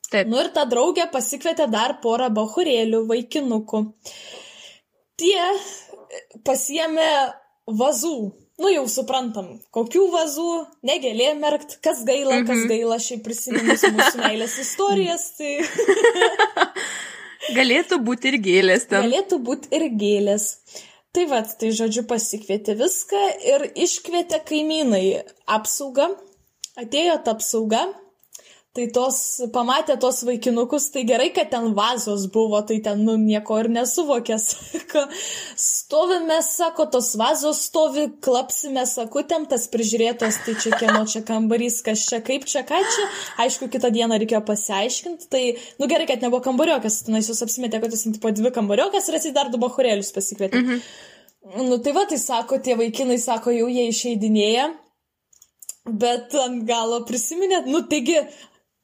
Taip. 0.08 0.28
Nu 0.30 0.38
ir 0.40 0.48
ta 0.54 0.64
draugė 0.64 1.08
pasikvietė 1.12 1.66
dar 1.68 1.98
porą 2.04 2.30
bahurėlių, 2.32 3.02
vaikinukų. 3.10 3.82
Tie 5.20 5.42
pasiemė 6.46 7.10
vazų 7.66 8.14
nu 8.58 8.72
jau 8.72 8.84
suprantam, 8.90 9.52
kokių 9.74 10.04
vazų, 10.12 10.50
negelė 10.86 11.30
merkt, 11.38 11.78
kas 11.84 12.02
gaila, 12.04 12.34
mm 12.34 12.42
-hmm. 12.42 12.48
kas 12.48 12.58
mhm. 12.58 12.68
gaila, 12.72 12.98
šiaip 12.98 13.22
prisiminus 13.26 13.86
mūsų 13.86 14.22
meilės 14.26 14.58
istorijas, 14.64 15.30
tai... 15.38 15.52
Galėtų 17.58 17.96
būti 18.04 18.28
ir 18.28 18.36
gėlės 18.44 18.88
ten. 18.90 19.06
Galėtų 19.06 19.38
būti 19.40 19.70
ir 19.76 19.86
gėlės. 20.00 20.48
Tai 21.16 21.24
vad, 21.30 21.54
tai 21.60 21.70
žodžiu 21.72 22.02
pasikvietė 22.04 22.74
viską 22.76 23.20
ir 23.52 23.70
iškvietė 23.74 24.42
kaimynai 24.44 25.22
apsaugą. 25.46 26.10
Atėjo 26.78 27.16
ta 27.24 27.32
apsauga, 27.34 27.86
Tai 28.78 28.84
tos, 28.94 29.16
pamatė 29.50 29.96
tos 29.98 30.20
vaikinukus, 30.22 30.84
tai 30.94 31.02
gerai, 31.08 31.32
kad 31.34 31.48
ten 31.50 31.72
vazos 31.74 32.28
buvo, 32.30 32.60
tai 32.62 32.76
ten, 32.84 33.00
nu, 33.02 33.16
nieko 33.18 33.56
ir 33.58 33.66
nesuvokė, 33.74 34.36
sako, 34.38 35.00
stovime, 35.64 36.36
sako, 36.46 36.84
tos 36.92 37.08
vazos 37.18 37.64
stovi, 37.66 38.04
klapsime, 38.22 38.84
sakutėm, 38.86 39.48
tas 39.50 39.66
prižiūrėtos, 39.72 40.38
tai 40.44 40.54
čia 40.62 40.78
kieno 40.78 41.00
čia 41.10 41.24
kambarys, 41.26 41.80
kas 41.82 42.04
čia, 42.06 42.20
kaip 42.22 42.46
čia, 42.46 42.62
ką 42.68 42.78
čia, 42.86 43.06
aišku, 43.48 43.66
kitą 43.72 43.90
dieną 43.96 44.20
reikėjo 44.22 44.44
pasiaiškinti, 44.46 45.26
tai, 45.32 45.42
nu, 45.82 45.88
gerai, 45.90 46.06
kad 46.06 46.22
nebuvo 46.22 46.44
kambariokės, 46.44 47.00
tenais 47.08 47.26
jūs 47.32 47.42
apsimetė, 47.48 47.80
kad 47.82 47.96
jūs 47.96 48.06
po 48.22 48.30
dvi 48.30 48.52
kambariokės 48.54 49.10
ir 49.10 49.16
esi 49.18 49.32
dar 49.34 49.50
du 49.50 49.58
bahurėlius 49.58 50.12
pasikvietė. 50.14 50.62
Mhm. 50.62 50.84
Nu, 51.66 51.80
tai 51.82 51.96
va, 51.96 52.06
tai 52.06 52.20
sako, 52.22 52.60
tie 52.62 52.78
vaikinai, 52.78 53.18
sako, 53.18 53.50
jau 53.56 53.66
jie 53.72 53.88
išeidinėja. 53.90 54.68
Bet 55.88 56.34
ant 56.36 56.62
galo 56.68 57.00
prisiminėt, 57.08 57.66
nu 57.66 57.80
taigi 57.88 58.20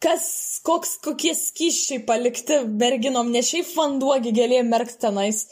kas, 0.05 0.27
koks, 0.67 0.99
kokie 1.05 1.33
skyščiai 1.37 2.03
palikti 2.09 2.61
merginom, 2.69 3.33
ne 3.33 3.43
šiaip 3.45 3.73
vanduo 3.77 4.19
gėlė 4.25 4.63
merkt 4.69 5.01
tenais. 5.03 5.47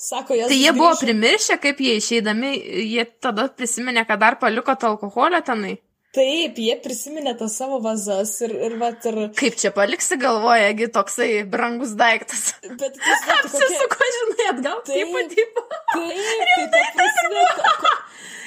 Sako, 0.00 0.32
tai 0.32 0.56
jie 0.56 0.70
grįžė. 0.70 0.78
buvo 0.78 0.94
primiršę, 0.96 1.58
kaip 1.60 1.80
jie 1.84 1.98
išeidami, 2.00 2.54
jie 2.88 3.04
tada 3.20 3.50
prisiminė, 3.52 4.06
kad 4.08 4.22
dar 4.22 4.38
paliko 4.40 4.72
tą 4.72 4.94
alkoholio 4.94 5.42
tenai. 5.44 5.76
Taip, 6.16 6.56
jie 6.58 6.72
prisiminė 6.82 7.36
tas 7.38 7.52
savo 7.60 7.76
vazas 7.84 8.32
ir, 8.42 8.54
ir, 8.66 8.72
vat, 8.80 9.04
ir... 9.06 9.18
Kaip 9.38 9.60
čia 9.60 9.70
paliksi 9.76 10.16
galvojagi 10.18 10.88
toksai 10.96 11.28
brangus 11.52 11.92
daiktas. 12.00 12.48
Bet 12.64 12.96
tai 12.96 13.36
apsisuko, 13.36 13.92
kokia... 13.92 14.10
žinai, 14.16 14.48
atgal. 14.54 14.80
Taip, 14.88 15.14
taip. 15.36 15.62
taip, 15.92 16.66
tai 16.74 16.82
ta 16.96 16.96
prasme, 16.96 17.46
ko, 17.60 17.94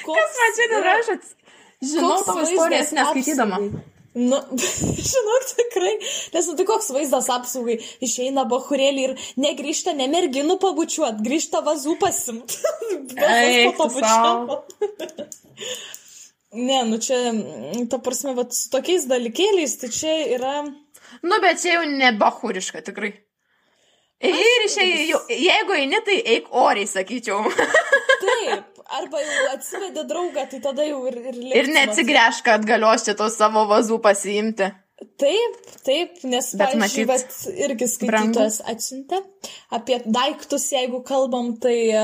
ko, 0.09 0.17
Kas 0.17 0.37
man 0.41 0.57
čia 0.57 0.69
nerašot? 0.73 1.33
Žinau 1.93 2.21
tavo 2.25 2.47
istorijas 2.49 2.95
neskaitydama. 2.97 3.61
Apsaugai. 3.61 3.92
Nu, 4.13 4.37
žinok, 5.09 5.45
tikrai, 5.57 5.93
nes 6.33 6.47
nu 6.49 6.53
tai 6.57 6.65
koks 6.69 6.91
vaizdas 6.93 7.29
apsaugai, 7.33 7.79
išeina 8.05 8.43
bahurėlį 8.49 9.07
ir 9.07 9.15
negrįžta 9.41 9.95
ne 9.97 10.05
merginų 10.11 10.59
pabučiuot, 10.61 11.23
grįžta 11.25 11.63
vazų 11.65 11.97
pasimt. 12.01 12.59
Eik 13.33 13.81
tu 13.81 13.89
ne, 16.53 16.83
nu 16.85 16.99
čia, 17.01 17.17
ta 17.89 17.97
prasme, 17.97 18.35
vat, 18.37 18.53
su 18.53 18.69
tokiais 18.73 19.07
dalykėliais, 19.09 19.77
tai 19.81 19.89
čia 19.93 20.15
yra... 20.35 20.55
Nu, 21.23 21.37
bet 21.41 21.61
čia 21.61 21.79
jau 21.79 21.85
ne 21.89 22.11
bahuriška, 22.17 22.83
tikrai. 22.85 23.15
Ir 24.23 24.65
išėjai, 24.67 25.17
jeigu 25.33 25.75
eini, 25.75 25.99
tai 26.05 26.19
eik 26.35 26.53
oriai, 26.55 26.87
sakyčiau. 26.87 27.41
Taip, 28.23 28.72
arba 28.99 29.21
jau 29.23 29.49
atsivedė 29.53 30.05
draugą, 30.09 30.45
tai 30.51 30.61
tada 30.63 30.85
jau 30.87 31.01
ir... 31.09 31.19
Ir, 31.33 31.41
ir 31.61 31.69
neatsigręžk, 31.73 32.45
kad 32.47 32.65
galios 32.67 33.05
čia 33.07 33.17
tos 33.19 33.37
savo 33.39 33.65
vazų 33.69 33.99
pasiimti. 34.03 34.71
Taip, 35.19 35.55
taip, 35.83 36.19
nes, 36.29 36.51
bet 36.59 36.75
matyt, 36.79 37.07
bet 37.09 37.33
irgi 37.65 37.87
skaitytojas 37.91 38.61
atsiuntė 38.71 39.19
apie 39.73 39.97
daiktus, 40.05 40.69
jeigu 40.71 41.01
kalbam, 41.05 41.55
tai 41.59 41.75
e, 41.91 42.03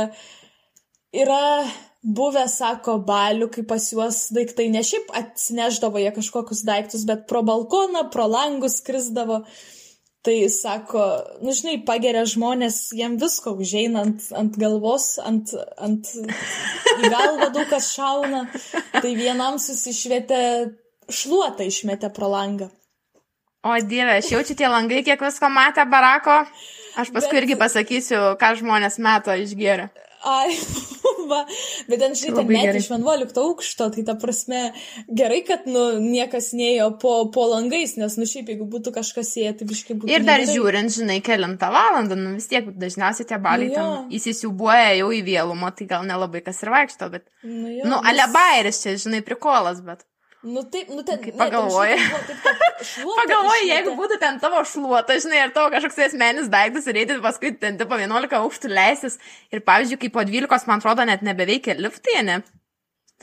yra 1.21 1.43
buvę, 2.03 2.45
sako, 2.51 2.97
balių, 3.07 3.49
kai 3.53 3.63
pas 3.67 3.85
juos 3.93 4.25
daiktai 4.35 4.69
ne 4.73 4.83
šiaip 4.85 5.11
atsineždavo 5.15 6.01
jie 6.01 6.11
kažkokius 6.15 6.63
daiktus, 6.67 7.05
bet 7.07 7.27
pro 7.29 7.43
balkoną, 7.45 8.07
pro 8.13 8.27
langus 8.29 8.79
krisdavo. 8.85 9.43
Tai 10.27 10.35
sako, 10.51 11.03
nu 11.39 11.53
žinai, 11.55 11.77
pageria 11.87 12.25
žmonės, 12.27 12.89
jiem 12.91 13.15
visko 13.21 13.53
užeina 13.55 14.01
ant, 14.03 14.25
ant 14.35 14.57
galvos, 14.59 15.13
ant, 15.23 15.53
ant 15.79 16.09
galvą 17.05 17.47
daug 17.55 17.69
kas 17.71 17.93
šauna. 17.93 18.41
Tai 18.97 19.13
vienam 19.15 19.55
susišvietė 19.63 20.41
šluotą 21.07 21.69
išmetė 21.71 22.11
pro 22.11 22.27
langą. 22.33 22.67
O 23.63 23.75
dieve, 23.83 24.19
aš 24.19 24.33
jaučiu 24.33 24.55
tie 24.59 24.67
langai, 24.71 25.01
kiek 25.07 25.23
visko 25.23 25.47
matė 25.51 25.87
barako. 25.87 26.41
Aš 26.99 27.11
paskui 27.15 27.37
Bet... 27.37 27.41
irgi 27.43 27.57
pasakysiu, 27.59 28.21
ką 28.39 28.53
žmonės 28.59 28.99
meto 29.03 29.35
išgeria. 29.35 29.87
Ai, 30.27 30.51
va, 31.31 31.45
bet 31.87 32.01
ten 32.01 32.15
šitą 32.17 32.43
net 32.49 32.75
iš 32.75 32.89
11 32.91 33.37
aukšto, 33.39 33.87
tai 33.95 34.03
ta 34.07 34.17
prasme 34.19 34.73
gerai, 35.07 35.39
kad, 35.47 35.63
nu, 35.69 35.83
niekas 36.03 36.51
neėjo 36.57 36.89
po, 36.99 37.13
po 37.33 37.45
langais, 37.53 37.95
nes, 37.99 38.17
nu, 38.19 38.27
šiaip 38.27 38.51
jeigu 38.51 38.67
būtų 38.67 38.93
kažkas 38.97 39.31
ėję, 39.39 39.55
tai 39.61 39.69
biškai 39.69 39.95
būtų. 39.95 40.11
Ir 40.11 40.27
dar 40.27 40.43
negerai. 40.43 40.57
žiūrint, 40.57 40.95
žinai, 40.97 41.19
kelintą 41.23 41.71
valandą, 41.71 42.19
nu, 42.19 42.35
vis 42.35 42.49
tiek 42.51 42.67
dažniausiai 42.83 43.29
tie 43.31 43.39
baliai 43.39 43.71
nu, 43.71 43.79
ten 43.79 44.19
įsisiubuoja 44.19 44.91
jau 44.99 45.09
į 45.15 45.23
vėlumą, 45.29 45.71
tai 45.77 45.87
gal 45.93 46.03
nelabai 46.09 46.43
kas 46.43 46.59
ir 46.65 46.75
vaikšto, 46.75 47.11
bet, 47.15 47.27
nu, 47.47 47.71
jo, 47.77 47.87
nu, 47.87 48.03
alebairis 48.11 48.83
čia, 48.83 48.97
žinai, 48.99 49.23
prikolas, 49.23 49.79
bet. 49.85 50.03
Nu 50.43 50.63
taip, 50.63 50.87
nu 50.91 51.03
ten. 51.03 51.19
Kaip 51.19 51.35
pagalvoji. 51.35 51.99
Pagalvoji, 52.79 53.67
jeigu 53.69 53.95
būtų 53.97 54.19
ten 54.21 54.39
tavo 54.41 54.61
šluota, 54.67 55.17
žinai, 55.21 55.41
ar 55.45 55.53
tavo 55.55 55.71
kažkoks 55.73 55.99
esmenis 56.09 56.49
daiktas 56.51 56.87
ir 56.89 57.01
eiti 57.01 57.19
paskui 57.23 57.51
ten 57.59 57.79
tipo 57.79 57.97
11 57.99 58.37
aukštų 58.39 58.71
leisis. 58.71 59.19
Ir 59.53 59.63
pavyzdžiui, 59.67 59.99
kai 60.03 60.11
po 60.13 60.23
12, 60.27 60.69
man 60.69 60.83
atrodo, 60.83 61.05
net 61.07 61.25
nebeveikia 61.25 61.77
liftai, 61.79 62.21
ne? 62.27 62.39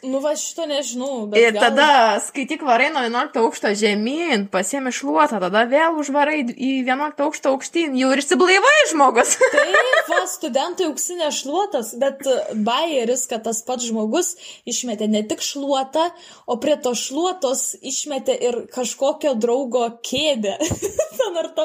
Nu, 0.05 0.19
va, 0.21 0.35
šito 0.37 0.67
nežinau. 0.69 1.23
Ir 1.41 1.55
gal... 1.57 1.71
tada 1.71 1.87
skaityk 2.21 2.61
varai 2.69 2.91
nuo 2.93 3.01
11 3.07 3.39
aukšto 3.41 3.71
žemyn, 3.81 4.45
pasiemi 4.53 4.93
šluotą, 4.93 5.39
tada 5.41 5.63
vėl 5.71 5.97
užvarai 6.03 6.43
į 6.53 6.73
11 6.85 7.23
aukšto 7.25 7.55
aukštyn, 7.55 7.97
jau 7.97 8.11
ir 8.13 8.21
išsiblaivai 8.21 8.75
žmogus. 8.91 9.39
Taip, 9.55 10.11
va, 10.13 10.21
studentai 10.29 10.91
auksinė 10.91 11.31
šluotas, 11.33 11.95
bet 11.97 12.29
bayeris, 12.69 13.25
kad 13.31 13.47
tas 13.49 13.63
pats 13.65 13.89
žmogus 13.89 14.35
išmetė 14.69 15.09
ne 15.09 15.25
tik 15.25 15.41
šluotą, 15.41 16.11
o 16.45 16.59
prie 16.61 16.77
to 16.77 16.93
šluotos 16.93 17.71
išmetė 17.81 18.37
ir 18.51 18.61
kažkokio 18.77 19.33
draugo 19.41 19.89
kėdę. 20.05 20.59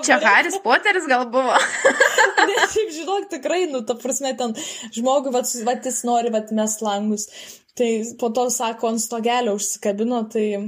Čia 0.05 0.17
Haris 0.23 0.57
Poteris 0.63 1.05
gal 1.07 1.25
buvo. 1.31 1.53
ne, 2.47 2.55
žinok, 3.11 3.29
tikrai, 3.29 3.65
nu, 3.71 3.81
ta 3.83 3.95
prasme, 3.95 4.35
ten 4.37 4.53
žmogui, 4.95 5.31
va, 5.33 5.41
va, 5.65 5.75
jis 5.83 6.03
nori, 6.03 6.31
va, 6.31 6.43
mes 6.51 6.77
langus. 6.81 7.27
Tai 7.75 7.89
po 8.19 8.29
to, 8.29 8.49
sako, 8.49 8.91
ant 8.91 9.01
stogelio 9.01 9.55
užsikabino, 9.55 10.27
tai... 10.31 10.65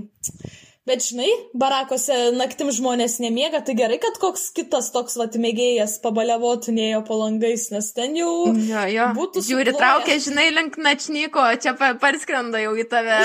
Bet 0.84 1.00
žinai, 1.00 1.30
barakose 1.56 2.34
naktim 2.36 2.68
žmonės 2.76 3.22
nemiega, 3.24 3.62
tai 3.64 3.72
gerai, 3.80 4.02
kad 4.04 4.18
koks 4.20 4.50
kitas 4.52 4.90
toks 4.92 5.16
vatimėgėjas 5.16 5.94
pabaliavotinėjo 6.04 7.06
po 7.08 7.22
langais, 7.22 7.70
nes 7.72 7.88
ten 7.96 8.18
jau 8.20 8.52
jo, 8.52 8.82
jo. 8.92 9.06
būtų... 9.16 9.46
Žiūri, 9.48 9.72
suploja. 9.72 9.80
traukia, 9.80 10.18
žinai, 10.26 10.50
link 10.52 10.76
načnyko, 10.76 11.46
čia 11.64 11.72
parskrenda 11.80 12.60
jau 12.66 12.76
į 12.76 12.84
tave 12.92 13.22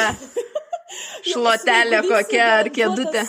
šluotelė 1.32 2.04
kokia 2.06 2.46
ar 2.60 2.70
kėdutė. 2.70 3.26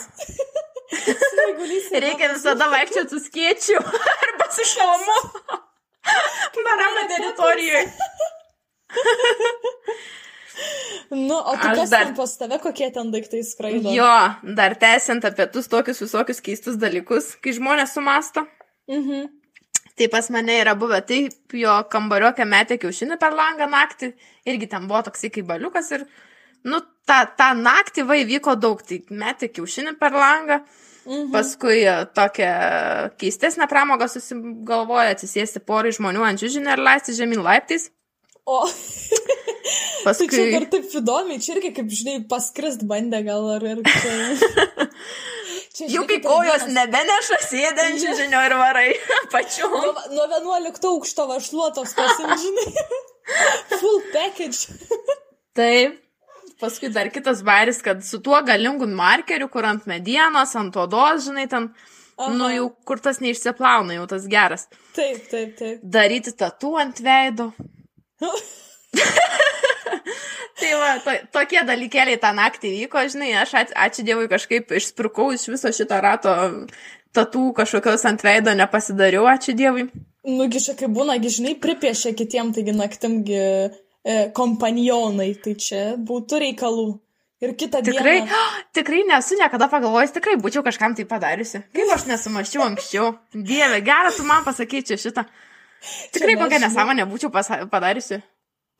Reikia 2.04 2.30
visada 2.34 2.68
vaikščioti 2.70 3.14
su 3.14 3.20
skėčiu 3.26 3.80
arba 4.26 4.48
su 4.54 4.66
šalmu. 4.74 5.18
Barako 6.66 7.02
teritorijoje. 7.08 7.84
Nu, 11.10 11.34
o 11.34 11.52
tu 11.56 11.68
kas 11.74 11.90
dar... 11.90 12.04
ten 12.06 12.14
pas 12.14 12.36
tave, 12.38 12.58
kokie 12.62 12.90
ten 12.94 13.10
daiktai 13.10 13.42
skraido? 13.46 13.90
Jo, 13.94 14.10
dar 14.56 14.76
tęsiant 14.78 15.24
apie 15.26 15.46
tus 15.50 15.66
tokius 15.72 16.02
visokius 16.04 16.42
keistus 16.44 16.76
dalykus, 16.78 17.32
kai 17.42 17.54
žmonės 17.56 17.96
sumasto. 17.96 18.44
Mhm. 18.90 19.30
Tai 19.98 20.08
pas 20.12 20.30
mane 20.32 20.60
yra 20.62 20.76
buvę 20.78 21.00
taip, 21.08 21.34
jo 21.56 21.72
kambariokė 21.92 22.46
metė 22.48 22.78
kiaušinį 22.80 23.18
per 23.20 23.34
langą 23.36 23.66
naktį, 23.72 24.12
irgi 24.48 24.70
ten 24.70 24.86
buvo 24.90 25.02
toksai 25.08 25.32
kaip 25.34 25.48
baliukas 25.50 25.90
ir, 25.96 26.06
nu, 26.70 26.78
tą, 27.08 27.24
tą 27.36 27.50
naktį 27.58 28.06
va 28.08 28.20
įvyko 28.22 28.54
daug, 28.62 28.80
tai 28.86 29.02
metė 29.10 29.50
kiaušinį 29.50 29.96
per 30.00 30.14
langą, 30.14 30.62
mhm. 30.62 30.89
Paskui 31.32 31.84
e, 31.84 31.94
tokią 32.16 32.50
keistesnę 33.20 33.68
pramogą 33.70 34.08
susigalvoja 34.10 35.14
atsisėsti 35.14 35.62
porai 35.64 35.94
žmonių 35.96 36.26
ant 36.26 36.42
čiūžinį 36.42 36.74
ir 36.74 36.84
leisti 36.84 37.16
žemyn 37.16 37.42
laiptais. 37.44 37.90
O. 38.46 38.62
Paskui... 40.04 40.28
Tai 40.28 40.36
čia 40.36 40.46
dar 40.54 40.66
taip 40.72 40.94
įdomiai, 41.00 41.40
čia 41.42 41.54
irgi, 41.56 41.72
kaip 41.76 41.92
žinai, 41.92 42.16
paskrist 42.30 42.86
bandė 42.88 43.22
gal 43.26 43.46
ar 43.56 43.66
ir 43.68 43.82
čia. 43.86 44.14
čia 45.76 45.88
Jau 45.92 46.04
kai 46.08 46.20
kojos 46.24 46.64
vienas... 46.64 46.76
nebeneša 46.76 47.40
sėdančių 47.46 48.16
žinių 48.22 48.44
ir 48.48 48.56
varai 48.60 48.88
pačiu. 49.34 49.70
Nuo, 49.70 49.94
nuo 50.16 50.28
11 50.58 50.88
aukšto 50.92 51.28
vašluotos 51.30 51.96
pasimžinai. 51.98 52.86
Full 53.80 54.00
package. 54.14 54.78
Taip. 55.56 56.00
Paskui 56.60 56.90
dar 56.92 57.08
kitas 57.08 57.40
bairis, 57.44 57.80
kad 57.84 58.02
su 58.04 58.20
tuo 58.20 58.40
galingu 58.44 58.86
markeriu, 58.86 59.48
kur 59.48 59.64
ant 59.64 59.86
medienos, 59.88 60.52
ant 60.60 60.76
odos, 60.76 61.24
žinai, 61.24 61.46
ten, 61.48 61.70
Aha. 62.20 62.32
nu 62.36 62.50
jau 62.52 62.66
kur 62.84 63.00
tas 63.00 63.20
neišsiplauna, 63.24 63.96
jau 63.96 64.06
tas 64.10 64.26
geras. 64.28 64.66
Taip, 64.96 65.24
taip, 65.30 65.56
taip. 65.56 65.80
Daryti 65.96 66.34
tatu 66.36 66.74
ant 66.80 67.00
veido. 67.00 67.50
tai 70.60 70.72
va, 70.76 70.92
to, 71.04 71.16
tokie 71.32 71.64
dalykėliai 71.64 72.20
tą 72.20 72.34
naktį 72.36 72.76
vyko, 72.82 73.06
žinai, 73.08 73.32
aš 73.40 73.56
ač, 73.62 73.74
ačiū 73.88 74.04
Dievui 74.04 74.28
kažkaip 74.28 74.72
išsprukau 74.76 75.30
iš 75.32 75.48
viso 75.54 75.72
šito 75.72 75.96
rato 76.04 76.36
tatų 77.16 77.50
kažkokios 77.56 78.04
ant 78.10 78.22
veido 78.26 78.52
nepasidariau, 78.54 79.24
ačiū 79.30 79.56
Dievui. 79.56 79.88
Nugi 80.28 80.60
čia 80.60 80.76
kaip 80.76 80.92
būna, 80.92 81.16
žinai, 81.24 81.56
pripiešia 81.56 82.12
kitiem, 82.18 82.52
taigi 82.52 82.76
naktimgi 82.76 83.40
e, 84.04 84.30
kompanionai, 84.36 85.34
tai 85.44 85.54
čia 85.60 85.84
būtų 85.96 86.42
reikalų. 86.46 86.88
Ir 87.40 87.54
kitą 87.56 87.80
tikrai, 87.80 88.18
dieną. 88.20 88.40
Tikrai 88.76 89.04
nesu 89.08 89.38
niekada 89.40 89.70
pagalvojęs, 89.72 90.12
tikrai 90.12 90.34
būčiau 90.36 90.60
kažkam 90.66 90.92
tai 90.96 91.06
padariusi. 91.08 91.62
Kaip 91.72 91.94
aš 91.94 92.04
nesumaščiau 92.10 92.66
anksčiau. 92.66 93.14
Dieve, 93.32 93.80
geras 93.86 94.18
tu 94.20 94.26
man 94.28 94.44
pasakyčiau 94.44 95.00
šitą. 95.00 95.24
Tikrai 96.12 96.36
kokią 96.36 96.60
nesąmonę 96.66 97.08
būčiau 97.08 97.32
padariusi. 97.32 98.20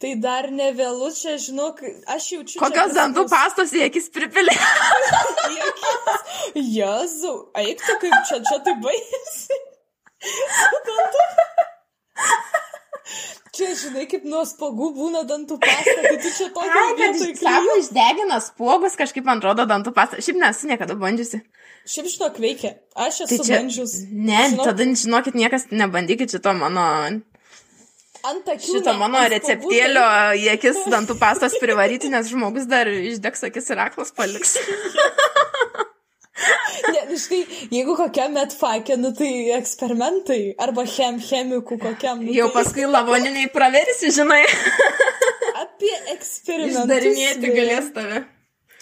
Tai 0.00 0.14
dar 0.16 0.46
ne 0.52 0.70
vėlus, 0.76 1.18
čia 1.20 1.34
žinok, 1.40 1.80
aš 2.08 2.28
jaučiu. 2.34 2.60
Kokios 2.60 2.94
dantų 2.96 3.26
pastos 3.28 3.72
į 3.76 3.82
akis 3.88 4.08
pripilė? 4.12 4.54
Jezu, 6.78 7.34
eik 7.60 7.84
tu 7.84 7.96
kaip 8.04 8.16
čia, 8.28 8.40
čia 8.48 8.60
tai 8.64 8.76
baisi. 8.80 9.60
Čia, 13.50 13.72
žinai, 13.74 14.04
kaip 14.08 14.22
nuo 14.30 14.44
spogų 14.46 14.92
būna 14.94 15.24
dantų 15.26 15.56
pasta, 15.60 15.96
tai 16.04 16.12
tu 16.22 16.30
čia 16.36 16.46
tokia 16.54 16.84
vietoj. 17.00 17.32
Sako, 17.40 17.72
išdegina 17.80 18.38
spogus, 18.44 18.94
kažkaip 18.98 19.26
man 19.26 19.42
atrodo 19.42 19.66
dantų 19.68 19.92
pasta. 19.96 20.20
Šiaip 20.22 20.38
nesu 20.38 20.70
niekada 20.70 20.94
bandžiusi. 21.00 21.42
Šiaip 21.90 22.12
žinok, 22.12 22.38
veikia. 22.40 22.76
Aš 22.94 23.24
esu 23.26 23.32
tai 23.32 23.48
čia... 23.48 23.58
bandžius. 23.58 23.96
Ne, 24.06 24.44
žinok... 24.52 24.70
tada, 24.70 24.86
žinokit, 25.02 25.36
niekas 25.36 25.66
nebandykit 25.74 26.36
šito 26.36 26.54
mano 26.56 26.86
ant 28.30 28.48
akių. 28.54 28.76
Šito 28.76 28.94
mano 29.00 29.24
receptėlio 29.32 30.06
į 30.38 30.46
akis 30.54 30.84
dantų 30.92 31.18
pastos 31.20 31.56
privaryti, 31.60 32.12
nes 32.12 32.30
žmogus 32.30 32.68
dar 32.70 32.88
išdegs 32.90 33.48
akis 33.50 33.72
ir 33.74 33.82
aklas 33.88 34.14
paliks. 34.14 34.56
ne, 36.94 37.04
nu 37.10 37.18
štai, 37.20 37.40
jeigu 37.74 37.96
kokiam 37.98 38.34
metfakė, 38.36 38.96
nu 39.00 39.12
tai 39.16 39.30
eksperimentai, 39.56 40.40
arba 40.62 40.86
chem, 40.88 41.20
chemikų 41.24 41.80
kokiam. 41.82 42.24
Nu, 42.24 42.34
Jau 42.36 42.50
tai... 42.50 42.60
paskui 42.60 42.88
lavoniniai 42.88 43.50
praversi, 43.54 44.12
žinai. 44.16 44.42
Apie 45.64 45.94
eksperimentus. 46.14 46.84
Išdarinėti 46.84 47.56
galės 47.56 47.90
tave. 47.96 48.22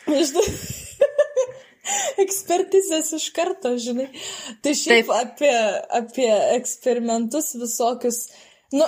Išda... 0.09 0.45
ekspertizės 2.23 3.13
iš 3.17 3.29
karto, 3.37 3.75
žinai. 3.81 4.09
Tai 4.65 4.75
šiaip 4.77 5.11
apie, 5.15 5.53
apie 5.99 6.31
eksperimentus 6.57 7.55
visokius. 7.59 8.27
Nu, 8.75 8.87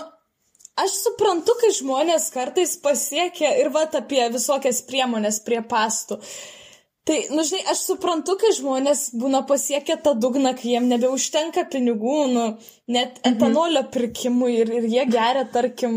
aš 0.81 0.97
suprantu, 1.05 1.57
kai 1.61 1.73
žmonės 1.77 2.31
kartais 2.35 2.77
pasiekia 2.83 3.55
ir 3.63 3.73
va 3.75 3.87
apie 3.87 4.23
visokias 4.33 4.83
priemonės 4.89 5.43
prie 5.47 5.63
pastų. 5.67 6.21
Tai, 7.11 7.19
nu, 7.35 7.43
žinai, 7.43 7.65
aš 7.73 7.81
suprantu, 7.89 8.37
kai 8.39 8.53
žmonės 8.55 9.01
būna 9.19 9.41
pasiekę 9.49 9.97
tą 10.05 10.13
dugną, 10.23 10.53
kai 10.55 10.77
jiem 10.77 10.85
nebeužtenka 10.93 11.65
pinigų, 11.73 12.19
nu, 12.31 12.45
net 12.87 13.17
mhm. 13.19 13.33
etanolio 13.33 13.83
pirkimui 13.91 14.53
ir, 14.61 14.71
ir 14.79 14.87
jie 14.93 15.09
geria, 15.11 15.43
tarkim, 15.51 15.97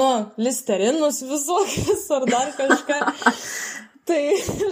nu, 0.00 0.10
listerinus 0.42 1.22
visokius 1.28 2.02
ar 2.18 2.26
dar 2.32 2.50
kažką. 2.58 2.98
Tai, 4.10 4.18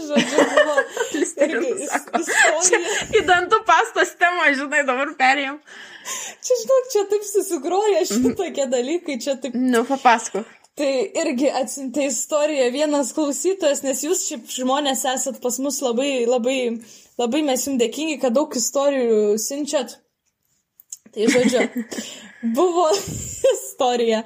žodžiu, 0.09 0.45
buvo. 0.51 0.77
Čia, 2.67 2.81
į 3.15 3.23
dantų 3.31 3.61
pastos 3.69 4.17
temą, 4.19 4.51
žinai, 4.59 4.83
dabar 4.89 5.15
perėjom. 5.21 5.61
Čia, 6.43 6.57
žinok, 6.65 6.89
čia 6.91 7.05
taip 7.13 7.29
susigroja 7.29 8.03
šitokie 8.11 8.67
dalykai, 8.73 9.21
čia 9.23 9.39
taip. 9.39 9.55
Nu, 9.55 9.85
papasako. 9.87 10.43
Tai 10.81 10.93
irgi 11.21 11.51
atsintė 11.53 12.07
istoriją 12.09 12.71
vienas 12.73 13.11
klausytojas, 13.13 13.83
nes 13.85 13.99
jūs 14.01 14.23
šiaip 14.25 14.47
žmonės 14.49 15.03
esat 15.11 15.37
pas 15.43 15.59
mus 15.61 15.83
labai, 15.85 16.23
labai, 16.25 16.55
labai 17.21 17.43
mes 17.45 17.67
jums 17.67 17.83
dėkingi, 17.83 18.15
kad 18.23 18.33
daug 18.33 18.55
istorijų 18.57 19.35
siunčiat. 19.43 19.99
Tai 21.13 21.27
žodžiu, 21.35 21.67
buvo 22.57 22.87
istorija. 23.53 24.23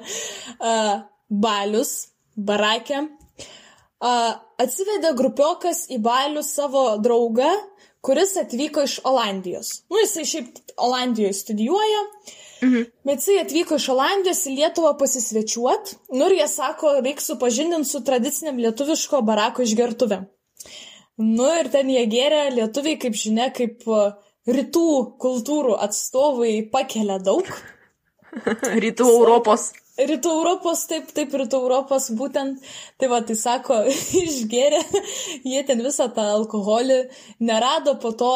Uh, 0.55 1.03
balius, 1.27 1.93
barakė. 2.39 3.03
Uh, 3.99 4.31
atsivedė 4.61 5.11
grupiokas 5.19 5.89
į 5.91 5.99
balių 6.07 6.45
savo 6.45 6.85
draugą, 7.03 7.51
kuris 8.05 8.37
atvyko 8.39 8.87
iš 8.87 9.01
Olandijos. 9.03 9.81
Nu, 9.91 9.99
jisai 10.05 10.23
šiaip 10.31 10.75
Olandijoje 10.87 11.35
studijuoja. 11.41 12.03
Uh, 12.05 12.41
Mhm. 12.61 12.85
Bet 13.07 13.21
jisai 13.21 13.41
atvyko 13.41 13.79
iš 13.79 13.89
Olandijos 13.91 14.43
į 14.47 14.55
Lietuvą 14.59 14.93
pasisvečiuot, 14.99 15.91
nu 16.15 16.29
ir 16.29 16.37
jie 16.39 16.47
sako, 16.51 16.95
reiks 17.03 17.27
supažindinti 17.31 17.89
su 17.89 18.01
tradiciniam 18.07 18.59
lietuviško 18.63 19.21
barako 19.27 19.65
išgertuvė. 19.65 20.21
Nu 21.21 21.47
ir 21.59 21.69
ten 21.71 21.89
jie 21.91 22.03
geria, 22.11 22.49
lietuviai, 22.51 22.99
kaip 22.99 23.15
žinia, 23.19 23.49
kaip 23.55 23.83
rytų 24.47 24.87
kultūrų 25.21 25.77
atstovai 25.87 26.57
pakelia 26.71 27.19
daug. 27.23 27.47
rytų 28.85 29.07
Europos. 29.09 29.71
Rytų 29.95 30.31
Europos, 30.41 30.81
taip, 30.89 31.07
taip, 31.15 31.31
Rytų 31.39 31.59
Europos 31.63 32.09
būtent, 32.19 32.59
tai 32.99 33.07
va, 33.07 33.21
tai 33.23 33.37
sako, 33.39 33.77
išgeria, 34.25 34.81
jie 35.47 35.61
ten 35.67 35.83
visą 35.85 36.09
tą 36.11 36.25
alkoholį 36.33 36.97
nerado 37.39 37.95
po 38.03 38.11
to, 38.11 38.33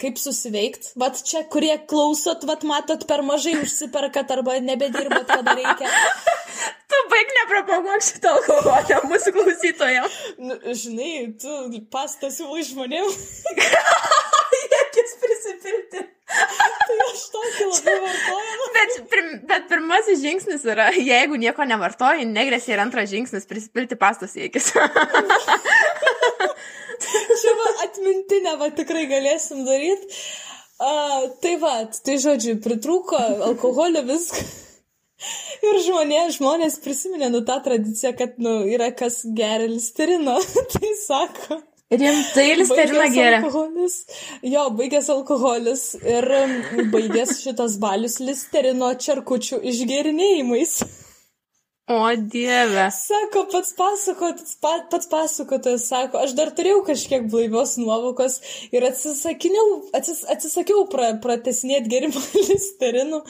kaip 0.00 0.16
susiveikt. 0.20 0.94
Vat 1.00 1.20
čia, 1.20 1.44
kurie 1.52 1.74
klausot, 1.90 2.48
vat 2.48 2.64
matot, 2.64 3.04
per 3.10 3.20
mažai 3.26 3.58
užsiperkat 3.60 4.32
arba 4.38 4.56
nebedirbat, 4.64 5.28
kada 5.28 5.58
reikia. 5.60 5.92
Tu 6.88 6.98
baig 7.12 7.32
nepropaguok 7.36 8.02
šitą 8.02 8.30
alkoholį 8.38 9.00
mūsų 9.10 9.32
klausytojams. 9.36 10.14
Nu, 10.40 10.56
žinai, 10.72 11.12
tu 11.36 11.82
pastas 11.92 12.40
jau 12.40 12.56
žmonėm. 12.64 13.04
Jekis 14.72 15.18
prisipilti. 15.20 16.08
Tai 16.28 16.96
aš 17.04 17.22
tokį 17.34 17.68
labai 17.70 17.94
vartoju. 18.04 18.68
Bet, 18.76 18.96
pir, 19.10 19.22
bet 19.48 19.68
pirmasis 19.70 20.20
žingsnis 20.22 20.66
yra, 20.68 20.90
jeigu 20.94 21.38
nieko 21.40 21.66
nevartoji, 21.68 22.28
negrėsia 22.28 22.74
ir 22.74 22.84
antras 22.84 23.10
žingsnis 23.12 23.48
prisipilti 23.48 23.98
pastos 24.00 24.34
siekis. 24.36 24.72
Čia 27.38 27.52
va 27.58 27.68
atmintinę 27.86 28.56
va 28.60 28.68
tikrai 28.74 29.06
galėsim 29.10 29.64
daryti. 29.66 30.06
Uh, 30.78 31.26
tai 31.42 31.56
va, 31.58 31.74
tai 32.06 32.18
žodžiu, 32.22 32.58
pritrūko 32.62 33.18
alkoholio 33.48 34.04
viską. 34.06 34.44
Ir 35.66 35.80
žmonė, 35.82 36.20
žmonės 36.36 36.76
prisiminė 36.84 37.32
nu 37.32 37.40
tą 37.46 37.56
tradiciją, 37.64 38.12
kad 38.18 38.36
nu, 38.42 38.60
yra 38.70 38.92
kas 38.94 39.24
geria 39.34 39.66
listerino. 39.66 40.36
tai 40.74 40.92
sako. 41.00 41.58
Rimtai 41.90 42.56
listeriną 42.56 43.06
geria. 43.14 43.38
Alkoholis. 43.40 43.94
Jo, 44.42 44.66
baigęs 44.76 45.08
alkoholis 45.14 45.84
ir 46.04 46.26
baigęs 46.92 47.38
šitas 47.40 47.78
balius 47.80 48.18
listerino 48.20 48.90
čerkučių 49.06 49.62
išgerinėjimais. 49.72 50.74
O 51.88 52.16
dieve. 52.32 52.90
Sako, 52.92 53.46
pats 53.52 53.72
pasakotojas, 53.72 54.58
pats 54.60 55.08
pasakotojas 55.08 55.86
sako, 55.88 56.20
aš 56.20 56.34
dar 56.36 56.52
turėjau 56.52 56.82
kažkiek 56.90 57.24
blaivios 57.32 57.78
nuovokos 57.80 58.36
ir 58.76 58.84
atsisakiau, 58.84 59.70
atsis, 59.96 60.20
atsisakiau 60.28 60.84
pra, 60.92 61.14
pratesinėti 61.24 61.88
gerimą 61.94 62.20
listerinų. 62.50 63.22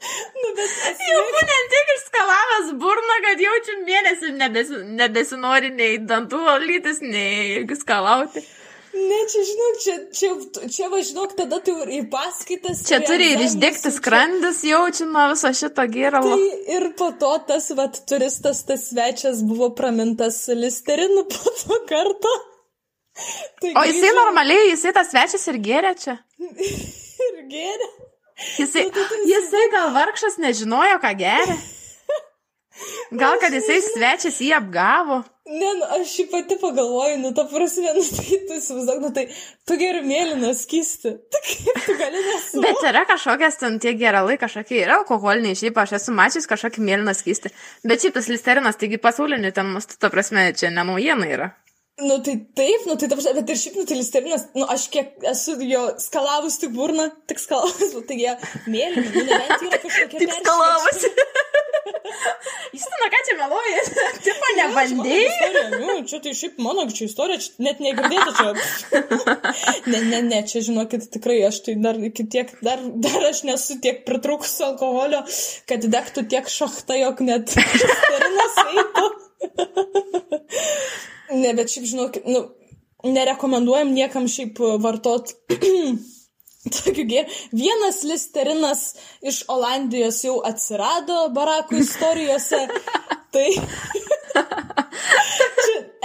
Nu, 0.00 0.52
bet 0.56 0.78
jau 1.10 1.24
būtent 1.34 1.74
tiek 1.74 1.92
išskalavęs 1.96 2.70
burną, 2.80 3.18
kad 3.26 3.42
jaučiu 3.44 3.76
mėnesį 3.82 4.32
nebesi, 4.38 4.80
nebesinori 5.02 5.74
nei 5.74 5.98
dantų 6.00 6.40
valytis, 6.46 7.02
nei 7.04 7.66
skalauti. 7.76 8.42
Ne, 8.90 9.18
čia 9.30 9.42
žinok, 9.46 9.76
čia, 9.82 9.94
čia, 10.10 10.30
čia 10.74 10.88
va 10.90 10.98
žinok, 11.06 11.36
tada 11.38 11.60
tu 11.62 11.76
ir 11.84 11.92
į 11.94 12.00
paskaitas. 12.10 12.80
Čia 12.88 12.98
turi 13.04 13.28
ir 13.36 13.44
išdegti 13.44 13.92
skrandis, 13.94 14.64
jaučiu 14.66 15.06
nuo 15.12 15.28
viso 15.30 15.52
šito 15.54 15.84
gėralo. 15.92 16.32
Tai 16.34 16.74
ir 16.74 16.88
po 16.98 17.12
to 17.20 17.30
tas, 17.46 17.68
va, 17.78 17.86
turistas, 18.10 18.64
tas 18.66 18.88
svečias 18.90 19.44
buvo 19.46 19.70
pramintas 19.78 20.42
listerinu 20.50 21.22
po 21.30 21.54
to 21.60 21.80
karto. 21.86 22.34
Tai 23.62 23.76
o 23.76 23.86
jisai 23.86 24.08
grįžo... 24.08 24.18
normaliai, 24.18 24.70
jisai 24.72 24.96
tas 24.96 25.12
svečias 25.12 25.46
ir 25.52 25.62
gėrė 25.62 25.94
čia. 26.00 26.18
ir 27.28 27.42
gėrė. 27.52 27.90
Jisai, 28.58 28.86
jisai 29.28 29.66
gal 29.74 29.92
vargšas 29.96 30.40
nežinojo, 30.40 30.96
ką 31.02 31.12
geria. 31.18 31.58
Gal, 33.20 33.36
kad 33.42 33.52
jisai 33.52 33.80
svečias 33.84 34.38
jį 34.40 34.54
apgavo. 34.56 35.20
Ne, 35.50 35.70
nu, 35.80 35.86
aš 35.96 36.12
šį 36.14 36.24
pati 36.30 36.56
pagalvoju, 36.60 37.16
nu, 37.20 37.32
ta 37.34 37.42
prasme, 37.50 37.90
nu, 37.96 38.04
tai 38.06 38.38
tu 38.46 38.56
įsivaizduok, 38.56 39.00
nu, 39.02 39.10
tai 39.16 39.24
tu 39.66 39.76
geri 39.80 40.02
mėlyną 40.06 40.52
skysti. 40.54 41.16
Tai 41.32 41.40
kaip 41.46 41.80
tu 41.86 41.96
gali 41.98 42.22
nesuvokti? 42.22 42.62
Bet 42.68 42.84
yra 42.92 43.02
kažkokias 43.08 43.58
ten 43.58 43.80
tie 43.82 43.96
geralai, 43.98 44.38
kažkokie 44.40 44.78
yra 44.84 45.00
alkoholiniai, 45.00 45.58
šiaip 45.58 45.80
aš 45.82 45.96
esu 45.98 46.14
mačius 46.14 46.46
kažkokį 46.50 46.86
mėlyną 46.86 47.16
skysti. 47.18 47.50
Bet 47.82 48.04
šiaip 48.04 48.16
tas 48.20 48.30
listerinas, 48.30 48.78
taigi 48.78 49.00
pasauliniu 49.02 49.50
ten 49.56 49.74
mastu, 49.74 49.98
ta 49.98 50.12
prasme, 50.12 50.46
čia 50.54 50.70
ne 50.70 50.86
naujiena 50.86 51.28
yra. 51.34 51.50
Nu 52.00 52.18
tai 52.24 52.36
taip, 52.54 52.86
nu 52.88 52.96
tai 52.96 53.08
ta 53.08 53.16
prasme, 53.18 53.34
bet 53.40 53.52
ir 53.52 53.58
šiaip, 53.60 53.76
nu 53.80 53.98
listerinas, 53.98 54.46
nu 54.56 54.64
aš 54.74 54.86
kiek 54.94 55.26
esu 55.32 55.56
jo 55.68 55.82
skalavus 56.00 56.56
tik 56.62 56.72
burną, 56.76 57.10
tik 57.28 57.42
skalavus, 57.42 57.92
nu 57.96 58.04
tai 58.08 58.16
jie 58.22 58.36
mėlyni, 58.72 59.10
nu 59.14 59.24
nebent 59.28 59.66
yra 59.68 59.80
kažkokie. 59.84 60.22
Tik 60.22 60.36
skalavus. 60.38 61.04
Jis 62.72 62.84
ten, 62.86 63.02
ką 63.12 63.20
čia 63.26 63.34
meluoja, 63.38 63.82
tipo 64.24 64.50
nebandėjai. 64.56 65.50
Nu, 65.82 65.96
čia 66.08 66.20
tai 66.24 66.32
šiaip 66.38 66.60
mano 66.62 66.86
čia 66.94 67.08
istorija, 67.08 67.40
čia 67.42 67.66
net 67.66 67.82
negirdėta 67.84 68.30
čia. 68.38 68.48
ne, 69.92 70.02
ne, 70.06 70.20
ne, 70.28 70.40
čia 70.48 70.62
žinokit, 70.66 71.08
tikrai 71.14 71.40
aš 71.48 71.60
tai 71.66 71.76
dar 71.82 71.98
iki 72.10 72.26
tiek, 72.32 72.52
dar, 72.64 72.82
dar 73.04 73.28
aš 73.30 73.44
nesu 73.48 73.80
tiek 73.84 74.04
pritrūkus 74.08 74.56
alkoholio, 74.70 75.24
kad 75.70 75.86
degtų 75.96 76.26
tiek 76.32 76.50
šachta, 76.50 76.96
jog 77.00 77.24
net 77.26 77.52
listerinas 77.58 78.60
eitų. 78.66 79.06
Ne, 81.30 81.52
bet 81.54 81.70
šiaip 81.70 81.86
žinok, 81.86 82.16
nu, 82.26 82.42
nerekomenduojam 83.06 83.92
niekam 83.94 84.26
šiaip 84.28 84.58
vartot 84.82 85.30
tokių 86.76 87.04
gėrimų. 87.12 87.38
Vienas 87.56 88.02
listerinas 88.08 88.82
iš 89.22 89.44
Olandijos 89.52 90.22
jau 90.26 90.40
atsirado 90.46 91.22
barakų 91.36 91.80
istorijose. 91.84 92.64
tai 93.34 93.48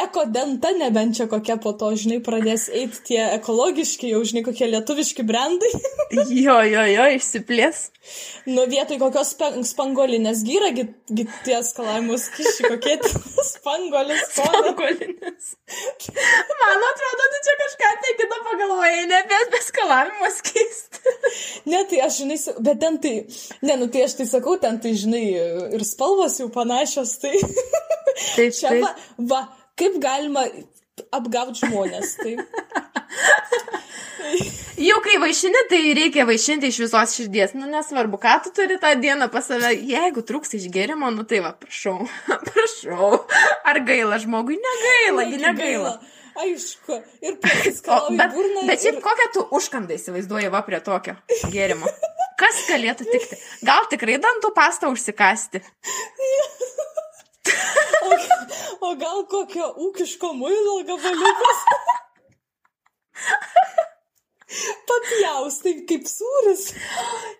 ekodenta, 0.03 0.71
nebent 0.75 1.15
čia 1.17 1.27
kokia 1.31 1.55
po 1.61 1.71
to, 1.77 1.91
žinai, 1.97 2.19
pradės 2.23 2.67
eiti 2.73 3.01
tie 3.09 3.19
ekologiški, 3.37 4.11
jau, 4.13 4.21
žinai, 4.27 4.43
kokie 4.45 4.67
lietuviški 4.69 5.25
brandai. 5.27 5.71
jo, 6.45 6.57
jo, 6.67 6.85
jo, 6.91 7.05
išsiplės. 7.15 7.89
Nu, 8.45 8.67
vietoj 8.69 8.99
kokios 9.01 9.31
spangolinės 9.69 10.43
gyra, 10.45 10.69
tie 10.75 11.57
skalavimus 11.65 12.27
kiši, 12.35 12.67
kokie 12.69 12.97
spangolis. 13.47 14.21
Spangolinės. 14.35 15.55
Man 16.61 16.85
atrodo, 16.91 17.29
tu 17.33 17.41
čia 17.47 17.57
kažką 17.63 17.89
apie 17.95 18.13
kitą 18.21 18.39
pagalvojai, 18.51 19.03
ne 19.09 19.19
apie 19.23 19.41
beskalavimo 19.55 20.31
skystį. 20.37 21.15
ne, 21.71 21.81
tai 21.89 22.03
aš, 22.05 22.21
žinai, 22.21 22.39
bet 22.67 22.81
ten 22.83 23.01
tai, 23.01 23.15
ne, 23.65 23.79
nu 23.81 23.89
tai 23.91 24.05
aš 24.05 24.19
tai 24.19 24.29
sakau, 24.29 24.57
ten 24.61 24.79
tai, 24.83 24.93
žinai, 24.99 25.25
ir 25.77 25.85
spalvos 25.87 26.39
jau 26.41 26.51
panašios, 26.53 27.17
tai. 27.23 27.35
Taip, 28.35 28.53
čia 28.59 28.69
taip. 28.69 28.83
va, 28.83 28.93
va, 29.33 29.41
kaip 29.79 29.99
galima 30.03 30.45
apgauti 31.15 31.65
žmonės. 31.65 32.15
Tai... 32.21 32.35
Jau 34.81 34.97
kai 35.05 35.15
vaišini, 35.21 35.61
tai 35.71 35.79
reikia 35.95 36.25
vaišinti 36.27 36.71
iš 36.71 36.81
visos 36.83 37.13
širdies. 37.15 37.53
Nu, 37.55 37.67
nesvarbu, 37.71 38.19
ką 38.21 38.35
tu 38.45 38.51
turi 38.55 38.79
tą 38.81 38.91
dieną 38.99 39.29
pas 39.31 39.47
save. 39.47 39.71
Jeigu 39.87 40.23
trūks 40.25 40.57
išgerimo, 40.57 41.11
nu 41.15 41.23
tai 41.29 41.39
va, 41.45 41.53
prašau. 41.59 42.07
prašau. 42.49 43.11
Ar 43.67 43.81
gaila 43.87 44.19
žmogui? 44.23 44.59
Negaila, 44.65 45.27
gi 45.31 45.41
negaila. 45.43 45.95
Aišku, 46.35 46.97
ir 47.23 47.37
pasiskalauji 47.39 48.17
bet, 48.19 48.33
burną. 48.35 48.65
bet 48.67 48.81
šiaip 48.83 48.97
ir... 48.97 49.03
kokią 49.05 49.27
tu 49.37 49.45
užkandą 49.55 49.95
įsivaizduoji 49.95 50.49
va 50.51 50.59
prie 50.67 50.81
tokio 50.83 51.15
gėrimo? 51.53 51.87
Kas 52.35 52.65
galėtų 52.67 53.07
tikti? 53.07 53.39
Gal 53.63 53.87
tikrai 53.87 54.17
dantų 54.19 54.51
pastą 54.57 54.91
užsikasti? 54.91 55.63
o, 58.07 58.17
o 58.89 58.93
gal 58.99 59.25
kokio 59.31 59.71
ūkiško 59.87 60.31
muilo 60.37 60.79
gabaliukas? 60.87 61.65
Papjaustai 64.89 65.73
kaip 65.89 66.05
sūris. 66.09 66.69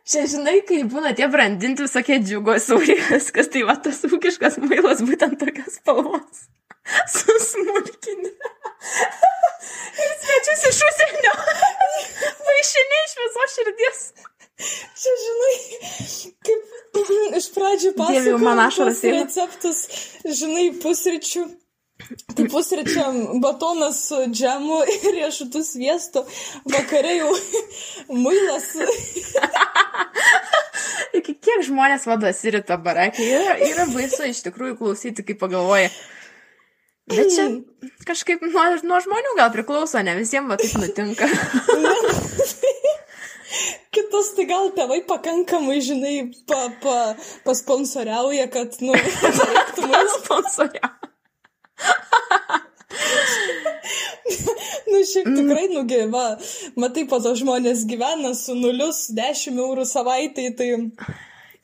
Čia 0.10 0.26
žinai, 0.30 0.60
kai 0.68 0.82
būna 0.90 1.14
tie 1.18 1.28
brandinti 1.32 1.86
visokie 1.86 2.20
džiugo 2.24 2.58
sūrės, 2.62 3.32
kas 3.36 3.50
tai 3.54 3.64
va 3.68 3.78
tas 3.82 4.04
ūkiškas 4.08 4.60
mailas 4.66 5.04
būtent 5.06 5.40
tokios 5.42 5.80
spalvos. 5.80 6.46
Susmulkinė. 7.16 8.34
Ir 10.06 10.12
svečius 10.22 10.66
iš 10.72 10.82
užsienio. 10.90 11.34
Vaišinė 12.46 13.02
iš 13.06 13.16
viso 13.22 13.48
širdies. 13.56 14.02
Čia, 14.56 15.14
žinai, 15.22 15.56
kaip 16.48 16.62
iš 17.40 17.50
pradžių 17.56 17.85
Dieve, 17.85 17.85
jau 17.85 17.85
man 17.85 17.85
pasakojau 17.98 18.40
receptus, 19.16 19.86
žinai, 20.26 20.72
pusryčių. 20.84 21.46
Tai 22.36 22.44
pusryčiam 22.52 23.40
batonas 23.40 24.02
su 24.10 24.18
džemu 24.28 24.82
ir 24.96 25.06
riešutų 25.16 25.62
sviestu, 25.64 26.26
vakare 26.68 27.16
jau 27.22 27.30
muilas. 28.24 28.68
Iki 31.16 31.38
kiek 31.40 31.64
žmonės 31.70 32.04
vadosi 32.10 32.52
ryto 32.58 32.76
barakai. 32.84 33.24
Yra, 33.24 33.56
yra 33.64 33.88
baisu 33.94 34.28
iš 34.28 34.44
tikrųjų 34.50 34.76
klausyti, 34.82 35.24
kaip 35.24 35.40
pagalvoja. 35.40 35.88
Bet 37.08 37.32
čia 37.32 37.48
kažkaip 38.10 38.44
nuo, 38.50 38.64
nuo 38.84 39.00
žmonių 39.06 39.36
gal 39.38 39.52
priklauso, 39.54 40.02
ne 40.04 40.18
visiems 40.18 40.50
va 40.52 40.58
taip 40.60 40.76
nutinka. 40.82 41.30
Kitas 43.96 44.34
tai 44.36 44.46
gal 44.50 44.72
tėvai 44.76 45.02
pakankamai, 45.08 45.80
žinai, 45.84 46.16
pa, 46.50 46.66
pa, 46.84 46.98
pasponsoriauja, 47.48 48.50
kad, 48.52 48.76
nu, 48.84 48.96
reiktų 49.52 49.88
muilo. 49.88 50.18
Sponsoria. 50.20 50.92
Nu, 54.86 55.02
šiaip 55.06 55.28
tikrai 55.28 55.68
nugyva. 55.72 56.26
Matai, 56.80 57.06
po 57.10 57.20
to 57.24 57.36
žmonės 57.38 57.86
gyvena 57.90 58.34
su 58.38 58.56
nulius 58.58 59.06
10 59.16 59.60
eurų 59.60 59.86
savaitai, 59.88 60.50
tai 60.58 60.70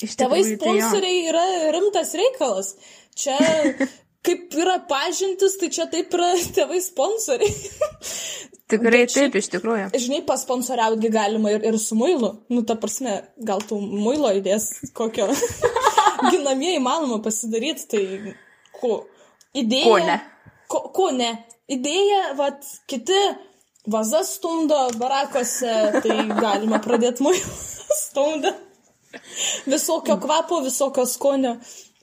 Iš 0.01 0.15
tėvai 0.17 0.41
tai 0.41 0.49
jo. 0.49 0.57
sponsoriai 0.57 1.25
yra 1.29 1.45
rimtas 1.75 2.13
reikalas. 2.17 2.73
Čia 3.17 3.37
kaip 4.25 4.53
yra 4.57 4.77
pažintis, 4.89 5.57
tai 5.61 5.69
čia 5.73 5.87
taip 5.91 6.13
yra 6.17 6.31
tėvai 6.57 6.79
sponsoriai. 6.83 7.51
Tikrai 8.71 9.01
Bet 9.03 9.11
šiaip- 9.11 9.31
taip, 9.33 9.37
iš 9.41 9.49
tikrųjų. 9.51 9.87
Žinai, 9.99 10.21
pasponsoriauti 10.27 11.09
galima 11.11 11.51
ir, 11.51 11.65
ir 11.67 11.77
su 11.81 11.97
muilu. 11.99 12.29
Nu, 12.53 12.61
ta 12.63 12.77
prasme, 12.79 13.17
gal 13.37 13.59
tų 13.67 13.79
muilo 13.83 14.31
idės 14.37 14.69
kokio 14.95 15.27
ginamieji 16.31 16.79
įmanoma 16.79 17.19
pasidaryti, 17.25 17.87
tai 17.91 18.03
ko? 18.77 19.01
Idėja. 19.57 19.89
Ko 19.89 19.97
ne? 20.07 20.17
Ko, 20.71 20.83
ko 20.95 21.09
ne? 21.11 21.31
Idėja, 21.71 22.21
vat, 22.39 22.63
kiti 22.87 23.17
vazas 23.91 24.35
stumdo 24.37 24.77
barakose, 25.01 25.73
tai 26.03 26.17
galima 26.37 26.79
pradėti 26.83 27.25
muilą 27.25 27.55
stumdą. 28.05 28.53
Visokio 29.67 30.15
kvapo, 30.23 30.61
visokio 30.63 31.03
skonio. 31.09 31.57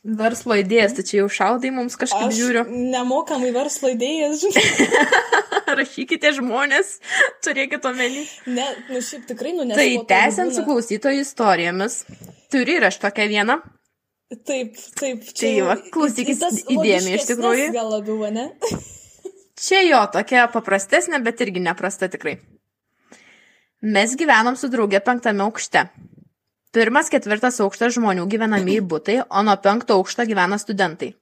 Verslo 0.05 0.55
idėjas, 0.55 0.95
tai 0.95 1.03
čia 1.05 1.17
jau 1.21 1.29
šaudai 1.33 1.73
mums 1.75 1.97
kažkaip 1.99 2.29
Aš 2.29 2.37
žiūriu. 2.39 2.63
nemokamai 2.93 3.51
verslo 3.55 3.91
idėjas, 3.91 4.45
žinai. 4.45 5.01
Rašykite 5.79 6.31
žmonės, 6.39 6.95
turėkite 7.45 7.91
omeny. 7.91 8.23
Ne, 8.47 8.69
nu 8.93 9.03
šiaip 9.05 9.27
tikrai, 9.29 9.53
nu, 9.57 9.67
nes 9.69 9.77
Tai 9.77 9.89
tęsiant 10.09 10.55
su 10.55 10.63
klausytojų 10.69 11.25
istorijomis, 11.27 11.99
turi 12.53 12.79
ir 12.79 12.87
aš 12.89 13.01
tokią 13.03 13.27
vieną. 13.33 13.59
Taip, 14.45 14.79
taip. 15.01 15.27
Tai 15.41 15.53
va, 15.67 15.77
klausykis 15.93 16.37
į 16.37 16.41
tas 16.45 16.61
įdėmiai 16.63 17.19
iš 17.19 17.27
tikrųjų. 17.33 17.69
Gal 17.75 17.91
labiau, 17.97 18.31
ne? 18.33 18.51
Čia 19.65 19.83
jo 19.89 20.01
tokia 20.15 20.47
paprastesnė, 20.53 21.19
bet 21.25 21.41
irgi 21.43 21.63
neprasta 21.65 22.07
tikrai. 22.13 22.37
Mes 23.83 24.15
gyvenom 24.19 24.57
su 24.59 24.71
draugė 24.71 25.01
penktame 25.05 25.43
aukšte. 25.47 25.89
Pirmas, 26.77 27.09
ketvirtas 27.13 27.61
aukštas 27.65 27.97
žmonių 27.97 28.27
gyvenamieji 28.31 28.85
būtai, 28.93 29.23
o 29.29 29.43
nuo 29.47 29.57
penkto 29.65 29.97
aukšto 29.99 30.27
gyvena 30.29 30.61
studentai. 30.61 31.15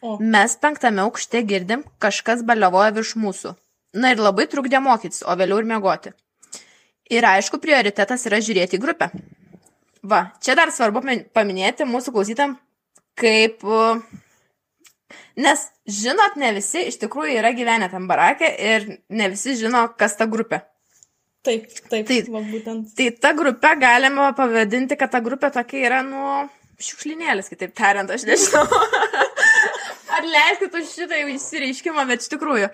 O. 0.00 0.16
Mes 0.22 0.54
penktame 0.56 1.02
aukšte 1.04 1.42
girdim, 1.44 1.84
kažkas 2.00 2.44
baliavoja 2.48 2.94
virš 2.96 3.16
mūsų. 3.20 3.52
Na 4.00 4.14
ir 4.14 4.22
labai 4.22 4.46
trukdė 4.48 4.80
mokytis, 4.80 5.24
o 5.26 5.34
vėliau 5.36 5.60
ir 5.60 5.68
miegoti. 5.68 6.14
Ir 7.10 7.26
aišku, 7.26 7.58
prioritetas 7.60 8.24
yra 8.30 8.38
žiūrėti 8.38 8.78
į 8.78 8.82
grupę. 8.82 9.10
Va, 10.06 10.30
čia 10.40 10.54
dar 10.56 10.70
svarbu 10.72 11.02
pamin- 11.02 11.26
paminėti 11.34 11.88
mūsų 11.88 12.14
klausytam, 12.14 12.56
kaip... 13.18 13.66
uh, 13.66 14.00
Nes, 15.40 15.62
žinot, 15.86 16.36
ne 16.36 16.50
visi 16.54 16.84
iš 16.90 16.98
tikrųjų 17.00 17.38
yra 17.40 17.52
gyvenę 17.56 17.88
tam 17.90 18.06
barakė 18.10 18.50
ir 18.72 18.86
ne 19.08 19.28
visi 19.32 19.56
žino, 19.58 19.86
kas 19.98 20.16
ta 20.18 20.26
grupė. 20.30 20.60
Taip, 21.40 21.68
taip, 21.88 22.06
Tai- 22.08 22.20
va, 22.28 22.42
būtent. 22.44 22.90
Tai 22.96 23.06
ta 23.16 23.30
grupė 23.36 23.72
galima 23.80 24.30
pavadinti, 24.36 24.96
kad 25.00 25.12
ta 25.14 25.22
grupė 25.24 25.48
tokia 25.54 25.86
yra, 25.88 26.00
nu, 26.04 26.42
šiukšlinėlis, 26.80 27.48
kitaip 27.48 27.72
tariant, 27.76 28.10
aš 28.12 28.26
nežinau. 28.28 28.66
Ar 30.16 30.26
leiskit 30.26 30.74
už 30.74 30.90
šitą 30.90 31.16
jau 31.22 31.30
įsireiškimą, 31.32 32.04
bet 32.10 32.26
iš 32.26 32.32
tikrųjų. 32.34 32.68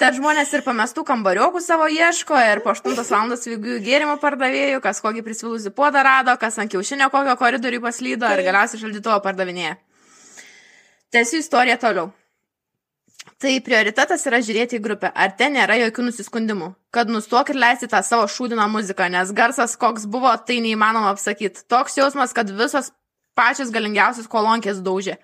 Ten 0.00 0.14
žmonės 0.16 0.52
ir 0.56 0.62
pamestų 0.64 1.04
kambariokų 1.08 1.60
savo 1.64 1.86
ieško, 1.92 2.36
ir 2.50 2.62
po 2.64 2.72
8 2.72 2.92
val. 2.96 3.34
vygių 3.36 3.80
gėrimo 3.84 4.16
pardavėjų, 4.20 4.80
kas 4.84 5.00
kokį 5.04 5.24
prisvilusi 5.24 5.72
puodą 5.76 6.02
rado, 6.04 6.36
kas 6.40 6.56
ant 6.60 6.72
kiaušinio 6.72 7.08
kokio 7.12 7.36
koridorių 7.40 7.80
paslydo, 7.84 8.28
ir 8.28 8.40
Taip. 8.40 8.48
galiausiai 8.48 8.80
šaldytuvo 8.84 9.20
pardavinėja. 9.24 9.76
Tęsiu 11.12 11.40
istoriją 11.44 11.76
toliau. 11.80 12.08
Tai 13.40 13.52
prioritetas 13.64 14.26
yra 14.28 14.42
žiūrėti 14.44 14.76
į 14.76 14.84
grupę, 14.84 15.08
ar 15.16 15.32
ten 15.38 15.54
nėra 15.56 15.78
jokių 15.80 16.10
nusiskundimų. 16.10 16.74
Kad 16.92 17.08
nustok 17.08 17.54
ir 17.54 17.60
leisti 17.62 17.88
tą 17.88 18.02
savo 18.04 18.26
šūdiną 18.28 18.66
muziką, 18.68 19.06
nes 19.12 19.32
garsas 19.32 19.78
koks 19.80 20.04
buvo, 20.10 20.32
tai 20.44 20.58
neįmanoma 20.60 21.14
apsakyti. 21.14 21.64
Toks 21.70 21.96
jausmas, 21.96 22.34
kad 22.36 22.52
visos 22.52 22.90
pačios 23.38 23.70
galingiausios 23.72 24.28
kolonkės 24.28 24.82
daužė. 24.84 25.16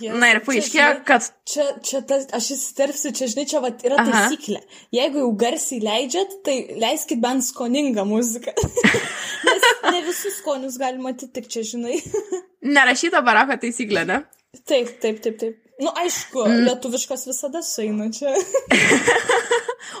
Yes. 0.00 0.16
Na 0.22 0.30
ir 0.32 0.40
paaiškėjo, 0.46 0.88
kad 1.08 1.26
Čia, 1.50 1.66
čia 1.84 2.00
tas, 2.06 2.28
aš 2.36 2.52
įsiterpsiu, 2.54 3.12
čia, 3.16 3.28
žinai, 3.32 3.46
čia 3.50 3.60
va, 3.60 3.72
yra 3.84 3.98
Aha. 3.98 4.06
taisyklė. 4.08 4.60
Jeigu 4.94 5.24
jau 5.24 5.30
garsiai 5.44 5.80
leidžiat, 5.82 6.36
tai 6.46 6.56
leiskit 6.80 7.20
bent 7.20 7.44
skoningą 7.44 8.06
muziką. 8.08 8.54
Nes 9.48 9.66
ne 9.90 10.04
visus 10.06 10.38
skonius 10.38 10.78
galima 10.80 11.12
atitikti, 11.12 11.58
čia, 11.58 11.66
žinai. 11.74 11.98
nerašyta 12.76 13.20
barako 13.26 13.58
taisyklė, 13.64 14.06
ne? 14.08 14.22
Taip, 14.62 14.94
taip, 15.02 15.20
taip, 15.24 15.36
taip. 15.42 15.58
Nu, 15.80 15.92
aišku, 15.96 16.44
mm. 16.44 16.64
lietuviškas 16.68 17.24
visada 17.30 17.62
sueina 17.64 18.10
čia. 18.12 18.34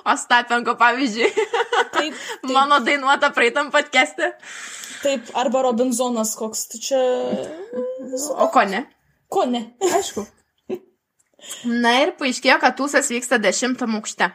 O 0.04 0.12
Stapenko 0.16 0.76
pavyzdžiui, 0.78 1.28
Taip, 1.92 2.14
taip, 2.14 2.50
mano 2.56 2.78
dainuota 2.84 3.30
praeitam 3.34 3.70
podcast'e. 3.72 4.32
taip, 5.02 5.30
arba 5.34 5.62
Robinzonas 5.62 6.34
koks, 6.36 6.66
tai 6.72 6.80
čia... 6.84 7.00
O 8.36 8.48
ko 8.52 8.64
ne? 8.68 8.84
Ko 9.28 9.44
ne? 9.48 9.64
Aišku. 9.80 10.24
Na 11.64 11.94
ir 12.04 12.12
paaiškėjo, 12.20 12.58
kad 12.60 12.76
tūsas 12.76 13.08
vyksta 13.12 13.40
dešimtam 13.40 13.96
aukšte. 13.98 14.28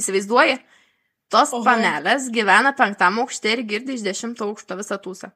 Įsivaizduoji? 0.00 0.56
Tos 1.28 1.52
Oho. 1.52 1.64
panelės 1.66 2.30
gyvena 2.32 2.72
penktam 2.76 3.20
aukšte 3.20 3.52
ir 3.52 3.64
girdi 3.68 3.98
iš 3.98 4.06
dešimto 4.06 4.48
aukšto 4.48 4.78
visą 4.80 4.96
tūsą. 5.04 5.28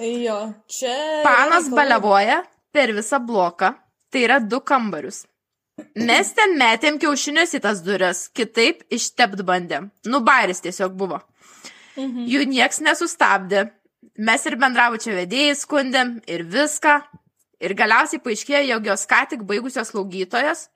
Jo, 0.00 0.38
čia... 0.70 0.94
Panas 1.26 1.68
balevoja 1.74 2.40
per 2.72 2.94
visą 2.96 3.20
bloką, 3.20 3.74
tai 4.12 4.24
yra 4.26 4.38
du 4.40 4.60
kambarius. 4.60 5.24
Mes 5.94 6.30
ten 6.34 6.56
metėm 6.58 6.98
kiaušinius 6.98 7.54
į 7.54 7.60
tas 7.62 7.82
duris, 7.86 8.24
kitaip 8.34 8.82
ištept 8.94 9.44
bandėm. 9.46 9.92
Nu, 10.10 10.20
bairis 10.26 10.62
tiesiog 10.64 10.96
buvo. 10.98 11.20
Mhm. 11.98 12.26
Jų 12.30 12.46
nieks 12.50 12.82
nesustabdė. 12.82 13.68
Mes 14.18 14.46
ir 14.46 14.56
bendravučio 14.58 15.14
vedėjai 15.14 15.54
skundėm 15.58 16.16
ir 16.26 16.42
viską. 16.50 16.98
Ir 17.62 17.74
galiausiai 17.78 18.22
paaiškėjo, 18.22 18.64
jog 18.72 18.90
jos 18.90 19.06
ką 19.10 19.22
tik 19.30 19.46
baigusios 19.46 19.90
slaugytojos 19.92 20.68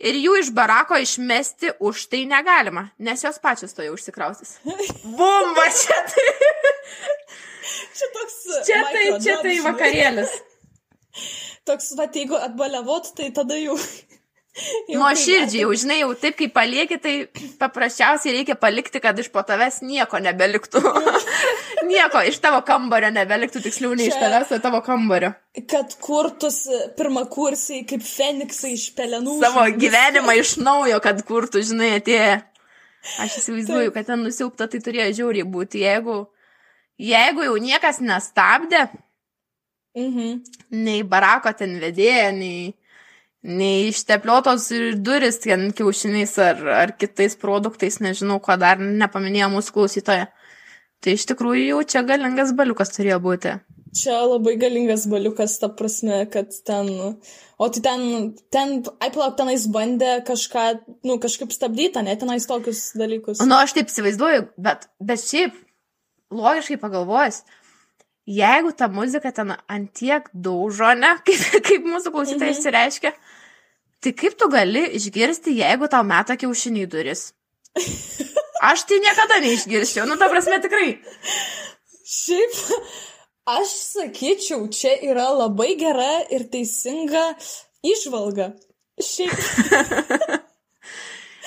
ir 0.00 0.16
jų 0.16 0.38
iš 0.40 0.50
barako 0.56 0.96
išmesti 1.00 1.74
už 1.84 2.06
tai 2.12 2.22
negalima, 2.28 2.86
nes 2.98 3.24
jos 3.24 3.36
pačios 3.42 3.76
to 3.76 3.84
jau 3.84 3.92
užsikrausys. 3.96 4.56
Bumba 5.18 5.66
čia 5.76 5.98
tai, 6.08 6.26
Čia 7.70 8.08
toks... 8.14 8.36
čia 8.66 8.80
tai, 8.88 9.04
čia 9.20 9.36
tai 9.44 9.58
vakarėlis. 9.64 10.32
Toks, 11.68 11.92
va, 11.98 12.08
jeigu 12.14 12.38
atbaliavot, 12.40 13.12
tai 13.16 13.28
tada 13.36 13.58
jau 13.60 13.76
Nuo 14.90 15.10
širdžiai, 15.14 15.62
jau 15.62 15.74
žinai, 15.78 16.00
jau 16.00 16.10
taip 16.18 16.34
kaip 16.38 16.52
palieki, 16.52 16.96
tai 17.00 17.12
paprasčiausiai 17.60 18.34
reikia 18.34 18.56
palikti, 18.58 18.98
kad 19.02 19.18
iš 19.22 19.28
po 19.30 19.44
tavęs 19.46 19.78
nieko 19.86 20.18
nebeliktų. 20.22 20.82
nieko 21.90 22.24
iš 22.26 22.40
tavo 22.42 22.58
kambario 22.66 23.12
nebeliktų, 23.14 23.62
tiksliau, 23.62 23.94
ne 23.96 24.08
iš 24.10 24.18
tavęs, 24.18 24.50
o 24.56 24.58
tavo 24.62 24.82
kambario. 24.84 25.30
Kad 25.70 25.94
kurtus 26.02 26.64
pirmą 26.98 27.24
kursiai 27.30 27.84
kaip 27.88 28.02
Feniksai 28.04 28.74
iš 28.74 28.88
pelenų. 28.98 29.38
Savo 29.44 29.68
gyvenimą 29.78 30.34
iš 30.40 30.56
naujo, 30.60 30.98
kad 31.04 31.22
kurtų, 31.28 31.62
žinai, 31.70 31.94
atėję. 32.00 32.40
Aš 33.22 33.38
įsivaizduoju, 33.40 33.94
kad 33.94 34.10
ten 34.10 34.26
nusiaupta, 34.26 34.66
tai 34.68 34.82
turėjo 34.82 35.12
žiauriai 35.22 35.46
būti, 35.48 35.86
jeigu, 35.86 36.24
jeigu 37.00 37.46
jau 37.46 37.54
niekas 37.62 38.02
nestabdė, 38.04 38.88
Mhm. 39.96 40.42
nei 40.70 41.02
barako 41.02 41.52
ten 41.58 41.78
vedėja, 41.82 42.30
nei 42.32 42.74
nei 43.42 43.88
ištepliotos 43.88 44.68
duris 45.00 45.40
ten 45.40 45.70
kiaušiniais 45.72 46.36
ar, 46.44 46.60
ar 46.82 46.92
kitais 47.00 47.36
produktais, 47.40 47.98
nežinau, 48.04 48.38
ko 48.44 48.56
dar 48.60 48.80
nepaminėjo 48.80 49.48
mūsų 49.54 49.76
klausytoja. 49.76 50.28
Tai 51.00 51.14
iš 51.16 51.24
tikrųjų 51.30 51.70
jau 51.70 51.82
čia 51.88 52.02
galingas 52.04 52.52
baliukas 52.56 52.92
turėjo 52.92 53.20
būti. 53.24 53.54
Čia 53.96 54.20
labai 54.22 54.54
galingas 54.60 55.06
baliukas, 55.10 55.56
ta 55.58 55.70
prasme, 55.72 56.22
kad 56.30 56.52
ten... 56.66 57.16
O 57.60 57.66
tai 57.68 57.80
ten, 57.84 58.02
ten, 58.52 58.76
ai 59.02 59.10
palauk, 59.12 59.34
tenais 59.36 59.66
bandė 59.72 60.20
kažką, 60.24 60.66
nu, 61.08 61.16
kažkaip 61.20 61.50
stabdyti, 61.52 62.00
ne, 62.04 62.14
tenais 62.16 62.46
tokius 62.48 62.92
dalykus. 62.96 63.40
Nu, 63.44 63.58
aš 63.58 63.74
taip 63.76 63.90
įsivaizduoju, 63.90 64.46
bet, 64.60 64.86
bet 65.04 65.24
šiaip, 65.24 65.58
logiškai 66.32 66.78
pagalvojus, 66.80 67.42
jeigu 68.26 68.72
ta 68.76 68.88
muzika 68.88 69.32
ten 69.32 69.54
antiek 69.68 70.28
daužo, 70.32 70.94
ne, 70.98 71.14
kaip, 71.26 71.62
kaip 71.66 71.86
mūsų 71.88 72.14
klausytojai 72.14 72.52
mhm. 72.52 72.58
išsireiškia, 72.58 73.12
tai 74.00 74.14
kaip 74.16 74.38
tu 74.40 74.48
gali 74.52 74.86
išgirsti, 74.98 75.58
jeigu 75.60 75.90
tau 75.92 76.02
meta 76.06 76.36
kiaušiniai 76.40 76.88
duris? 76.90 77.30
Aš 78.60 78.84
tai 78.88 78.98
niekada 79.00 79.40
neišgirščiau, 79.40 80.04
nu 80.08 80.18
ta 80.20 80.28
prasme 80.28 80.58
tikrai. 80.60 80.98
Šiaip, 82.10 82.58
aš 83.48 83.72
sakyčiau, 83.94 84.66
čia 84.74 84.96
yra 85.06 85.30
labai 85.32 85.72
gera 85.80 86.26
ir 86.34 86.44
teisinga 86.52 87.30
išvalga. 87.86 88.50
Šiaip. 89.00 90.40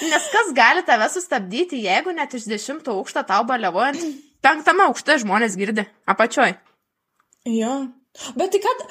Nes 0.09 0.25
kas 0.33 0.49
gali 0.57 0.81
tave 0.87 1.05
sustabdyti, 1.13 1.83
jeigu 1.85 2.15
net 2.15 2.33
iš 2.33 2.47
dešimto 2.49 2.95
aukšto 2.97 3.21
tau 3.29 3.43
baliavojant, 3.47 4.01
penktame 4.43 4.87
aukšte 4.89 5.17
žmonės 5.23 5.57
girdi, 5.59 5.87
apačioj. 6.09 6.55
Jo. 7.49 7.73
Bet 8.37 8.53
tai 8.53 8.61
kad, 8.63 8.83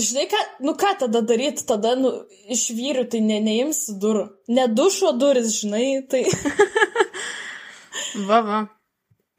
žinai, 0.00 0.26
ką, 0.30 0.40
nu 0.66 0.74
ką 0.78 0.94
tada 1.04 1.22
daryti, 1.26 1.66
tada, 1.68 1.94
nu, 1.98 2.12
iš 2.50 2.70
vyrių 2.76 3.06
tai 3.12 3.22
ne, 3.24 3.40
neims 3.44 3.84
durų. 4.00 4.26
Ne 4.54 4.66
dušo 4.72 5.12
duris, 5.18 5.52
žinai, 5.60 6.00
tai. 6.10 6.24
va, 8.28 8.40
va. 8.46 8.60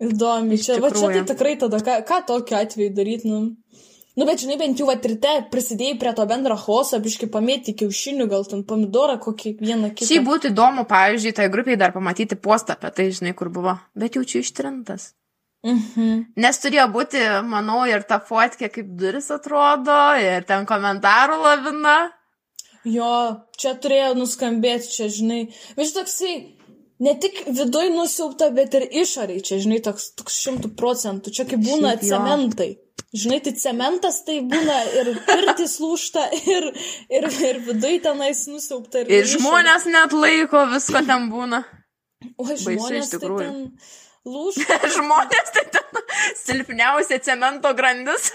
Įdomi, 0.01 0.57
čia, 0.57 0.79
va, 0.81 0.89
čia 0.93 1.09
tai 1.13 1.25
tikrai 1.33 1.55
tada, 1.61 1.81
ką, 1.85 2.01
ką 2.07 2.21
tokiu 2.29 2.57
atveju 2.61 2.93
daryti, 2.97 3.29
nu. 3.29 3.41
Nu, 4.19 4.25
bet 4.27 4.41
žinai, 4.43 4.57
bent 4.59 4.79
jau 4.81 4.89
atrite 4.91 5.37
prisidėjai 5.53 5.95
prie 6.01 6.11
to 6.17 6.25
bendro 6.27 6.57
chaoso, 6.59 6.99
biškai 6.99 7.29
pamėti 7.31 7.73
kiaušinių, 7.79 8.27
gal 8.29 8.43
ten 8.49 8.65
pomidorą 8.67 9.15
kokį 9.23 9.53
vieną 9.61 9.93
kitą. 9.93 10.09
Šiaip 10.09 10.25
būtų 10.27 10.51
įdomu, 10.51 10.83
pavyzdžiui, 10.89 11.31
tai 11.37 11.47
grupiai 11.53 11.79
dar 11.79 11.93
pamatyti 11.95 12.35
postą 12.35 12.75
apie 12.75 12.91
tai, 12.97 13.07
žinai, 13.15 13.31
kur 13.37 13.53
buvo. 13.53 13.77
Bet 13.95 14.19
jau 14.19 14.25
čia 14.27 14.43
ištrintas. 14.43 15.13
Mhm. 15.61 16.33
Nes 16.41 16.57
turėjo 16.57 16.87
būti, 16.93 17.21
manau, 17.45 17.83
ir 17.89 18.01
ta 18.09 18.17
fotkė, 18.25 18.71
kaip 18.73 18.95
duris 18.97 19.29
atrodo, 19.33 19.99
ir 20.17 20.47
ten 20.49 20.65
komentarų 20.69 21.37
lavina. 21.43 21.97
Jo, 22.87 23.13
čia 23.61 23.75
turėjo 23.77 24.15
nuskambėti, 24.17 24.89
čia, 24.89 25.09
žinai. 25.13 25.41
Vis 25.77 25.93
toksai, 25.93 26.33
ne 27.05 27.13
tik 27.21 27.43
viduje 27.45 27.91
nusiaupta, 27.93 28.49
bet 28.55 28.73
ir 28.79 28.87
išoriai, 29.03 29.43
čia, 29.45 29.59
žinai, 29.61 29.77
toks, 29.85 30.15
toks 30.17 30.39
šimtų 30.47 30.73
procentų. 30.79 31.35
Čia 31.37 31.45
kaip 31.51 31.61
būna 31.61 31.93
Šiaip, 31.93 32.07
cementai. 32.09 32.71
Žinai, 33.11 33.41
tai 33.45 33.53
cementas 33.59 34.21
tai 34.25 34.39
būna 34.47 34.81
ir 34.97 35.13
pirtis 35.27 35.77
lūšta, 35.83 36.25
ir, 36.55 36.71
ir, 37.11 37.29
ir 37.51 37.61
viduje 37.69 38.01
tenais 38.07 38.47
nusiaupta. 38.49 39.05
Ir, 39.05 39.13
ir 39.19 39.29
žmonės 39.29 39.85
net 39.93 40.15
laiko, 40.17 40.65
visko 40.73 41.05
ten 41.05 41.29
būna. 41.29 41.61
O 42.41 42.49
žmonės 42.49 43.13
tai 43.13 43.29
ten 43.29 43.67
lūžta. 44.27 44.77
Žmonės 44.97 45.53
tai 45.55 45.65
ten 45.73 46.01
silpniausia 46.43 47.19
cemento 47.23 47.73
grandis. 47.77 48.31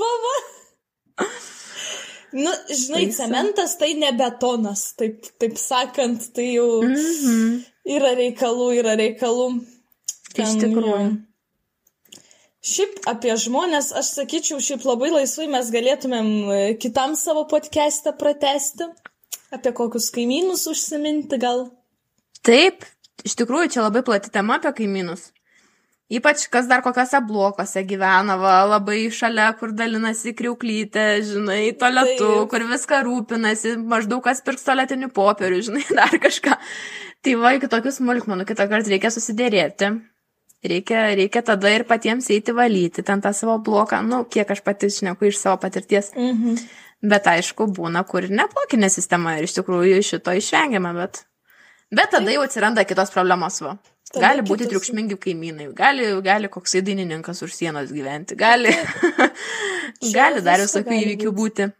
Vava. 0.00 0.36
Nu, 2.30 2.50
žinai, 2.70 3.08
Taisa. 3.08 3.24
cementas 3.24 3.74
tai 3.80 3.94
ne 3.98 4.12
betonas, 4.14 4.92
taip, 4.94 5.24
taip 5.42 5.56
sakant, 5.58 6.28
tai 6.34 6.52
jau 6.54 6.82
mm 6.84 6.94
-hmm. 6.94 7.56
yra 7.96 8.12
reikalų, 8.14 8.68
yra 8.78 8.94
reikalų. 9.00 9.48
Ten, 10.34 10.46
Iš 10.46 10.62
tikrųjų. 10.62 11.00
Jau. 11.00 11.10
Šiaip 12.60 12.98
apie 13.08 13.32
žmonės, 13.40 13.86
aš 13.96 14.12
sakyčiau, 14.18 14.60
šiaip 14.60 14.82
labai 14.84 15.08
laisvai 15.14 15.46
mes 15.48 15.70
galėtumėm 15.72 16.26
e, 16.52 16.58
kitam 16.76 17.14
savo 17.16 17.46
podcast'ą 17.48 18.12
pratesti, 18.20 18.84
apie 19.50 19.72
kokius 19.72 20.10
kaimynus 20.12 20.66
užsiminti 20.68 21.38
gal. 21.40 21.70
Taip, 22.44 22.84
iš 23.26 23.36
tikrųjų 23.40 23.74
čia 23.76 23.84
labai 23.84 24.02
plati 24.06 24.32
tema 24.32 24.58
apie 24.60 24.72
kaimynus. 24.82 25.30
Ypač 26.10 26.48
kas 26.50 26.66
dar 26.66 26.82
kokiuose 26.82 27.20
blokuose 27.22 27.84
gyvena, 27.86 28.34
va, 28.40 28.56
labai 28.66 29.04
šalia, 29.14 29.52
kur 29.60 29.70
dalinasi 29.78 30.32
kriuklytė, 30.34 31.04
žinai, 31.22 31.68
toletu, 31.78 32.26
Taip. 32.26 32.48
kur 32.50 32.64
viską 32.66 32.98
rūpinasi, 33.06 33.76
maždaug 33.92 34.24
kas 34.24 34.42
pirks 34.42 34.66
toletinių 34.66 35.12
popierių, 35.14 35.60
žinai, 35.68 35.84
dar 36.00 36.16
kažką. 36.24 36.58
Tai 37.22 37.36
va, 37.38 37.54
iki 37.54 37.70
tokių 37.70 37.94
smulkmenų 37.94 38.48
kitą 38.48 38.66
kartą 38.72 38.90
reikia 38.90 39.14
susidėrėti. 39.14 39.92
Reikia, 40.66 41.06
reikia 41.16 41.44
tada 41.46 41.70
ir 41.72 41.86
patiems 41.88 42.26
eiti 42.34 42.52
valyti 42.52 43.06
ten 43.06 43.22
tą 43.22 43.30
savo 43.32 43.60
bloką, 43.64 44.02
nu, 44.04 44.24
kiek 44.28 44.50
aš 44.50 44.64
pati 44.66 44.90
šneku 44.92 45.30
iš 45.30 45.38
savo 45.38 45.62
patirties. 45.62 46.10
Mhm. 46.18 46.58
Bet 47.06 47.30
aišku, 47.30 47.70
būna, 47.78 48.02
kur 48.04 48.26
neblokinė 48.28 48.90
sistema 48.92 49.38
ir 49.38 49.46
iš 49.46 49.54
tikrųjų 49.56 50.02
šito 50.04 50.34
išvengiama, 50.36 50.90
bet 50.98 51.22
Bet 51.90 52.12
tada 52.14 52.30
jau 52.30 52.44
atsiranda 52.46 52.84
kitos 52.86 53.10
problemos, 53.10 53.58
va. 53.64 53.74
Tada 54.10 54.28
gali 54.28 54.42
būti 54.46 54.64
kitus... 54.64 54.72
triukšmingi 54.72 55.18
kaimynai, 55.22 55.68
gali, 55.76 56.06
gali 56.26 56.50
koksai 56.50 56.82
dainininkas 56.86 57.42
už 57.46 57.54
sienos 57.54 57.92
gyventi, 57.94 58.38
gali, 58.38 58.72
gali 60.18 60.42
dar 60.46 60.62
visokių 60.62 60.98
įvykių 61.04 61.32
būti. 61.34 61.70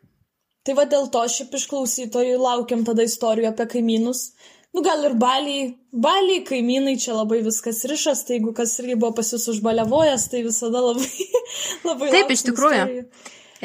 Tai 0.66 0.76
va 0.76 0.84
dėl 0.90 1.08
to 1.10 1.22
šiaip 1.34 1.54
iš 1.56 1.66
klausytojų 1.70 2.38
laukiam 2.38 2.84
tada 2.86 3.06
istorijų 3.06 3.50
apie 3.50 3.66
kaimynus. 3.74 4.30
Nu 4.70 4.84
gal 4.86 5.02
ir 5.08 5.16
baliai, 5.18 5.72
baliai 5.90 6.44
kaimynai 6.46 6.94
čia 7.02 7.16
labai 7.16 7.40
viskas 7.42 7.80
rišas, 7.90 8.22
tai 8.26 8.36
jeigu 8.36 8.52
kas 8.54 8.76
irgi 8.82 8.94
buvo 9.00 9.16
pas 9.18 9.32
jūs 9.34 9.48
užbaliavojęs, 9.56 10.28
tai 10.30 10.44
visada 10.46 10.82
labai, 10.84 11.08
labai. 11.88 12.12
Taip, 12.14 12.30
iš 12.30 12.44
tikrųjų. 12.50 12.84
Istorijų. 12.84 13.06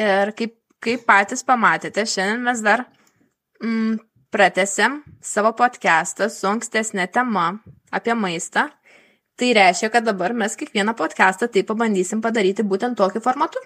Ir 0.06 0.34
kaip, 0.40 0.56
kaip 0.82 1.06
patys 1.06 1.46
pamatėte, 1.46 2.08
šiandien 2.10 2.42
mes 2.48 2.64
dar 2.66 2.88
mm, 3.62 4.00
pratęsėm 4.36 5.00
savo 5.24 5.54
podcastą 5.56 6.28
su 6.32 6.48
ankstesnė 6.50 7.08
tema 7.12 7.48
apie 7.96 8.16
maistą. 8.20 8.68
Tai 9.40 9.50
reiškia, 9.56 9.90
kad 9.92 10.06
dabar 10.08 10.36
mes 10.36 10.56
kiekvieną 10.60 10.96
podcastą 11.00 11.48
taip 11.52 11.68
pabandysim 11.72 12.22
padaryti 12.24 12.64
būtent 12.64 13.00
tokiu 13.00 13.24
formatu. 13.24 13.60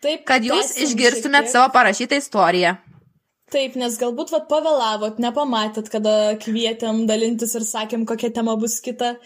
Taip, 0.00 0.22
kad 0.26 0.46
jūs 0.46 0.76
išgirstumėt 0.86 1.50
savo 1.52 1.70
parašytą 1.74 2.18
istoriją. 2.22 2.76
Taip, 3.50 3.74
nes 3.74 3.96
galbūt 3.98 4.30
vat 4.30 4.46
pavėlavot, 4.50 5.18
nepamatėt, 5.22 5.90
kada 5.90 6.36
kvietėm 6.42 7.02
dalintis 7.10 7.56
ir 7.58 7.66
sakėm, 7.66 8.06
kokia 8.06 8.30
tema 8.34 8.54
bus 8.58 8.78
kita. 8.84 9.16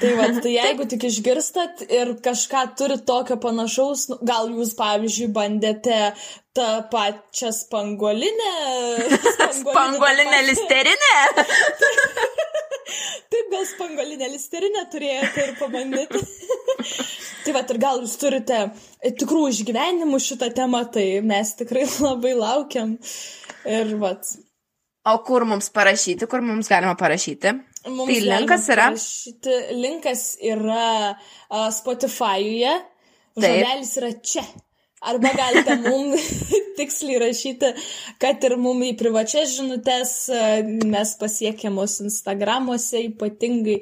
Tai, 0.00 0.10
va, 0.18 0.26
tai 0.42 0.54
jeigu 0.58 0.86
tik 0.90 1.06
išgirstat 1.06 1.84
ir 1.86 2.16
kažką 2.22 2.64
turit 2.78 3.04
tokio 3.06 3.36
panašaus, 3.42 4.08
nu, 4.10 4.18
gal 4.26 4.50
jūs, 4.50 4.74
pavyzdžiui, 4.78 5.30
bandėte 5.34 5.98
tą 6.54 6.70
pačią 6.90 7.52
spanguolinę. 7.54 8.54
Spanguolinę, 9.04 9.52
spanguolinę 9.60 10.40
listerinę? 10.48 11.14
Taip, 13.34 13.50
gal 13.50 13.66
spanguolinę 13.66 14.28
listerinę 14.32 14.82
turėjote 14.92 15.46
ir 15.46 15.52
pabandyti. 15.58 16.20
tai 17.44 17.54
va, 17.54 17.62
ir 17.62 17.80
gal 17.82 18.02
jūs 18.02 18.16
turite 18.18 18.58
tikrų 19.22 19.46
išgyvenimų 19.52 20.20
šitą 20.22 20.50
temą, 20.54 20.82
tai 20.94 21.06
mes 21.26 21.54
tikrai 21.58 21.86
labai 22.02 22.34
laukiam. 22.38 22.96
Ir 23.64 23.94
va. 24.02 24.14
O 25.10 25.16
kur 25.26 25.46
mums 25.48 25.70
parašyti, 25.74 26.28
kur 26.30 26.42
mums 26.44 26.70
galima 26.72 26.94
parašyti? 26.98 27.54
Mums 27.88 28.08
tai 28.08 28.20
linkas 28.24 28.68
yra. 28.72 28.90
Parašyti, 28.94 29.56
linkas 29.76 30.22
yra 30.40 30.86
uh, 31.12 31.68
Spotify'uje. 31.74 32.76
Žodelis 33.34 33.96
yra 34.00 34.12
čia. 34.24 34.44
Arba 35.04 35.34
galite 35.36 35.76
mums 35.88 36.24
tiksliai 36.78 37.20
rašyti, 37.26 37.74
kad 38.22 38.44
ir 38.48 38.56
mums 38.60 38.88
į 38.88 38.94
privačias 39.00 39.52
žinutės 39.58 40.14
mes 40.64 41.14
pasiekiamos 41.20 41.98
Instagramuose 42.06 43.04
ypatingai, 43.10 43.80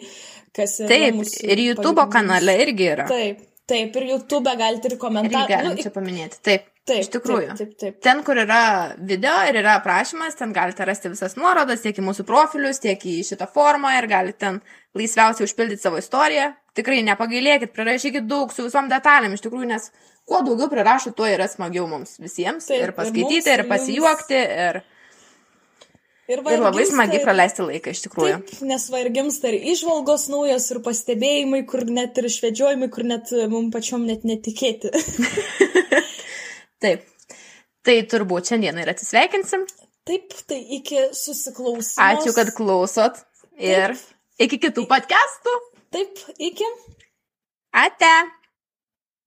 kas 0.57 0.81
yra. 0.83 0.91
Taip, 0.91 1.23
ir 1.47 1.65
YouTube 1.69 2.09
kanale 2.13 2.59
irgi 2.65 2.91
yra. 2.97 3.07
Taip, 3.11 3.45
Taip, 3.71 3.97
ir 3.97 4.09
YouTube 4.11 4.53
galite 4.59 4.91
ir 4.91 4.99
komentarą. 4.99 5.47
galim 5.49 5.77
čia 5.79 5.93
paminėti. 5.95 6.41
Taip. 6.43 6.65
taip, 6.89 7.05
iš 7.05 7.11
tikrųjų. 7.15 7.53
Taip, 7.55 7.59
taip, 7.59 7.75
taip. 7.79 7.99
Ten, 8.03 8.23
kur 8.27 8.41
yra 8.43 8.63
video 8.99 9.35
ir 9.47 9.61
yra 9.61 9.77
aprašymas, 9.79 10.35
ten 10.39 10.55
galite 10.57 10.87
rasti 10.89 11.13
visas 11.13 11.37
nuorodas 11.39 11.85
tiek 11.85 11.99
į 11.99 12.07
mūsų 12.09 12.27
profilius, 12.27 12.83
tiek 12.83 12.99
į 12.99 13.21
šitą 13.29 13.47
formą 13.55 13.95
ir 14.01 14.09
galite 14.11 14.43
ten 14.43 14.59
laisviausiai 14.99 15.47
užpildyti 15.47 15.85
savo 15.85 16.03
istoriją. 16.03 16.51
Tikrai 16.75 17.03
nepagailėkit, 17.07 17.71
prirašykit 17.77 18.27
daug 18.27 18.51
su 18.51 18.67
visom 18.67 18.89
detalėm, 18.91 19.37
iš 19.37 19.45
tikrųjų, 19.45 19.69
nes 19.71 19.91
kuo 20.27 20.41
daugiau 20.43 20.71
prirašo, 20.73 21.13
tuo 21.15 21.29
yra 21.29 21.47
smagiau 21.51 21.87
mums 21.91 22.17
visiems 22.23 22.67
Taip, 22.67 22.81
ir 22.83 22.95
paskaityti, 22.97 23.43
mums, 23.43 23.47
ir, 23.47 23.61
ir 23.61 23.65
ir 23.65 23.71
pasijuokti, 23.71 24.43
ir, 24.67 24.81
Ir, 26.31 26.39
ir 26.39 26.61
labai 26.63 26.85
smagiai 26.87 27.21
praleisti 27.25 27.65
laiką, 27.67 27.93
iš 27.93 28.05
tikrųjų. 28.05 28.37
Taip, 28.47 28.61
nes 28.69 28.85
va 28.93 29.01
ir 29.03 29.09
gimsta 29.15 29.51
ir 29.51 29.57
išvalgos 29.73 30.29
naujos, 30.31 30.69
ir 30.71 30.79
pastebėjimai, 30.85 31.65
kur 31.69 31.83
net 31.91 32.21
ir 32.23 32.29
švedžiojimai, 32.31 32.89
kur 32.95 33.07
net 33.09 33.33
mums 33.51 33.73
pačiom 33.75 34.07
net 34.07 34.23
netikėti. 34.29 34.93
Taip. 36.83 37.09
Tai 37.83 37.97
turbūt 38.07 38.53
šiandien 38.53 38.79
ir 38.79 38.93
atsisveikinsim. 38.93 39.67
Taip, 40.07 40.35
tai 40.47 40.61
iki 40.79 41.09
susiklausimo. 41.15 42.07
Ačiū, 42.07 42.35
kad 42.39 42.55
klausot. 42.55 43.19
Ir 43.59 43.97
iki 44.43 44.59
kitų 44.63 44.87
podcastų. 44.91 45.57
Taip, 45.95 46.23
iki. 46.39 46.67
Ate. 47.83 48.15